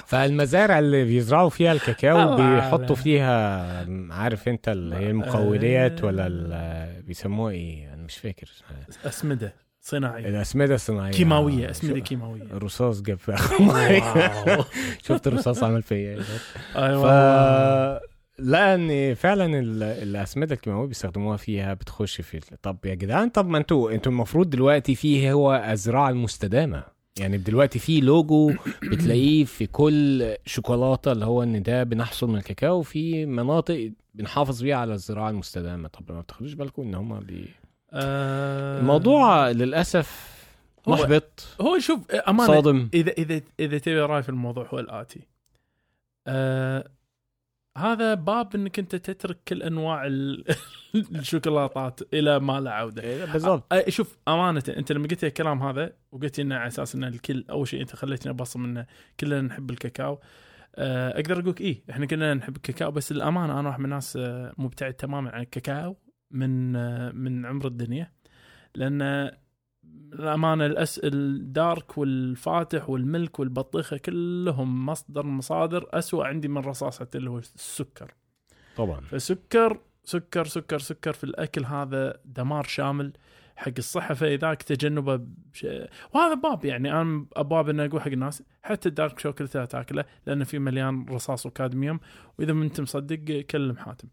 فالمزارع 0.05 0.79
اللي 0.79 1.03
بيزرعوا 1.05 1.49
فيها 1.49 1.71
الكاكاو 1.71 2.35
بيحطوا. 2.35 2.95
فيها 2.95 3.85
عارف 4.13 4.47
أنت 4.47 4.69
اللي 4.69 4.95
هي 4.95 5.09
المقولات 5.09 6.01
آه. 6.01 6.05
ولا 6.05 6.27
ال- 6.27 7.01
بيسموها 7.01 7.51
إيه؟ 7.53 7.93
أنا 7.93 8.03
مش 8.03 8.17
فاكر 8.17 8.47
أسمدة 9.05 9.53
صناعية. 9.81 10.27
الأسمدة 10.27 10.75
الصناعية. 10.75 11.11
كيماوية 11.11 11.67
آه، 11.67 11.71
أسمدة 11.71 11.99
كيماوية. 11.99 12.41
الرصاص 12.41 13.01
جاب 13.01 13.17
فيها. 13.17 13.37
شفت 15.07 15.27
الرصاص 15.27 15.63
عمل 15.63 15.81
فيا. 15.81 16.15
إيه 16.75 16.97
ف 17.01 18.06
أيوه 18.39 18.49
لا 18.49 18.75
إن 18.75 19.13
فعلا 19.15 19.59
ال- 19.59 19.83
الأسمدة 19.83 20.55
الكيماويه 20.55 20.87
بيستخدموها 20.87 21.37
فيها 21.37 21.73
بتخش 21.73 22.21
في 22.21 22.39
طب 22.61 22.77
يا 22.85 22.93
جدعان 22.93 23.29
طب 23.29 23.47
ما 23.47 23.57
أنتوا 23.57 23.91
أنتوا 23.91 24.11
المفروض 24.11 24.49
دلوقتي 24.49 24.95
فيه 24.95 25.31
هو 25.31 25.65
الزراعه 25.71 26.09
المستدامة. 26.09 26.83
يعني 27.19 27.37
دلوقتي 27.37 27.79
في 27.79 28.01
لوجو 28.01 28.53
بتلاقيه 28.91 29.45
في 29.45 29.67
كل 29.67 30.35
شوكولاتة 30.45 31.11
اللي 31.11 31.25
هو 31.25 31.43
إن 31.43 31.63
ده 31.63 31.83
بنحصل 31.83 32.27
من 32.29 32.35
الكاكاو 32.37 32.81
في 32.81 33.25
مناطق 33.25 33.91
بنحافظ 34.13 34.63
بيها 34.63 34.75
على 34.77 34.93
الزراعة 34.93 35.29
المستدامة. 35.29 35.87
طب 35.87 36.11
ما 36.11 36.21
بتاخدوش 36.21 36.53
بالكم 36.53 36.81
إن 36.81 36.95
هم 36.95 37.19
بي... 37.19 37.45
آه، 37.93 38.79
الموضوع 38.79 39.49
للأسف 39.51 40.37
محبط 40.87 41.47
هو 41.61 41.79
شوف 41.79 42.11
أمانة 42.11 42.47
صادم. 42.53 42.89
إذا 42.93 43.11
إذا 43.11 43.41
إذا 43.59 43.77
تبي 43.77 43.99
رأي 43.99 44.23
في 44.23 44.29
الموضوع 44.29 44.67
هو 44.73 44.79
الآتي. 44.79 45.19
آه 46.27 46.89
هذا 47.77 48.13
باب 48.13 48.55
إنك 48.55 48.79
أنت 48.79 48.95
تترك 48.95 49.37
كل 49.47 49.63
أنواع 49.63 50.05
ال- 50.07 50.45
الشوكولاتات 51.15 51.99
إلى 52.13 52.39
ما 52.39 52.59
لا 52.59 52.71
عودة. 52.71 53.25
بالضبط. 53.25 53.73
آه 53.73 53.89
شوف 53.89 54.17
أمانة 54.27 54.63
أنت 54.69 54.91
لما 54.91 55.07
قلت 55.07 55.23
الكلام 55.23 55.63
هذا 55.63 55.93
وقلت 56.11 56.39
لنا 56.39 56.57
على 56.57 56.67
أساس 56.67 56.95
ان 56.95 57.03
الكل 57.03 57.45
أول 57.49 57.67
شيء 57.67 57.81
أنت 57.81 57.95
خليتني 57.95 58.31
ابصم 58.31 58.63
إنه 58.65 58.85
كلنا 59.19 59.41
نحب 59.41 59.69
الكاكاو. 59.69 60.19
أقدر 60.77 61.39
أقول 61.39 61.55
إيه 61.61 61.83
إحنا 61.89 62.05
كلنا 62.05 62.33
نحب 62.33 62.55
الكاكاو 62.55 62.91
بس 62.91 63.11
الامانه 63.11 63.59
أنا 63.59 63.67
واحد 63.69 63.79
من 63.79 63.85
الناس 63.85 64.17
مبتعد 64.57 64.93
تماما 64.93 65.29
عن 65.31 65.41
الكاكاو 65.41 65.97
من 66.31 66.71
من 67.15 67.45
عمر 67.45 67.67
الدنيا. 67.67 68.11
لأن 68.75 69.31
الأمانة 70.13 70.65
الأس... 70.65 70.99
الدارك 71.03 71.97
والفاتح 71.97 72.89
والملك 72.89 73.39
والبطيخة 73.39 73.97
كلهم 73.97 74.85
مصدر 74.85 75.25
مصادر 75.25 75.89
أسوأ 75.93 76.25
عندي 76.25 76.47
من 76.47 76.73
حتى 76.99 77.17
اللي 77.17 77.29
هو 77.29 77.37
السكر. 77.37 78.13
طبعا. 78.77 79.01
فسكر 79.01 79.79
سكر 80.03 80.45
سكر 80.45 80.79
سكر 80.79 81.13
في 81.13 81.23
الأكل 81.23 81.65
هذا 81.65 82.19
دمار 82.25 82.63
شامل 82.63 83.13
حق 83.55 83.71
الصحة 83.77 84.13
فإذاك 84.13 84.63
تجنبه 84.63 85.19
بش... 85.53 85.67
وهذا 86.13 86.33
باب 86.33 86.65
يعني 86.65 87.01
أنا 87.01 87.25
ابواب 87.33 87.69
اني 87.69 87.85
أقول 87.85 88.01
حق 88.01 88.07
الناس 88.07 88.43
حتى 88.63 88.89
الدارك 88.89 89.19
شوكليت 89.19 89.57
لا 89.57 89.65
تاكله 89.65 90.05
لأنه 90.27 90.43
في 90.43 90.59
مليان 90.59 91.05
رصاص 91.09 91.45
وكادميوم 91.45 91.99
وإذا 92.39 92.53
ما 92.53 92.63
أنت 92.63 92.81
مصدق 92.81 93.41
كلم 93.41 93.77
حاتم. 93.77 94.07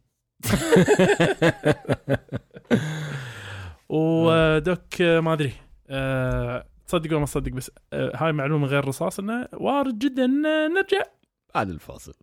ودوك 3.89 5.03
آه، 5.03 5.20
ما 5.20 5.32
أدري. 5.32 5.53
أه 5.89 6.64
تصدق 6.87 7.11
ولا 7.11 7.18
ما 7.18 7.24
تصدق 7.24 7.53
بس 7.53 7.70
أه 7.93 8.12
هاي 8.14 8.32
معلومة 8.32 8.66
غير 8.66 8.89
رصاص 8.89 9.18
إنه 9.18 9.49
وارد 9.53 9.99
جدا 9.99 10.24
إن 10.24 10.43
نرجع. 10.74 11.03
بعد 11.55 11.68
الفاصل. 11.68 12.14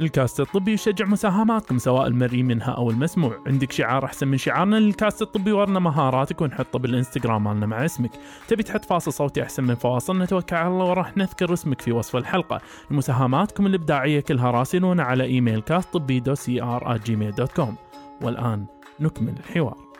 الكاست 0.00 0.40
الطبي 0.40 0.72
يشجع 0.72 1.06
مساهماتكم 1.06 1.78
سواء 1.78 2.06
المرئي 2.06 2.42
منها 2.42 2.70
أو 2.70 2.90
المسموع. 2.90 3.38
عندك 3.46 3.72
شعار 3.72 4.04
أحسن 4.04 4.28
من 4.28 4.36
شعارنا 4.36 4.76
للكاست 4.76 5.22
الطبي 5.22 5.52
ورنا 5.52 5.80
مهاراتك 5.80 6.40
ونحطه 6.40 6.78
بالإنستغرام 6.78 7.44
مالنا 7.44 7.66
مع 7.66 7.84
اسمك. 7.84 8.10
تبي 8.48 8.62
تحط 8.62 8.84
فاصل 8.84 9.12
صوتي 9.12 9.42
أحسن 9.42 9.64
من 9.64 9.74
فواصل 9.74 10.18
نتوكل 10.18 10.56
على 10.56 10.68
الله 10.68 10.84
وراح 10.84 11.16
نذكر 11.16 11.52
اسمك 11.52 11.80
في 11.80 11.92
وصف 11.92 12.16
الحلقة. 12.16 12.60
مساهماتكم 12.90 13.66
الإبداعية 13.66 14.20
كلها 14.20 14.50
راسلونا 14.50 15.02
على 15.02 15.24
إيميل 15.24 15.60
كاست 15.60 15.92
طبي 15.92 16.20
دو 16.20 16.34
CR 16.34 16.96
Gmail 16.96 17.32
dot 17.32 17.52
com 17.52 17.76
والآن 18.22 18.66
نكمل 19.00 19.32
الحوار 19.38 19.90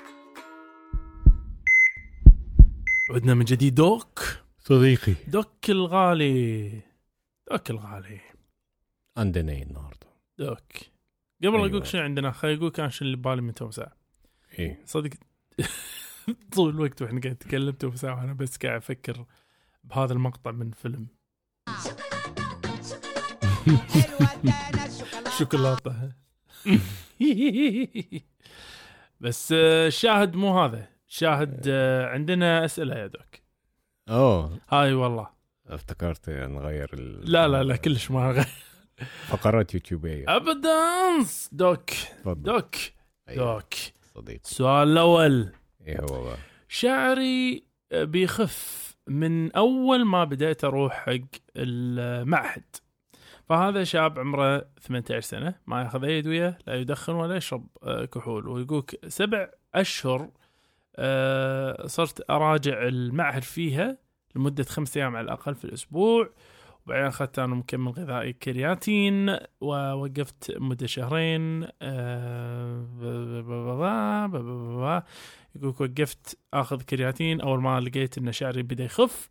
عدنا 3.10 3.34
من 3.34 3.44
جديد 3.44 3.74
doc. 3.74 4.20
صديقي. 4.58 5.14
doc 5.28 5.70
الغالي. 5.70 6.70
doc 7.50 7.70
الغالي. 7.70 8.20
عندنا 9.16 9.52
إيه 9.52 9.62
النهارده؟ 9.62 10.06
doc. 10.38 10.72
قبل 11.44 11.54
أيوة. 11.54 11.68
أقول 11.68 11.86
شنو 11.86 12.02
عندنا 12.02 12.30
خليني 12.30 12.58
أقول 12.58 12.70
كان 12.70 12.90
شنو 12.90 13.06
اللي 13.06 13.16
ببالي 13.16 13.42
من 13.42 13.54
تو 13.54 13.70
ساعة. 13.70 13.96
إيه. 14.58 14.82
صدق. 14.86 15.10
طول 16.54 16.70
الوقت 16.70 17.02
وإحنا 17.02 17.20
قاعد 17.20 17.34
نتكلم 17.34 17.72
تو 17.72 17.96
ساعة 17.96 18.20
وأنا 18.20 18.32
بس 18.32 18.56
قاعد 18.56 18.76
أفكر 18.76 19.24
بهذا 19.84 20.12
المقطع 20.12 20.50
من 20.50 20.70
فيلم. 20.70 21.06
شوكولاتة. 25.38 26.12
بس 29.20 29.52
آه، 29.52 29.86
الشاهد 29.86 30.34
مو 30.36 30.60
هذا. 30.64 30.88
الشاهد 31.08 31.64
آه، 31.68 32.06
عندنا 32.06 32.64
أسئلة 32.64 32.94
يا 32.98 33.06
دوك. 33.06 33.40
آه 34.08 34.50
هاي 34.70 34.92
والله. 34.94 35.28
افتكرت 35.66 36.30
نغير 36.30 36.90
ال... 36.94 37.32
لا 37.32 37.48
لا 37.48 37.62
لا 37.62 37.76
كلش 37.76 38.10
ما 38.10 38.30
غير. 38.30 38.46
فقرات 39.26 39.74
يوتيوبيه 39.74 40.36
أبدا 40.36 40.70
دوك. 41.52 41.90
تفضل. 41.90 42.42
دوك. 42.42 42.74
أيوة، 43.28 43.54
دوك. 43.54 43.74
صديقي. 44.14 44.40
السؤال 44.44 44.88
الأول. 44.88 45.52
إيه 45.86 46.00
هو 46.00 46.24
بقى؟ 46.24 46.36
شعري 46.68 47.64
بيخف 47.94 48.90
من 49.06 49.52
أول 49.52 50.04
ما 50.04 50.24
بديت 50.24 50.64
أروح 50.64 50.92
حق 51.06 51.18
المعهد. 51.56 52.64
فهذا 53.50 53.84
شاب 53.84 54.18
عمره 54.18 54.66
18 54.80 55.20
سنة 55.20 55.54
ما 55.66 55.82
ياخذ 55.82 56.04
أي 56.04 56.18
أدوية 56.18 56.58
لا 56.66 56.74
يدخن 56.74 57.12
ولا 57.12 57.36
يشرب 57.36 57.66
آه، 57.82 58.04
كحول. 58.04 58.48
ويقولك 58.48 59.08
سبع 59.08 59.50
أشهر 59.74 60.30
آه، 60.96 61.86
صرت 61.86 62.30
أراجع 62.30 62.82
المعهد 62.82 63.42
فيها 63.42 63.98
لمدة 64.36 64.64
خمس 64.64 64.96
أيام 64.96 65.16
على 65.16 65.24
الأقل 65.24 65.54
في 65.54 65.64
الأسبوع. 65.64 66.30
وبعدين 66.86 67.06
أخذت 67.06 67.38
أنا 67.38 67.54
مكمل 67.54 67.92
غذائي 67.92 68.32
كرياتين 68.32 69.36
ووقفت 69.60 70.56
مدة 70.58 70.86
شهرين 70.86 71.68
آه، 71.82 72.86
يقولك 75.54 75.80
وقفت 75.80 76.38
آخذ 76.54 76.82
كرياتين. 76.82 77.40
أول 77.40 77.60
ما 77.60 77.80
لقيت 77.80 78.18
إن 78.18 78.32
شعري 78.32 78.62
بدأ 78.62 78.84
يخف 78.84 79.30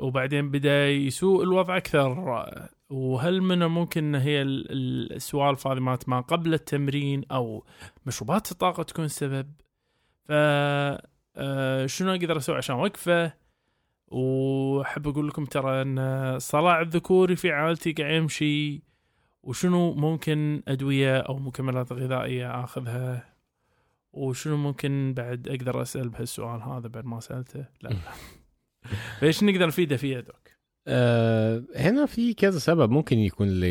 وبعدين 0.00 0.50
بدأ 0.50 0.90
يسوء 0.90 1.42
الوضع 1.42 1.76
أكثر. 1.76 2.68
وهل 2.90 3.42
من 3.42 3.62
الممكن 3.62 4.04
إن 4.04 4.14
هي 4.22 4.42
ال- 4.42 4.72
ال- 4.72 5.12
السوالف 5.12 5.66
هذه 5.66 5.78
مالت 5.80 6.08
ما 6.08 6.20
قبل 6.20 6.54
التمرين 6.54 7.22
أو 7.30 7.64
مشروبات 8.06 8.52
الطاقة 8.52 8.82
تكون 8.82 9.04
السبب 9.04 9.52
ف 10.24 10.32
آه، 11.38 11.86
شنو 11.86 12.10
أقدر 12.10 12.36
أسوي 12.36 12.56
عشان 12.56 12.76
اوقفه 12.76 13.32
وأحب 14.08 15.08
أقول 15.08 15.28
لكم 15.28 15.44
ترى 15.44 15.82
إن 15.82 15.98
الصلاع 15.98 16.80
الذكوري 16.80 17.36
في 17.36 17.50
عائلتي 17.52 17.92
قاعد 17.92 18.12
يمشي 18.14 18.82
وشنو 19.42 19.92
ممكن 19.94 20.62
أدوية 20.68 21.18
أو 21.18 21.38
مكملات 21.38 21.92
غذائية 21.92 22.64
آخذها؟ 22.64 23.34
وشنو 24.12 24.56
ممكن 24.56 25.14
بعد 25.16 25.48
أقدر 25.48 25.82
أسأل 25.82 26.08
بهالسؤال 26.08 26.62
هذا 26.62 26.88
بعد 26.88 27.04
ما 27.04 27.20
سألته؟ 27.20 27.64
لا. 27.82 27.88
لا 27.88 27.96
فإيش 29.20 29.42
نقدر 29.44 29.66
نفيده 29.66 29.96
فيه 29.96 30.20
دوك 30.20 30.45
آه 30.88 31.62
هنا 31.76 32.06
في 32.06 32.34
كذا 32.34 32.58
سبب 32.58 32.90
ممكن 32.90 33.18
يكون 33.18 33.48
ل 33.48 33.64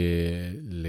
ل 0.84 0.86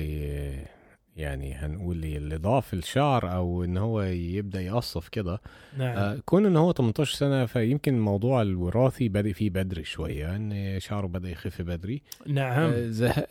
يعني 1.17 1.55
هنقول 1.55 1.97
لي 1.97 2.17
اللي 2.17 2.37
ضعف 2.37 2.75
الشعر 2.75 3.33
أو 3.35 3.65
إن 3.65 3.77
هو 3.77 4.03
يبدأ 4.03 4.61
يقصف 4.61 5.09
كده. 5.09 5.41
نعم. 5.79 5.97
آه 5.97 6.19
كون 6.25 6.47
إن 6.47 6.57
هو 6.57 6.73
18 6.73 7.15
سنة 7.17 7.47
فيمكن 7.47 7.95
الموضوع 7.95 8.43
الوراثي 8.43 9.09
بادئ 9.09 9.33
فيه 9.33 9.51
بدري 9.51 9.85
شوية 9.85 10.37
إن 10.37 10.81
شعره 10.81 11.07
بدأ 11.07 11.31
يخف 11.31 11.63
بدري. 11.63 12.03
نعم. 12.27 12.59
آه 12.73 12.87
زه... 12.89 13.27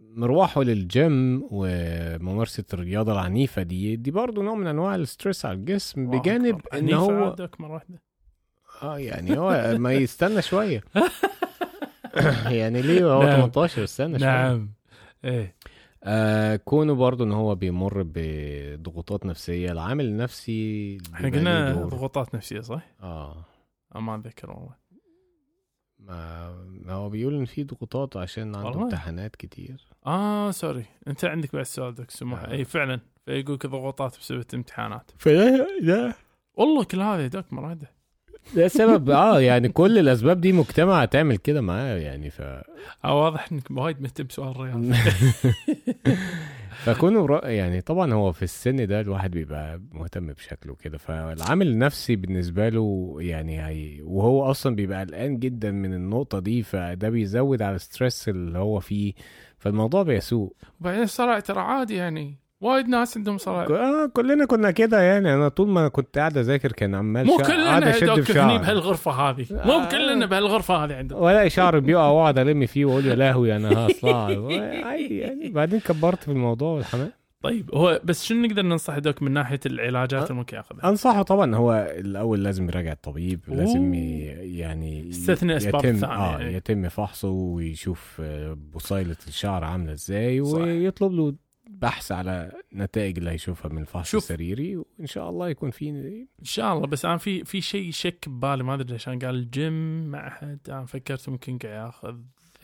مروحه 0.00 0.62
للجيم 0.62 1.48
وممارسة 1.50 2.64
الرياضة 2.74 3.12
العنيفة 3.12 3.62
دي 3.62 3.96
دي 3.96 4.10
برضه 4.10 4.42
نوع 4.42 4.54
من 4.54 4.66
أنواع 4.66 4.94
ال 4.94 5.01
stress 5.01 5.46
على 5.46 5.58
الجسم 5.58 6.10
بجانب. 6.10 6.60
إن 6.74 6.92
هو 6.92 7.36
مره 7.58 7.72
واحدة 7.72 8.02
آه 8.82 8.98
يعني 8.98 9.38
هو 9.38 9.74
ما 9.78 9.92
يستنى 9.92 10.42
شوية. 10.42 10.84
يعني 12.60 12.82
ليه 12.82 13.12
هو 13.14 13.22
نعم. 13.22 13.40
18 13.40 13.84
استنى 13.84 14.18
شوية. 14.18 14.28
نعم. 14.28 14.72
إيه. 15.24 15.54
آه 16.04 16.56
كونه 16.56 16.94
برضه 16.94 17.24
إن 17.24 17.32
هو 17.32 17.54
بيمر 17.54 18.02
بضغوطات 18.06 19.26
نفسية 19.26 19.72
العامل 19.72 20.04
النفسي 20.04 20.98
إحنا 21.14 21.28
قلنا. 21.28 21.72
ضغوطات 21.72 22.34
نفسية 22.34 22.60
صح؟ 22.60 22.82
آه. 23.02 23.44
ما 23.94 24.14
أتذكر 24.14 24.50
والله. 24.50 24.82
ما 25.98 26.92
هو 26.92 27.08
بيقول 27.10 27.34
إن 27.34 27.44
في 27.44 27.64
ضغوطات 27.64 28.16
عشان 28.16 28.54
عنده. 28.54 28.82
امتحانات 28.82 29.36
كتير. 29.36 29.80
آه 30.06 30.50
سوري. 30.50 30.84
أنت 31.08 31.24
عندك 31.24 31.54
بعد 31.56 31.64
سؤال 31.64 31.94
دوك 31.94 32.10
سموح 32.10 32.42
آه. 32.42 32.50
اي 32.50 32.64
فعلا. 32.64 33.00
فيقولك 33.26 33.66
ضغوطات 33.66 34.18
بسبب 34.18 34.44
امتحانات 34.54 35.10
فده 35.18 35.66
ده 35.82 36.14
والله 36.54 36.84
كل 36.84 37.00
هذا 37.00 37.26
دوك 37.26 37.52
مرة. 37.52 37.64
واحدة 37.66 37.90
ده 38.56 38.68
سبب 38.68 39.10
آه 39.10 39.40
يعني 39.40 39.68
كل 39.68 39.98
الأسباب 39.98 40.40
دي 40.40 40.52
مجتمع 40.52 41.04
تعمل 41.04 41.36
كده 41.36 41.60
معاه 41.60 41.96
يعني 41.96 42.30
ف 42.30 42.40
آه 43.04 43.22
واضح 43.24 43.48
إنك 43.52 43.62
وايد 43.70 44.02
مهتم 44.02 44.24
بسؤال 44.24 44.48
الرياض 44.50 44.82
فكونه 46.84 47.26
رأ- 47.38 47.44
يعني 47.44 47.80
طبعا 47.80 48.12
هو 48.12 48.32
في 48.32 48.42
السن 48.42 48.86
ده 48.86 49.00
الواحد 49.00 49.30
بيبقى 49.30 49.80
مهتم 49.92 50.26
بشكله 50.32 50.74
كده 50.74 50.98
فالعامل 50.98 51.66
النفسي 51.68 52.16
بالنسبة 52.16 52.68
له 52.68 53.16
يعني 53.20 53.66
هي 53.66 53.98
وهو 54.02 54.50
أصلا 54.50 54.74
بيبقى 54.76 55.00
قلقان 55.04 55.38
جدا 55.38 55.70
من 55.70 55.94
النقطة 55.94 56.38
دي 56.38 56.62
فده 56.62 57.08
بيزود 57.08 57.62
على 57.62 57.76
الستريس 57.76 58.28
اللي 58.28 58.58
هو 58.58 58.80
فيه 58.80 59.12
فالموضوع 59.58 60.02
بيسوء. 60.02 60.52
وبعدين 60.80 61.02
الصلع 61.02 61.40
ترى 61.40 61.60
عادي 61.60 61.94
يعني 61.94 62.38
وايد 62.62 62.88
ناس 62.88 63.16
عندهم 63.16 63.38
صلع 63.38 63.62
آه 63.62 64.06
كلنا 64.06 64.44
كنا 64.44 64.70
كده 64.70 65.00
يعني 65.02 65.34
أنا 65.34 65.48
طول 65.48 65.68
ما 65.68 65.88
كنت 65.88 66.18
قاعد 66.18 66.38
أذاكر 66.38 66.72
كان 66.72 66.94
عمال 66.94 67.26
مو 67.26 67.36
كلنا 67.36 67.90
أشد 67.90 68.20
في 68.20 68.32
شعري 68.32 68.58
بهالغرفه 68.58 69.10
هذه 69.10 69.46
مو 69.50 69.72
آه. 69.72 69.88
كلنا 69.88 70.26
بهالغرفة 70.26 70.84
هذه 70.84 70.94
عندنا 70.94 71.18
والاقي 71.18 71.50
شعري 71.50 71.80
بيقع 71.80 72.08
واقعد 72.08 72.38
الم 72.38 72.66
فيه 72.66 72.84
وأقول 72.84 73.06
يا 73.06 73.14
لهوي 73.14 73.56
أنا 73.56 73.86
هطلع 73.86 74.24
عادي 74.86 75.18
يعني 75.18 75.48
بعدين 75.50 75.80
كبرت 75.80 76.22
في 76.22 76.28
الموضوع 76.28 76.72
والحمام 76.72 77.12
طيب 77.42 77.74
هو 77.74 78.00
بس 78.04 78.24
شنو 78.24 78.46
نقدر 78.46 78.62
ننصح 78.62 78.98
دوك 78.98 79.22
من 79.22 79.32
ناحية 79.32 79.60
العلاجات 79.66 80.22
اللي 80.22 80.34
ممكن 80.34 80.56
ياخذها؟ 80.56 80.88
أنصحه 80.88 81.22
طبعا 81.22 81.54
هو 81.56 81.94
الأول 81.98 82.44
لازم 82.44 82.68
يراجع 82.68 82.92
الطبيب 82.92 83.40
لازم 83.48 83.84
أوه. 83.86 83.96
ي- 83.96 84.58
يعني 84.58 85.08
يستثني 85.08 85.56
أسباب 85.56 85.84
يتم 85.84 86.04
آه 86.04 86.38
يعني. 86.40 86.54
يتم 86.54 86.88
فحصه 86.88 87.28
ويشوف 87.28 88.20
آه، 88.24 88.56
بصيله 88.74 89.16
الشعر 89.28 89.64
عاملة 89.64 89.92
إزاي. 89.92 90.40
ويطلب 90.40 91.12
له 91.12 91.34
بحث 91.70 92.12
على 92.12 92.52
نتائج 92.74 93.18
اللي 93.18 93.30
هيشوفها 93.30 93.68
من 93.72 93.78
الفحص 93.82 94.08
شوف. 94.10 94.22
السريري 94.22 94.76
وإن 94.76 95.06
شاء 95.06 95.30
الله 95.30 95.48
يكون 95.48 95.70
في 95.70 95.88
إن 95.88 96.26
شاء 96.42 96.74
الله 96.74 96.86
بس 96.86 97.04
أنا 97.04 97.16
في 97.16 97.44
في 97.44 97.60
شيء 97.60 97.90
شك 97.90 98.28
ببالي 98.28 98.62
ما 98.64 98.74
أدري 98.74 98.92
ليش 98.92 99.08
أنا 99.08 99.18
قال 99.26 99.34
الجيم 99.34 100.06
معهد 100.10 100.58
أنا 100.68 100.84
فكرت 100.86 101.28
ممكن 101.28 101.58
قاعد 101.58 101.86
ياخذ 101.86 102.16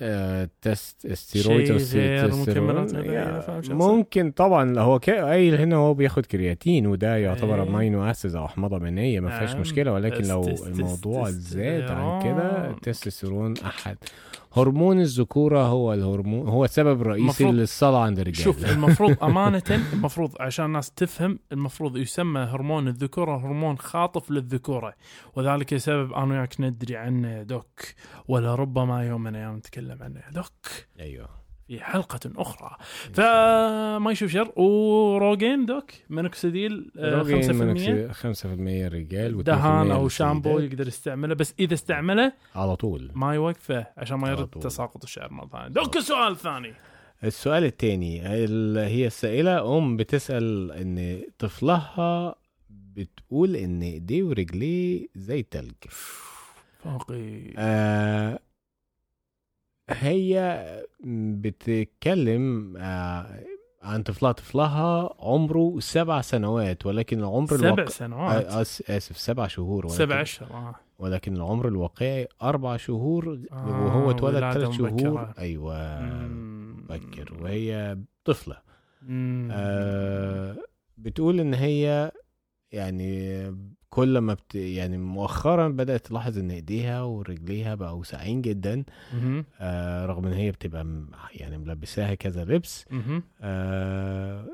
آه، 0.03 0.49
test 0.63 1.13
steroid 1.13 1.67
شيء 1.67 1.73
أو 1.73 1.77
غير 2.03 2.29
تستوستيرون. 2.29 2.67
مكملات 2.69 2.95
غذائية، 2.95 3.11
يا- 3.19 3.41
فاهم 3.41 3.63
شو 3.63 3.75
ممكن 3.75 4.31
طبعا 4.31 4.79
هو 4.81 4.97
قايل 4.97 5.55
هنا 5.55 5.77
هو 5.77 5.95
بياخد 5.95 6.27
كرياتين 6.27 6.87
وده 6.87 7.17
يعتبر. 7.17 7.63
amino 7.63 8.05
acids 8.11 8.37
أو 8.37 8.45
أحماض 8.45 8.75
أمينية 8.75 9.21
ما 9.21 9.31
فيهاش 9.39 9.51
نعم. 9.53 9.61
مشكلة 9.61 9.93
ولكن 9.93 10.25
لو 10.29 10.49
الموضوع 10.49 11.31
زاد 11.31 11.91
عن 11.91 12.23
كده 12.23 12.39
testosterone. 12.39 12.75
ال 12.75 12.81
testosterone 12.81 13.55
أحد 13.59 13.97
هرمون 14.53 15.01
الذكورة 15.01 15.63
هو 15.63 15.95
الهرمون 15.95 16.49
هو 16.49 16.65
السبب 16.65 17.01
الرئيسي 17.01 17.45
للصلع 17.45 18.03
عند 18.05 18.19
الرجال. 18.19 18.45
شوف 18.45 18.71
المفروض 18.71 19.17
أمانة 19.25 19.63
المفروض 19.93 20.35
عشان 20.41 20.65
الناس 20.65 20.91
تفهم 20.91 21.39
المفروض 21.53 21.97
يسمى 21.97 22.41
هرمون 22.41 22.89
الذكورة 22.89 23.37
هرمون 23.37 23.79
خاطف 23.79 24.31
للذكورة 24.31 24.95
وذلك 25.37 25.77
سبب 25.77 26.13
أنا 26.13 26.35
وياك 26.35 26.61
ندري 26.61 26.97
عنه 26.97 27.43
doc 27.43 27.81
ولربما 28.29 29.07
يوم 29.07 29.21
من 29.21 29.31
الأيام 29.31 29.57
نتكلم 29.57 30.03
عنه 30.03 30.23
doc. 30.31 30.67
أيوه. 31.01 31.38
في 31.69 31.81
حلقة 31.81 32.21
أخرى. 32.37 32.77
فما 33.13 34.11
يشوف 34.13 34.31
شر. 34.31 34.53
و 34.57 34.71
Rogaine 34.71 35.67
doc 35.67 35.91
minoxidil 36.11 36.91
Rogaine 36.97 37.43
5% 37.43 37.53
منك 37.53 38.11
5% 38.13 38.89
رجال 38.95 39.39
و2% 39.39 39.43
دهان 39.43 39.91
أو 39.91 40.09
شامبو. 40.09 40.59
يقدر 40.59 40.89
يستعمله. 40.89 41.35
بس 41.35 41.55
إذا 41.61 41.75
استعمله 41.75 42.33
على 42.55 42.77
طول. 42.77 43.11
ما 43.15 43.35
يوقفه 43.35 43.87
عشان 43.97 44.17
ما 44.19 44.31
يرد. 44.31 44.47
تساقط 44.49 45.03
الشعر 45.03 45.33
مرة 45.33 45.49
ثانية. 45.49 45.69
دوك 45.69 45.97
السؤال 45.97 46.33
الثاني 46.33 46.73
السؤال 47.25 47.65
التاني 47.65 48.45
ال- 48.45 48.79
هي 48.79 49.07
السائلة 49.07 49.79
أم 49.79 49.97
بتسأل 49.97 50.73
إن 50.73 51.23
طفلها 51.39 52.35
بتقول 52.71 53.57
إن 53.57 53.83
إيديه 53.83 54.23
ورجليه 54.23 55.07
زي 55.15 55.41
التلج 55.41 55.73
فوقي. 56.85 57.53
آه 57.59 58.39
هي 59.91 60.65
بتتكلم 61.05 62.77
آه 62.77 63.27
عن 63.83 64.03
طفلها 64.03 64.33
طفلها 64.33 65.15
عمره 65.21 65.77
سبع 65.81 66.21
سنوات 66.21 66.87
ولكن 66.87 67.19
العمر 67.19 67.47
سبع 67.47 67.59
الواقع 67.69 67.85
سنوات 67.85 68.45
آه 68.47 68.51
آس- 68.65 68.91
آسف 68.91 69.19
سبع 69.19 69.47
شهور 69.47 69.87
ولكن 69.87 69.99
سبع 69.99 70.23
اشهر 70.23 70.51
آه. 70.51 70.75
ولكن 70.99 71.37
العمر 71.37 71.69
الواقعي 71.69 72.29
أربع 72.43 72.77
شهور 72.77 73.41
آه، 73.53 73.85
وهو 73.85 74.11
اتولد 74.11 74.53
ثلاث 74.53 74.71
شهور 74.71 74.91
مبكرة. 74.93 75.35
أيوة 75.39 76.01
مم. 76.01 76.77
مبكر 76.91 77.35
وهي 77.43 77.99
طفلة 78.25 78.57
مم. 79.03 79.49
آه 79.53 80.57
بتقول 80.97 81.41
إن 81.41 81.55
هي 81.55 82.13
يعني 82.73 83.43
كل 83.91 84.19
ما 84.19 84.35
بت 84.35 84.55
يعني 84.55 84.99
مؤخرا 84.99 85.69
بدأت 85.69 86.07
تلاحظ 86.07 86.39
إن 86.39 86.51
إيديها 86.51 87.03
ورجليها 87.03 87.75
بقوا 87.75 88.05
ساقعين 88.05 88.43
جدا. 88.43 88.85
آه 89.61 90.07
رغم 90.07 90.27
إن 90.27 90.33
هي 90.33 90.51
بتبقى 90.51 90.85
م- 90.85 91.11
يعني 91.35 91.59
ملبساها 91.59 92.15
كذا 92.15 92.45
لبس. 92.45 92.85
آه 93.41 94.47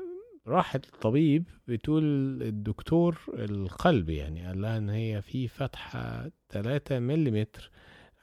راحت 0.47 0.85
الطبيب 0.85 1.43
بتقول 1.67 2.03
الدكتور 2.43 3.17
القلب 3.33 4.09
يعني 4.09 4.47
قال 4.47 4.61
لها 4.61 4.77
إن 4.77 4.89
هي 4.89 5.21
في 5.21 5.47
فتحة 5.47 6.31
3 6.49 6.99
ملم 6.99 7.45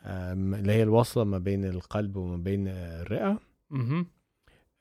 اللي 0.07 0.73
هي 0.73 0.83
الوصلة 0.83 1.25
ما 1.25 1.39
بين 1.39 1.65
القلب 1.65 2.17
وما 2.17 2.37
بين 2.37 2.69
الرئة. 2.69 3.39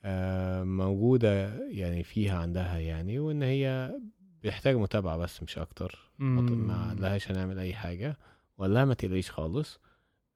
آه، 0.04 0.64
موجودة 0.64 1.64
يعني 1.70 2.04
فيها 2.04 2.38
عندها 2.40 2.78
يعني 2.80 3.20
وإن 3.20 3.44
هي 3.44 3.96
بيحتاج 4.44 4.76
متابعة 4.76 5.18
بس 5.18 5.44
مش 5.44 5.58
أكتر. 5.58 6.12
ما 6.20 6.96
لهاش 7.00 7.32
هنعمل 7.32 7.60
أي 7.60 7.74
حاجة. 7.74 8.18
ولا 8.58 8.86
ما 8.86 8.94
تقلقيش 8.94 9.32
خالص. 9.32 9.80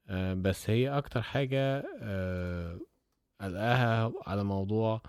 آه، 0.08 0.34
بس 0.34 0.70
هي 0.70 0.90
أكتر 0.90 1.22
حاجة 1.22 1.86
آه، 2.02 2.80
قلقاها 3.42 4.14
على 4.28 4.44
موضوع 4.44 5.02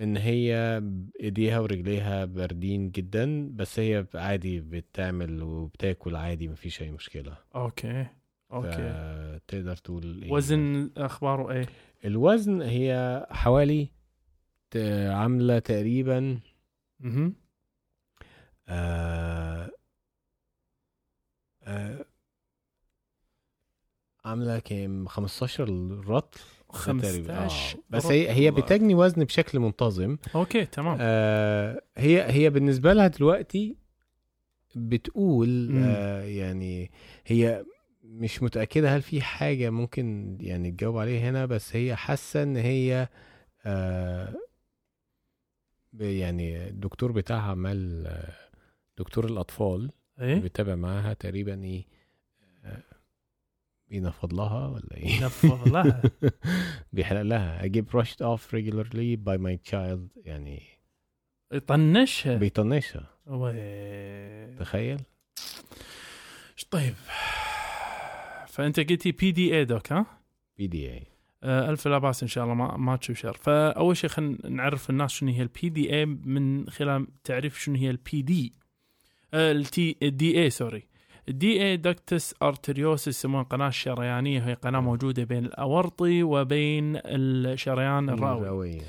إن 0.00 0.16
هي 0.16 0.82
إيديها 1.20 1.58
ورجليها 1.60 2.24
باردين 2.24 2.90
جدا. 2.90 3.48
بس 3.56 3.78
هي 3.78 4.06
عادي 4.14 4.60
بتعمل 4.60 5.42
وبتاكل 5.42 6.16
عادي 6.16 6.48
مفيش 6.48 6.82
أي 6.82 6.90
مشكلة. 6.90 7.36
okay. 7.54 8.06
okay. 8.52 9.38
تقدر 9.48 9.76
تقول 9.76 10.22
إيه؟ 10.22 10.32
وزن 10.32 10.90
أخباره 10.96 11.50
إيه؟ 11.52 11.66
الوزن 12.04 12.62
هي 12.62 13.26
حوالي 13.30 13.88
عاملة 15.06 15.58
تقريبا 15.58 16.38
مهم. 17.00 17.34
آه 18.68 19.70
آه 21.62 22.04
عاملة 24.24 24.58
كام 24.58 25.06
15 25.08 25.64
رطل 26.08 26.40
ده 26.70 27.00
تقريبا. 27.00 27.34
15 27.46 27.78
آه. 27.78 27.82
بس 27.90 28.06
هي 28.06 28.30
هي. 28.30 28.50
بتجني 28.50 28.94
وزن 28.94 29.24
بشكل 29.24 29.58
منتظم 29.58 30.16
أوكي 30.34 30.64
تمام 30.64 30.98
آه 31.00 31.82
هي 31.96 32.32
هي 32.32 32.50
بالنسبة 32.50 32.92
لها 32.92 33.06
دلوقتي 33.08 33.76
بتقول 34.74 35.70
مم. 35.70 35.82
آه 35.86 36.22
يعني 36.22 36.90
هي 37.26 37.64
مش 38.04 38.42
متأكدة 38.42 38.96
هل 38.96 39.02
في 39.02 39.22
حاجة 39.22 39.70
ممكن 39.70 40.36
يعني 40.40 40.70
تجاوب 40.70 40.96
عليها 40.98 41.30
هنا 41.30 41.46
بس 41.46 41.76
هي 41.76 41.96
حاسة 41.96 42.42
إن 42.42 42.56
هي 42.56 43.08
آه 43.66 44.34
يعني 46.00 46.68
الدكتور 46.68 47.12
بتاعها 47.12 47.50
عمال 47.50 48.06
آه، 48.06 48.32
دكتور 48.98 49.24
الأطفال 49.24 49.90
إيه؟ 50.20 50.34
بيتابع 50.34 50.74
معاها 50.74 51.14
تقريبا 51.14 51.64
إيه 51.64 51.86
آه، 52.64 52.82
بينفض 53.88 54.34
لها 54.34 54.68
ولا 54.68 54.96
إيه؟ 54.96 55.24
نفض 55.24 55.68
لها. 55.68 56.02
بيحرق 56.92 57.22
لها. 57.22 57.62
I 57.62 57.68
get 57.68 57.84
brushed 57.90 58.20
off 58.20 58.52
regularly 58.52 59.16
by 59.16 59.36
my 59.38 59.70
child. 59.70 60.08
يعني 60.16 60.62
يطنشها 61.52 62.36
بيطنشها. 62.36 63.10
وي. 63.26 64.56
تخيل. 64.56 65.00
طيب. 66.70 66.94
فأنت 68.46 68.80
قلتي 68.80 69.12
بي 69.12 69.32
دي 69.32 69.58
اي 69.58 69.64
دوك 69.64 69.92
ها؟ 69.92 70.06
بي 70.58 70.66
دي 70.66 70.92
اي 70.92 71.02
ألف 71.44 71.88
لا 71.88 71.98
باس 71.98 72.22
إن 72.22 72.28
شاء 72.28 72.44
الله 72.44 72.54
ما 72.54 72.76
ما 72.76 72.96
تشوف 72.96 73.18
شر 73.18 73.32
فأول 73.32 73.96
شيء 73.96 74.10
خلينا 74.10 74.48
نعرف 74.48 74.90
الناس 74.90 75.12
شنو 75.12 75.32
هي 75.32 75.42
البي 75.42 75.68
دي 75.68 75.94
اي 75.94 76.06
من 76.06 76.70
خلال 76.70 77.06
تعريف 77.24 77.58
شنو 77.58 77.76
هي 77.76 77.90
البي 77.90 78.22
دي 78.22 78.54
التي 79.34 79.96
الدي 80.02 80.42
اي 80.42 80.50
سوري 80.50 80.86
الدي 81.28 81.62
اي 81.62 81.76
دكتس 81.76 82.34
ارتريوس 82.42 83.08
يسمونها 83.08 83.42
القناه 83.42 83.68
الشريانيه 83.68 84.40
وهي 84.40 84.54
قناة 84.54 84.70
نعم. 84.72 84.84
موجودة 84.84 85.24
بين 85.24 85.44
الأورطي 85.44 86.22
وبين 86.22 87.00
الشريان 87.04 88.10
الرئوي 88.10 88.38
الرئوية 88.38 88.80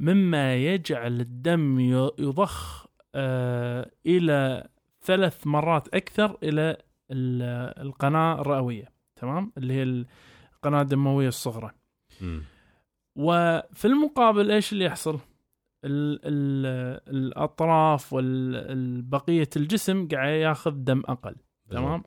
مما 0.00 0.54
يجعل 0.56 1.20
الدم 1.20 1.80
يضخ 2.18 2.86
آه، 3.14 3.90
إلى 4.06 4.68
ثلاث 5.02 5.46
مرات 5.46 5.94
أكثر 5.94 6.36
إلى 6.42 6.76
ال- 7.10 7.82
القناة 7.86 8.40
الرئوية. 8.40 8.92
تمام؟ 9.16 9.52
اللي 9.58 9.74
هي 9.74 9.82
القناة 10.54 10.82
الدموية 10.82 11.28
الصغرى. 11.28 11.70
مم. 12.20 12.42
وفي 13.16 13.84
المقابل 13.84 14.50
إيش 14.50 14.72
اللي 14.72 14.84
يحصل؟ 14.84 15.18
ال 15.86 16.20
ال 16.24 16.66
الأطراف 17.16 18.12
والبقيه 18.12 19.48
الجسم 19.56 20.08
قاعد 20.08 20.28
ياخذ 20.40 20.70
دم 20.70 21.02
أقل 21.08 21.34
تمام. 21.70 22.02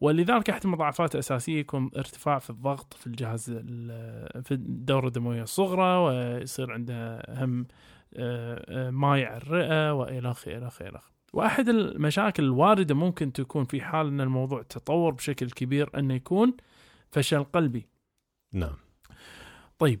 ولذلك 0.00 0.50
احد 0.50 0.60
المضاعفات 0.64 1.14
الاساسيه 1.14 1.60
يكون 1.60 1.90
ارتفاع 1.96 2.38
في 2.38 2.50
الضغط 2.50 2.94
في 2.94 3.06
الجهاز 3.06 3.50
ال- 3.50 4.42
في 4.44 4.54
الدورة 4.54 5.06
الدموية 5.06 5.42
الصغرى 5.42 5.96
ويصير 5.98 6.72
عنده 6.72 7.22
هم 7.28 7.66
آه، 8.16 8.64
آه، 8.68 8.90
مايع 8.90 9.36
الرئة 9.36 9.92
وإلى 9.92 10.30
آخره 10.30 10.56
إلى 10.58 10.66
آخره 10.66 10.88
إلى 10.88 10.98
آخره. 10.98 11.10
واحد 11.32 11.68
المشاكل 11.68 12.42
الواردة 12.44 12.94
ممكن 12.94 13.32
تكون 13.32 13.64
في 13.64 13.80
حال 13.82 14.06
إن 14.06 14.20
الموضوع 14.20 14.62
تطور 14.62 15.12
بشكل 15.12 15.50
كبير 15.50 15.90
إنه 15.98 16.14
يكون 16.14 16.56
فشل 17.12 17.44
قلبي. 17.44 17.88
نعم 18.52 18.74
طيب 19.78 20.00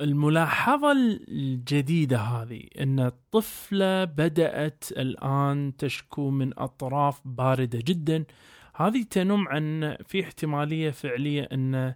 الملاحظة 0.00 0.92
الجديدة 1.28 2.18
هذه 2.18 2.62
أن 2.80 3.00
الطفلة 3.00 4.04
بدأت 4.04 4.84
الآن 4.92 5.72
تشكو 5.78 6.30
من 6.30 6.58
أطراف 6.58 7.20
باردة 7.24 7.78
جدا. 7.84 8.24
هذه 8.76 9.02
تنم 9.02 9.48
عن 9.48 9.96
في 10.06 10.24
احتمالية 10.24 10.90
فعلية 10.90 11.48
أن 11.52 11.94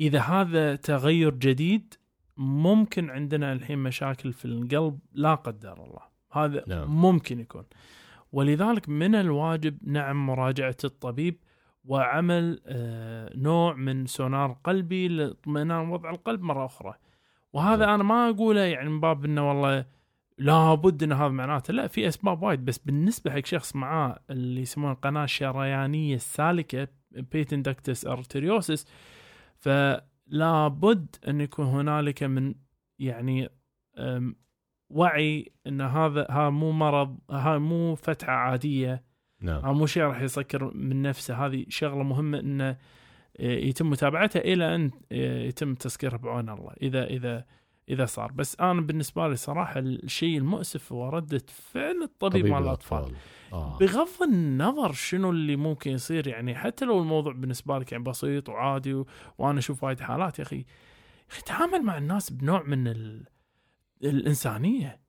إذا 0.00 0.20
هذا 0.20 0.76
تغير 0.76 1.34
جديد 1.34 1.94
ممكن 2.36 3.10
عندنا 3.10 3.52
الحين 3.52 3.78
مشاكل 3.78 4.32
في 4.32 4.44
القلب. 4.44 4.98
لا 5.12 5.34
قدر 5.34 5.84
الله. 5.84 6.02
هذا 6.32 6.64
نعم. 6.66 6.90
ممكن 6.90 7.40
يكون. 7.40 7.64
ولذلك 8.32 8.88
من 8.88 9.14
الواجب 9.14 9.78
نعم 9.82 10.26
مراجعة 10.26 10.76
الطبيب 10.84 11.38
وعمل 11.84 12.60
آه، 12.66 13.32
نوع 13.36 13.74
من 13.74 14.06
سونار 14.06 14.56
قلبي 14.64 15.08
لاطمئنان 15.08 15.88
وضع 15.88 16.10
القلب 16.10 16.42
مرة 16.42 16.66
أخرى. 16.66 16.94
وهذا 17.56 17.76
بالضبط. 17.76 17.88
أنا 17.88 18.02
ما 18.02 18.28
أقوله 18.28 18.60
يعني 18.60 18.88
من 18.88 19.00
باب 19.00 19.24
أنه 19.24 19.48
والله 19.48 19.84
لابد 20.38 21.02
أن 21.02 21.12
هذا 21.12 21.28
معناته 21.28 21.74
لا 21.74 21.86
في 21.86 22.08
أسباب 22.08 22.42
وايد. 22.42 22.64
بس 22.64 22.78
بالنسبة 22.78 23.30
حق 23.30 23.44
شخص 23.44 23.76
معاه 23.76 24.18
اللي 24.30 24.60
يسمونه 24.60 24.92
القناة 24.92 25.24
الشريانية 25.24 26.14
السالكة 26.14 26.88
patent 27.10 27.62
ductus 27.62 28.06
arteriosus 28.06 28.86
فلا 29.56 30.68
بد 30.68 31.16
أن 31.28 31.40
يكون 31.40 31.66
هنالك 31.66 32.22
من 32.22 32.54
يعني 32.98 33.48
وعي 34.90 35.52
إن 35.66 35.80
هذا 35.80 36.26
ها 36.30 36.50
مو 36.50 36.72
مرض 36.72 37.18
ها 37.30 37.58
مو 37.58 37.94
فتحة 37.94 38.32
عادية. 38.32 39.04
نعم. 39.40 39.64
ها 39.64 39.72
مو 39.72 39.86
شيء 39.86 40.02
راح 40.02 40.20
يسكر 40.20 40.74
من 40.74 41.02
نفسه. 41.02 41.46
هذه 41.46 41.64
شغلة 41.68 42.02
مهمة 42.02 42.40
إنه 42.40 42.76
يتم 43.40 43.90
متابعتها 43.90 44.40
إلى 44.40 44.74
أن 44.74 44.90
يتم 45.48 45.74
تسكيرها 45.74 46.16
بعون 46.16 46.48
الله 46.48 46.72
إذا 46.82 47.04
إذا 47.04 47.44
إذا 47.88 48.04
صار. 48.04 48.32
بس 48.32 48.60
أنا 48.60 48.80
بالنسبة 48.80 49.28
لي 49.28 49.36
صراحة 49.36 49.80
الشيء 49.80 50.38
المؤسف 50.38 50.92
هو 50.92 51.08
ردة 51.08 51.42
فعل 51.48 52.02
الطبيب 52.02 52.46
مع 52.46 52.58
الأطفال. 52.58 53.12
آه. 53.52 53.78
بغض 53.78 54.22
النظر 54.22 54.92
شنو 54.92 55.30
اللي 55.30 55.56
ممكن 55.56 55.90
يصير 55.90 56.28
يعني 56.28 56.54
حتى 56.54 56.84
لو 56.84 57.00
الموضوع 57.00 57.32
بالنسبة 57.32 57.78
لك 57.78 57.92
يعني 57.92 58.04
بسيط 58.04 58.48
وعادي 58.48 58.94
و... 58.94 59.06
وأنا 59.38 59.58
أشوف 59.58 59.84
وايد 59.84 60.00
حالات 60.00 60.38
يا 60.38 60.44
أخي 60.44 60.64
أخي 61.30 61.42
تعامل 61.42 61.82
مع 61.82 61.98
الناس 61.98 62.30
بنوع 62.30 62.62
من 62.62 62.88
ال... 62.88 63.26
الإنسانية. 64.04 65.00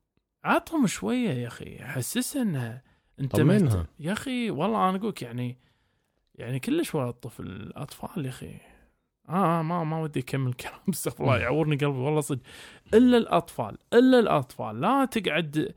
عطهم 0.44 0.88
شوية 0.88 1.30
يا 1.30 1.48
أخي 1.48 1.80
حسسها 1.80 2.42
إنه 2.42 2.82
انت 3.20 3.36
يا 4.00 4.14
أخي 4.14 4.52
والله 4.52 4.90
أنا 4.90 4.98
أقولك 4.98 5.22
يعني 5.22 5.58
يعني 6.38 6.60
كلش 6.60 6.96
ولد 6.96 7.08
الطفل 7.08 7.44
الاطفال 7.44 8.26
يا 8.26 8.30
أخي. 8.30 8.58
آه 9.30 9.62
ما 9.62 9.84
ما 9.84 10.02
ودي 10.02 10.20
أكمل 10.20 10.54
كلام 10.54 10.80
استغفر 10.90 11.24
الله 11.24 11.38
يعورني 11.38 11.76
قلبي 11.76 11.98
والله 11.98 12.22
صدق. 12.22 12.42
إلا 12.94 13.18
الأطفال 13.18 13.78
إلا 13.94 14.20
الأطفال. 14.20 14.82
لا 14.82 15.06
تقعد 15.06 15.76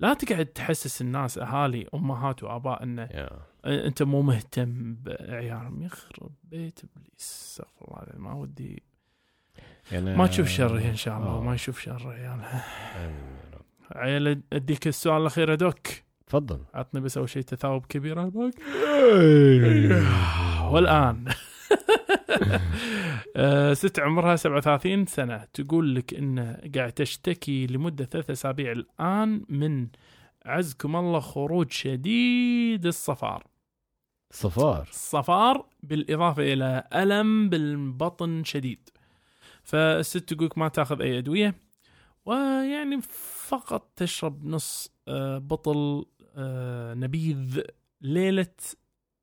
لا 0.00 0.14
تقعد 0.14 0.46
تحسس 0.46 1.02
الناس 1.02 1.38
أهالي 1.38 1.88
أمهات 1.94 2.42
وآباء 2.42 2.82
إنه 2.82 3.02
يا. 3.02 3.30
أنت 3.64 4.02
مو 4.02 4.22
مهتم 4.22 4.94
بعيالهم. 4.94 5.82
يخرب 5.82 6.30
بيت 6.44 6.80
إبليس 6.84 7.20
أستغفر 7.20 7.86
الله 7.88 8.18
ما 8.18 8.34
ودي. 8.34 8.82
يعني 9.92 10.16
ما 10.16 10.26
تشوف 10.26 10.48
شر 10.48 10.78
إن 10.78 10.96
شاء 10.96 11.18
الله 11.18 11.28
آه. 11.28 11.38
وما 11.38 11.54
يشوف 11.54 11.80
شر 11.80 12.08
عيالها 12.08 12.64
يا 13.02 13.14
رب. 13.54 13.64
عيال 13.92 14.42
أديك 14.52 14.86
السؤال 14.86 15.20
الأخير 15.20 15.50
يا 15.50 15.54
دوك. 15.54 15.86
تفضل. 16.26 16.60
عطني 16.74 17.00
بس 17.00 17.18
أول 17.18 17.28
شيء 17.28 17.42
تثاؤب 17.42 17.86
كبير. 17.86 18.18
على 18.18 18.52
والآن. 20.72 21.24
آه، 23.36 23.74
ست 23.74 24.00
عمرها 24.00 24.36
37 24.36 25.06
سنة. 25.06 25.44
تقول 25.52 25.94
لك 25.94 26.14
انه 26.14 26.58
قاعد 26.74 26.92
تشتكي 26.92 27.66
لمدة 27.66 28.04
ثلاث 28.04 28.30
أسابيع 28.30 28.72
الآن 28.72 29.44
من 29.48 29.88
عزكم 30.46 30.96
الله 30.96 31.20
خروج 31.20 31.70
شديد 31.70 32.86
الصفار. 32.86 33.46
صفار. 34.30 34.88
الصفار 34.90 35.66
بالإضافة 35.82 36.52
إلى 36.52 36.84
ألم 36.94 37.48
بالبطن 37.48 38.44
شديد. 38.44 38.90
فالست 39.62 40.18
تقولك 40.18 40.58
ما 40.58 40.68
تأخذ 40.68 41.02
أي 41.02 41.18
أدوية 41.18 41.54
ويعني 42.26 43.00
فقط 43.46 43.92
تشرب 43.96 44.44
نص 44.44 44.96
آه، 45.08 45.38
بطل 45.38 46.04
نبيذ 46.94 47.60
ليلة 48.00 48.46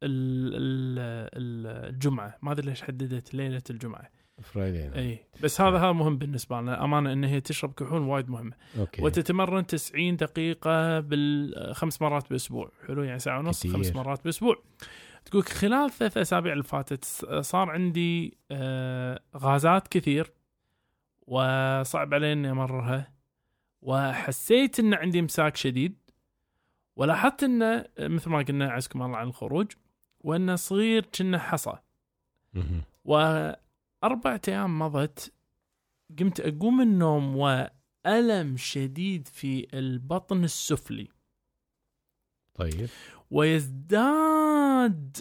ال- 0.03 0.55
ال- 0.55 0.99
ال- 1.35 1.89
الجمعة. 1.93 2.37
ما 2.41 2.51
أدري 2.51 2.69
ليش 2.69 2.81
حددت 2.81 3.33
ليلة 3.33 3.61
الجمعة. 3.69 4.09
فرايدي 4.41 4.95
إي 4.99 5.19
بس 5.43 5.61
هذا 5.61 5.77
هذا 5.77 5.91
مهم 5.91 6.17
بالنسبة 6.17 6.61
لنا. 6.61 6.83
أمانة 6.83 7.13
إن 7.13 7.23
هي 7.23 7.41
تشرب 7.41 7.73
كحول 7.73 8.01
وايد 8.01 8.29
مهمه 8.29 8.53
أوكي. 8.79 9.01
وتتمرن 9.03 9.65
90 9.67 10.15
دقيقة 10.15 10.99
بالخمس 10.99 12.01
مرات 12.01 12.29
بالأسبوع 12.29 12.71
حلو؟ 12.87 13.03
يعني 13.03 13.19
ساعة 13.19 13.39
ونص 13.39 13.59
كتير. 13.59 13.73
خمس 13.73 13.91
مرات 13.95 14.19
بالأسبوع 14.23 14.55
تقول 15.25 15.43
خلال 15.43 15.91
ثلاث 15.91 16.17
أسابيع 16.17 16.51
اللي 16.53 16.63
فاتت 16.63 17.05
صار 17.41 17.69
عندي 17.69 18.37
آه، 18.51 19.19
غازات 19.37 19.87
كثير. 19.87 20.31
وصعب 21.27 22.13
علي 22.13 22.33
إني 22.33 22.51
أمررها 22.51 23.13
وحسيت 23.81 24.79
إن 24.79 24.93
عندي 24.93 25.19
إمساك 25.19 25.55
شديد. 25.55 25.97
ولاحظت 26.95 27.43
إنه 27.43 27.85
مثل 27.99 28.29
ما 28.29 28.37
قلنا 28.37 28.71
عزكم 28.71 29.01
الله 29.01 29.17
عن 29.17 29.27
الخروج 29.27 29.71
وإنه 30.19 30.55
صغير 30.55 31.05
كأنه 31.05 31.37
حصى. 31.37 31.73
مهم. 32.53 32.81
وأربعة 33.05 34.41
أيام 34.47 34.79
مضت 34.79 35.33
قمت 36.19 36.39
أقوم 36.39 36.77
من 36.77 36.83
النوم 36.83 37.35
وألم 37.37 38.57
شديد 38.57 39.27
في 39.27 39.67
البطن 39.73 40.43
السفلي. 40.43 41.07
طيب. 42.55 42.89
ويزداد 43.31 45.17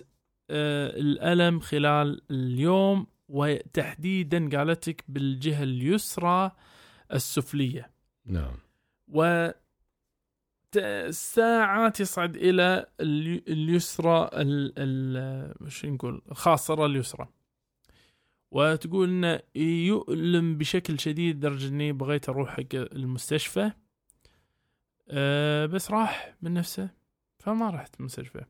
آه، 0.51 0.91
الألم 1.01 1.61
خلال 1.61 2.23
اليوم 2.31 3.07
وتحديدا 3.29 4.59
قالتك 4.59 5.05
بالجهة 5.09 5.63
اليسرى 5.63 6.53
السفلية. 7.13 7.91
نعم. 8.27 8.55
و 9.09 9.51
ت- 10.73 11.09
ساعات 11.11 12.01
يصعد 12.01 12.37
إلى 12.37 12.87
الي- 13.01 13.43
اليسرى 13.49 14.31
ال 14.33 14.73
ال 14.79 15.93
نقول؟ 15.95 16.23
الخاصره 16.31 16.87
اليسرى. 16.87 17.29
وتقول 18.51 19.09
إنه 19.09 19.41
يؤلم 19.57 20.59
بشكل 20.59 21.01
شديد 21.01 21.37
لدرجه 21.37 21.69
إني 21.69 21.93
بغيت 21.93 22.29
أروح 22.29 22.51
حق 22.51 22.75
المستشفى. 22.75 23.73
أه 25.09 25.67
بس 25.67 25.91
راح 25.91 26.35
من 26.43 26.55
نفسه 26.55 26.91
فما 27.39 27.71
رحت 27.71 28.01
المستشفى. 28.01 28.45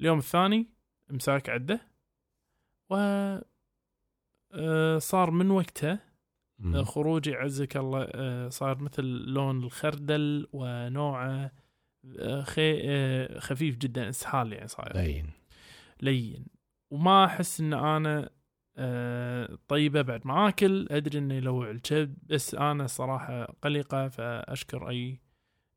اليوم 0.00 0.18
الثاني 0.18 0.66
امساك 1.10 1.48
عدة. 1.48 1.80
و 2.90 2.94
أه 4.52 4.98
صار 4.98 5.30
من 5.30 5.50
وقتها 5.50 6.13
مهم. 6.64 6.84
خروجي 6.84 7.34
عزك 7.34 7.76
الله 7.76 8.08
آه، 8.14 8.48
صار 8.48 8.78
مثل 8.82 9.02
لون 9.04 9.64
الخردل 9.64 10.46
ونوعه 10.52 11.52
آه، 12.18 12.42
خي 12.42 12.80
آه، 12.84 13.38
خفيف 13.38 13.76
جدا 13.76 14.08
اسهال 14.08 14.52
يعني 14.52 14.68
صاير. 14.68 14.92
باين 14.92 15.30
لين. 16.02 16.46
وما 16.90 17.24
أحس 17.24 17.60
إن 17.60 17.72
أنا 17.72 18.30
آه، 18.76 19.58
طيبة 19.68 20.02
بعد 20.02 20.26
ما 20.26 20.48
آكل 20.48 20.88
أدري 20.90 21.18
انه 21.18 21.34
يلوع 21.34 21.70
الكبد 21.70 22.14
بس 22.22 22.54
أنا 22.54 22.86
صراحة 22.86 23.44
قلقة 23.62 24.08
فأشكر 24.08 24.88
أي 24.88 25.20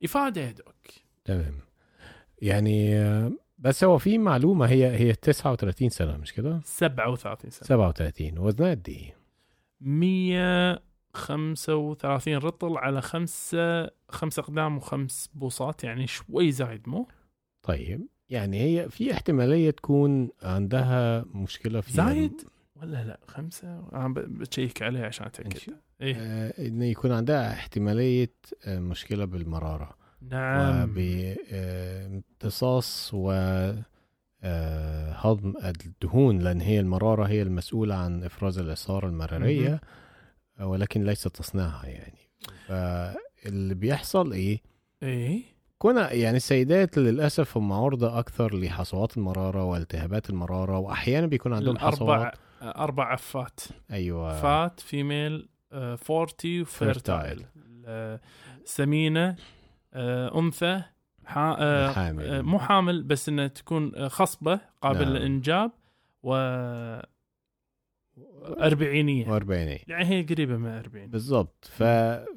إفادة 0.03 0.41
يا 0.41 0.51
دوك 0.51 0.75
تمام. 1.25 1.53
يعني 2.41 2.95
آه، 2.95 3.31
بس 3.57 3.83
هو 3.83 3.97
في 3.97 4.17
معلومة 4.17 4.65
هي 4.65 4.87
هي 4.99 5.13
39 5.13 5.89
سنة 5.89 6.17
مش 6.17 6.33
كده؟ 6.33 6.61
37 6.63 7.51
سنة. 7.51 7.67
37 7.67 8.37
وزنها 8.39 8.69
قد 8.71 8.89
إيه؟ 8.89 9.16
135 9.81 12.37
رطل 12.37 12.77
على 12.77 13.01
خمسة 13.01 13.89
خمسة 14.09 14.39
أقدام 14.39 14.77
وخمس 14.77 15.29
بوصات 15.33 15.83
يعني 15.83 16.07
شوي 16.07 16.51
زايد 16.51 16.89
مو؟ 16.89 17.07
طيب 17.63 18.07
يعني 18.29 18.61
هي 18.61 18.89
في 18.89 19.13
احتمالية 19.13 19.71
تكون 19.71 20.29
عندها 20.43 21.25
مشكلة 21.33 21.81
في 21.81 21.91
زايد؟ 21.91 22.41
ولا 22.75 23.03
لا 23.03 23.19
خمسة؟ 23.27 23.87
أنا 23.93 24.13
بتشيك 24.17 24.81
عليها 24.81 25.05
عشان 25.05 25.25
أتأكد. 25.25 25.73
إيه. 26.01 26.15
آه، 26.17 26.67
إن 26.67 26.81
يكون 26.81 27.11
عندها 27.11 27.53
احتمالية 27.53 28.33
آه، 28.65 28.79
مشكلة 28.79 29.25
بالمرارة. 29.25 29.97
نعم. 30.21 30.93
وبامتصاص 32.09 33.11
و 33.13 33.31
هضم 35.13 35.53
الدهون 35.63 36.39
لأن 36.39 36.61
هي 36.61 36.79
المرارة 36.79 37.23
هي 37.23 37.41
المسؤولة 37.41 37.95
عن 37.95 38.23
إفراز 38.23 38.59
العصاره 38.59 39.07
المرارية 39.07 39.81
ولكن 40.59 41.03
ليس 41.03 41.23
تصنيعها 41.23 41.85
يعني. 41.85 42.29
فاللي 42.67 43.75
بيحصل 43.75 44.31
إيه؟ 44.31 44.61
إيه؟ 45.03 45.41
كنا 45.77 46.13
يعني 46.13 46.37
السيدات 46.37 46.97
للأسف 46.97 47.57
هم 47.57 47.73
عرضة 47.73 48.19
أكثر 48.19 48.55
لحصوات 48.55 49.17
المرارة 49.17 49.63
والتهابات 49.63 50.29
المرارة 50.29 50.77
وأحيانا 50.77 51.27
بيكون 51.27 51.53
عندهم 51.53 51.77
حصوات. 51.77 52.33
أربع 52.61 53.11
إفات. 53.11 53.59
أيوه. 53.91 54.41
fat 54.41 54.79
female 54.79 55.49
آه، 55.71 55.95
forty 55.95 56.61
و 56.61 56.72
fertile 56.72 57.45
آه، 57.85 58.19
سمينة 58.65 59.35
آه، 59.93 60.39
أنثى 60.39 60.83
حا... 61.27 61.55
آه، 61.59 61.91
حامل. 61.91 62.23
آه، 62.25 62.41
مو 62.41 62.59
حامل 62.59 63.03
بس 63.03 63.29
انها 63.29 63.47
تكون 63.47 63.91
آه، 63.95 64.07
خصبة 64.07 64.59
قابلة 64.81 65.03
نعم. 65.03 65.13
للإنجاب 65.13 65.71
و 66.23 66.33
أربعينية. 68.59 69.27
وأربعينية. 69.29 69.77
يعني 69.87 70.05
هي 70.05 70.23
قريبة 70.23 70.57
من 70.57 70.67
40 70.69 71.07
بالظبط 71.07 71.65
ف... 71.71 71.83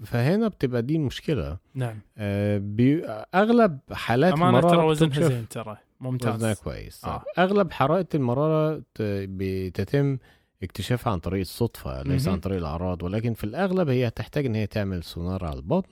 فهنا 0.04 0.48
بتبقى 0.48 0.82
دي 0.82 0.96
المشكلة. 0.96 1.58
نعم. 1.74 1.98
آه، 2.18 2.58
بي... 2.58 3.04
أغلب 3.34 3.78
حالات 3.92 4.32
أمانة 4.32 4.60
ترى 4.60 4.84
وزنها 4.84 5.08
بتكشف- 5.10 5.22
زين 5.32 5.48
ترى. 5.48 5.76
ممتاز. 6.00 6.34
وزنها 6.34 6.54
كويس. 6.54 7.04
آه. 7.04 7.24
أغلب 7.38 7.72
حرائق 7.72 8.06
المرارة 8.14 8.78
ت- 8.78 8.82
بتتم 9.28 10.18
اكتشافها 10.62 11.12
عن 11.12 11.18
طريق 11.18 11.40
الصدفة 11.40 12.02
ليس. 12.02 12.28
عن 12.28 12.40
طريق 12.40 12.58
الأعراض 12.58 13.02
ولكن 13.02 13.34
في 13.34 13.44
الأغلب 13.44 13.88
هي 13.88 14.08
هتحتاج 14.08 14.46
إن 14.46 14.54
هي 14.54 14.66
تعمل 14.66 15.04
سونار 15.04 15.44
على 15.44 15.56
البطن. 15.56 15.88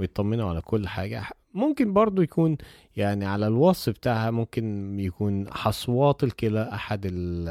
ويطمنوا 0.00 0.50
على 0.50 0.60
كل 0.60 0.88
حاجة 0.88 1.22
ممكن 1.54 1.92
برضو 1.92 2.22
يكون 2.22 2.56
يعني 2.96 3.24
على 3.26 3.46
الوصف 3.46 3.92
بتاعها 3.92 4.30
ممكن 4.30 4.96
يكون 5.00 5.52
حصوات 5.52 6.24
الكلى 6.24 6.70
أحد 6.72 7.06
ال 7.06 7.48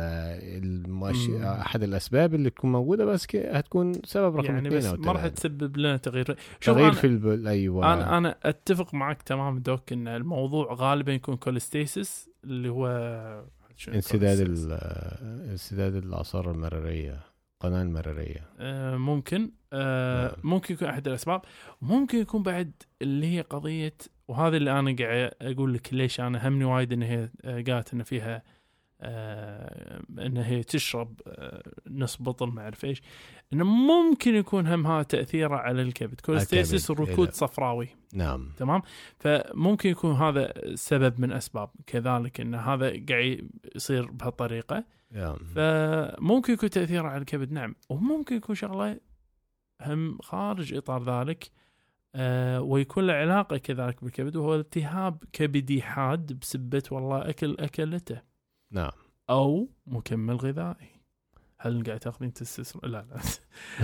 المؤش... 0.64 1.30
مم. 1.30 1.44
أحد 1.44 1.84
الأسباب 1.84 2.36
اللي 2.36 2.50
تكون 2.50 2.72
موجودة 2.72 3.06
بس 3.06 3.28
هتكون 3.36 3.94
سبب 4.04 4.36
رقم 4.36 4.54
يعني 4.54 4.70
بس 4.70 4.86
ما 4.86 5.12
راح. 5.12 5.28
تسبب 5.28 5.78
لنا 5.78 5.98
تغيير 5.98 6.38
تغيير 6.62 6.86
أنا 6.88 6.96
في 6.96 7.08
الب... 7.08 7.48
أيوه 7.48 7.94
أنا 7.94 8.18
أنا 8.18 8.36
أتفق 8.44 8.94
معك 8.94 9.22
تمام 9.22 9.60
دوك 9.60 9.94
إن 9.94 10.08
الموضوع 10.08 10.74
غالبا 10.74 11.14
يكون 11.14 11.36
كوليستيسيس 11.36 12.30
اللي 12.44 12.70
هو 12.70 12.88
انسداد 13.88 14.40
انسداد 15.52 15.96
الاعصار 15.96 16.52
المراريه 16.52 17.20
القناة 17.56 17.82
المراريه 17.82 18.50
آه، 18.60 18.98
ممكن. 18.98 19.52
آه، 19.74 20.28
نعم. 20.28 20.36
ممكن 20.44 20.74
يكون 20.74 20.88
أحد 20.88 21.08
الأسباب. 21.08 21.42
ممكن 21.82 22.18
يكون 22.18 22.44
بعد 22.44 22.72
اللي 23.02 23.38
هي 23.38 23.42
قضية 23.42 23.98
وهذا 24.28 24.58
اللي 24.58 24.80
أنا 24.80 24.96
قاعد 25.00 25.32
أقول 25.42 25.74
لك 25.74 25.94
ليش 25.94 26.20
أنا 26.20 26.48
همني 26.48 26.66
وايد 26.66 26.94
إن 26.94 27.04
هي 27.04 27.30
آه، 27.44 27.62
قالت 27.62 27.94
إن 27.94 28.04
فيها 28.04 28.44
آه، 29.02 30.02
إن 30.20 30.38
هي 30.38 30.64
تشرب 30.64 31.22
آه، 31.28 31.64
نص 31.90 32.22
بطل 32.22 32.48
ما 32.48 32.62
أعرف 32.62 32.86
إيش. 32.86 33.02
إنه 33.54 33.64
ممكن 33.64 34.36
يكون 34.36 34.68
هم 34.68 34.88
هذا 34.88 35.04
تأثيره 35.04 35.56
على 35.56 35.82
الكبد. 35.82 36.22
كوليستيسيس 36.22 36.92
الكبد، 36.92 37.10
ركود 37.10 37.28
إيه. 37.28 37.34
صفراوي. 37.34 37.90
نعم. 38.14 38.50
تمام؟ 38.58 38.82
فممكن 39.20 39.90
يكون 39.90 40.12
هذا 40.12 40.54
سبب 40.76 41.22
من 41.22 41.32
أسباب. 41.32 41.70
كذلك 41.88 42.42
إن 42.42 42.56
هذا 42.56 43.06
قاعد 43.10 43.50
يصير 43.76 44.12
بهالطريقة. 44.12 44.84
نعم. 45.12 45.36
فممكن 45.36 46.54
يكون 46.54 46.70
تأثيره 46.70 47.08
على 47.08 47.18
الكبد 47.22 47.52
نعم. 47.52 47.76
وممكن 47.90 48.36
يكون 48.36 48.56
شغلة 48.56 49.00
هم 49.82 50.18
خارج 50.22 50.74
إطار 50.74 51.04
ذلك 51.04 51.52
آه 52.16 52.62
ويكون 52.62 53.08
له 53.08 53.14
علاقة 53.14 53.58
كذلك 53.58 54.04
بالكبد 54.04 54.36
وهو 54.36 54.56
التهاب 54.56 55.24
كبدي 55.34 55.82
حاد 55.82 56.40
بسبة 56.40 56.84
والله 56.92 57.30
أكل 57.30 57.56
أكلته. 57.60 58.22
نعم. 58.72 58.92
أو 59.30 59.70
مكمل 59.88 60.36
غذائي. 60.36 60.95
هل 61.66 61.84
قاعد 61.84 62.00
تاخذين 62.00 62.34
تستوستيرون؟ 62.34 62.92
لا 62.92 63.06
لا 63.10 63.20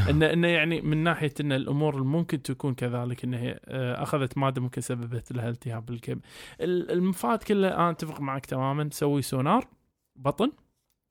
انه 0.10 0.34
إنه 0.34 0.48
يعني 0.48 0.82
من 0.82 0.98
ناحية 0.98 1.34
إن 1.42 1.52
الأمور 1.52 2.04
ممكن 2.04 2.42
تكون 2.42 2.74
كذلك 2.76 3.24
إن 3.24 3.34
هي 3.34 3.60
آه، 3.66 4.04
أخذت 4.04 4.38
مادة 4.38 4.62
ممكن 4.62 4.82
سببت 4.82 5.32
لها 5.32 5.50
التهاب 5.50 5.86
بالكبد. 5.86 6.22
ال- 6.62 6.92
المفاد 6.92 7.44
كله 7.44 7.68
أنا 7.76 7.90
أتفق 7.90 8.22
معك 8.22 8.46
تماما 8.46 8.90
سوي 8.92 9.22
سونار 9.22 9.68
بطن 10.16 10.52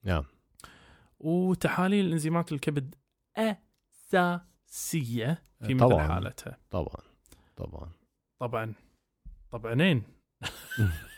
نعم 0.05 0.25
وتحاليل 1.21 2.13
انزيمات 2.13 2.53
الكبد 2.53 2.95
أساسية 4.13 5.43
في 5.67 5.75
مثل 5.75 5.89
طبعاً. 5.89 6.09
حالتها. 6.09 6.59
طبعا 6.71 7.03
طبعا 7.57 7.91
طبعا 8.41 8.75
طبعا 9.51 10.03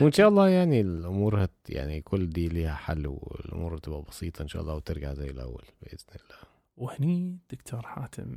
وإن 0.00 0.12
شاء 0.12 0.28
الله 0.28 0.48
يعني 0.48 0.80
الأمور 0.80 1.44
هت 1.44 1.50
يعني 1.68 2.00
كل 2.00 2.30
دي 2.30 2.48
ليها 2.48 2.74
حل 2.74 3.06
والأمور 3.06 3.78
تبقى 3.78 4.02
بسيطة 4.02 4.42
إن 4.42 4.48
شاء 4.48 4.62
الله 4.62 4.74
وترجع 4.74 5.14
زي 5.14 5.30
الأول 5.30 5.64
بإذن 5.82 6.06
الله. 6.10 6.38
وهني 6.76 7.38
دكتور 7.50 7.82
حاتم 7.86 8.36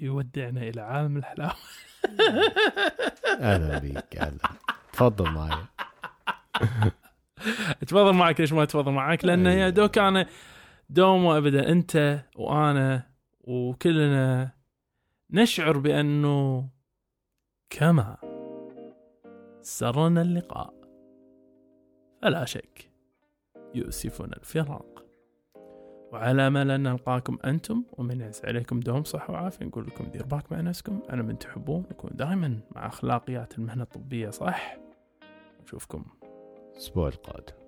يودعنا 0.00 0.60
إلى 0.62 0.80
عالم 0.80 1.16
الحلاوة. 1.16 1.54
أهلا 3.40 3.78
بيك 3.78 4.16
أهلا. 4.16 4.38
تفضل 4.92 5.30
معي 5.30 5.58
أتفضل 7.82 8.12
معك 8.12 8.40
ليش 8.40 8.52
ما 8.52 8.62
أتفضل 8.62 8.92
معك؟ 8.92 9.24
لأن. 9.24 9.46
يا 9.46 9.68
دوك 9.70 9.98
أنا 9.98 10.26
دوم 10.90 11.24
وأبدا 11.24 11.68
أنت 11.72 12.24
وأنا 12.36 13.02
وكلنا 13.40 14.50
نشعر 15.30 15.78
بأنه 15.78 16.68
كما 17.70 18.16
سرنا 19.68 20.22
اللقاء. 20.22 20.74
فلا 22.22 22.44
شك 22.44 22.90
يؤسفنا 23.74 24.36
الفراق. 24.36 25.04
وعلى 26.12 26.46
امل 26.46 26.70
ان 26.70 26.82
نلقاكم 26.82 27.38
أنتم 27.44 27.84
ومن 27.92 28.20
يعز 28.20 28.40
عليكم 28.44 28.80
دوم 28.80 29.04
صحه 29.04 29.32
وعافية 29.32 29.66
نقول 29.66 29.86
لكم 29.86 30.04
دير 30.04 30.26
بالك 30.26 30.52
مع 30.52 30.60
نفسكم 30.60 31.00
أنا 31.10 31.22
من 31.22 31.38
تحبون 31.38 31.84
نكون 31.90 32.10
دائما 32.14 32.60
مع 32.76 32.86
أخلاقيات 32.86 33.58
المهنة 33.58 33.82
الطبية 33.82 34.30
صح؟ 34.30 34.78
نشوفكم. 35.62 36.04
الأسبوع 36.72 37.08
القادم. 37.08 37.67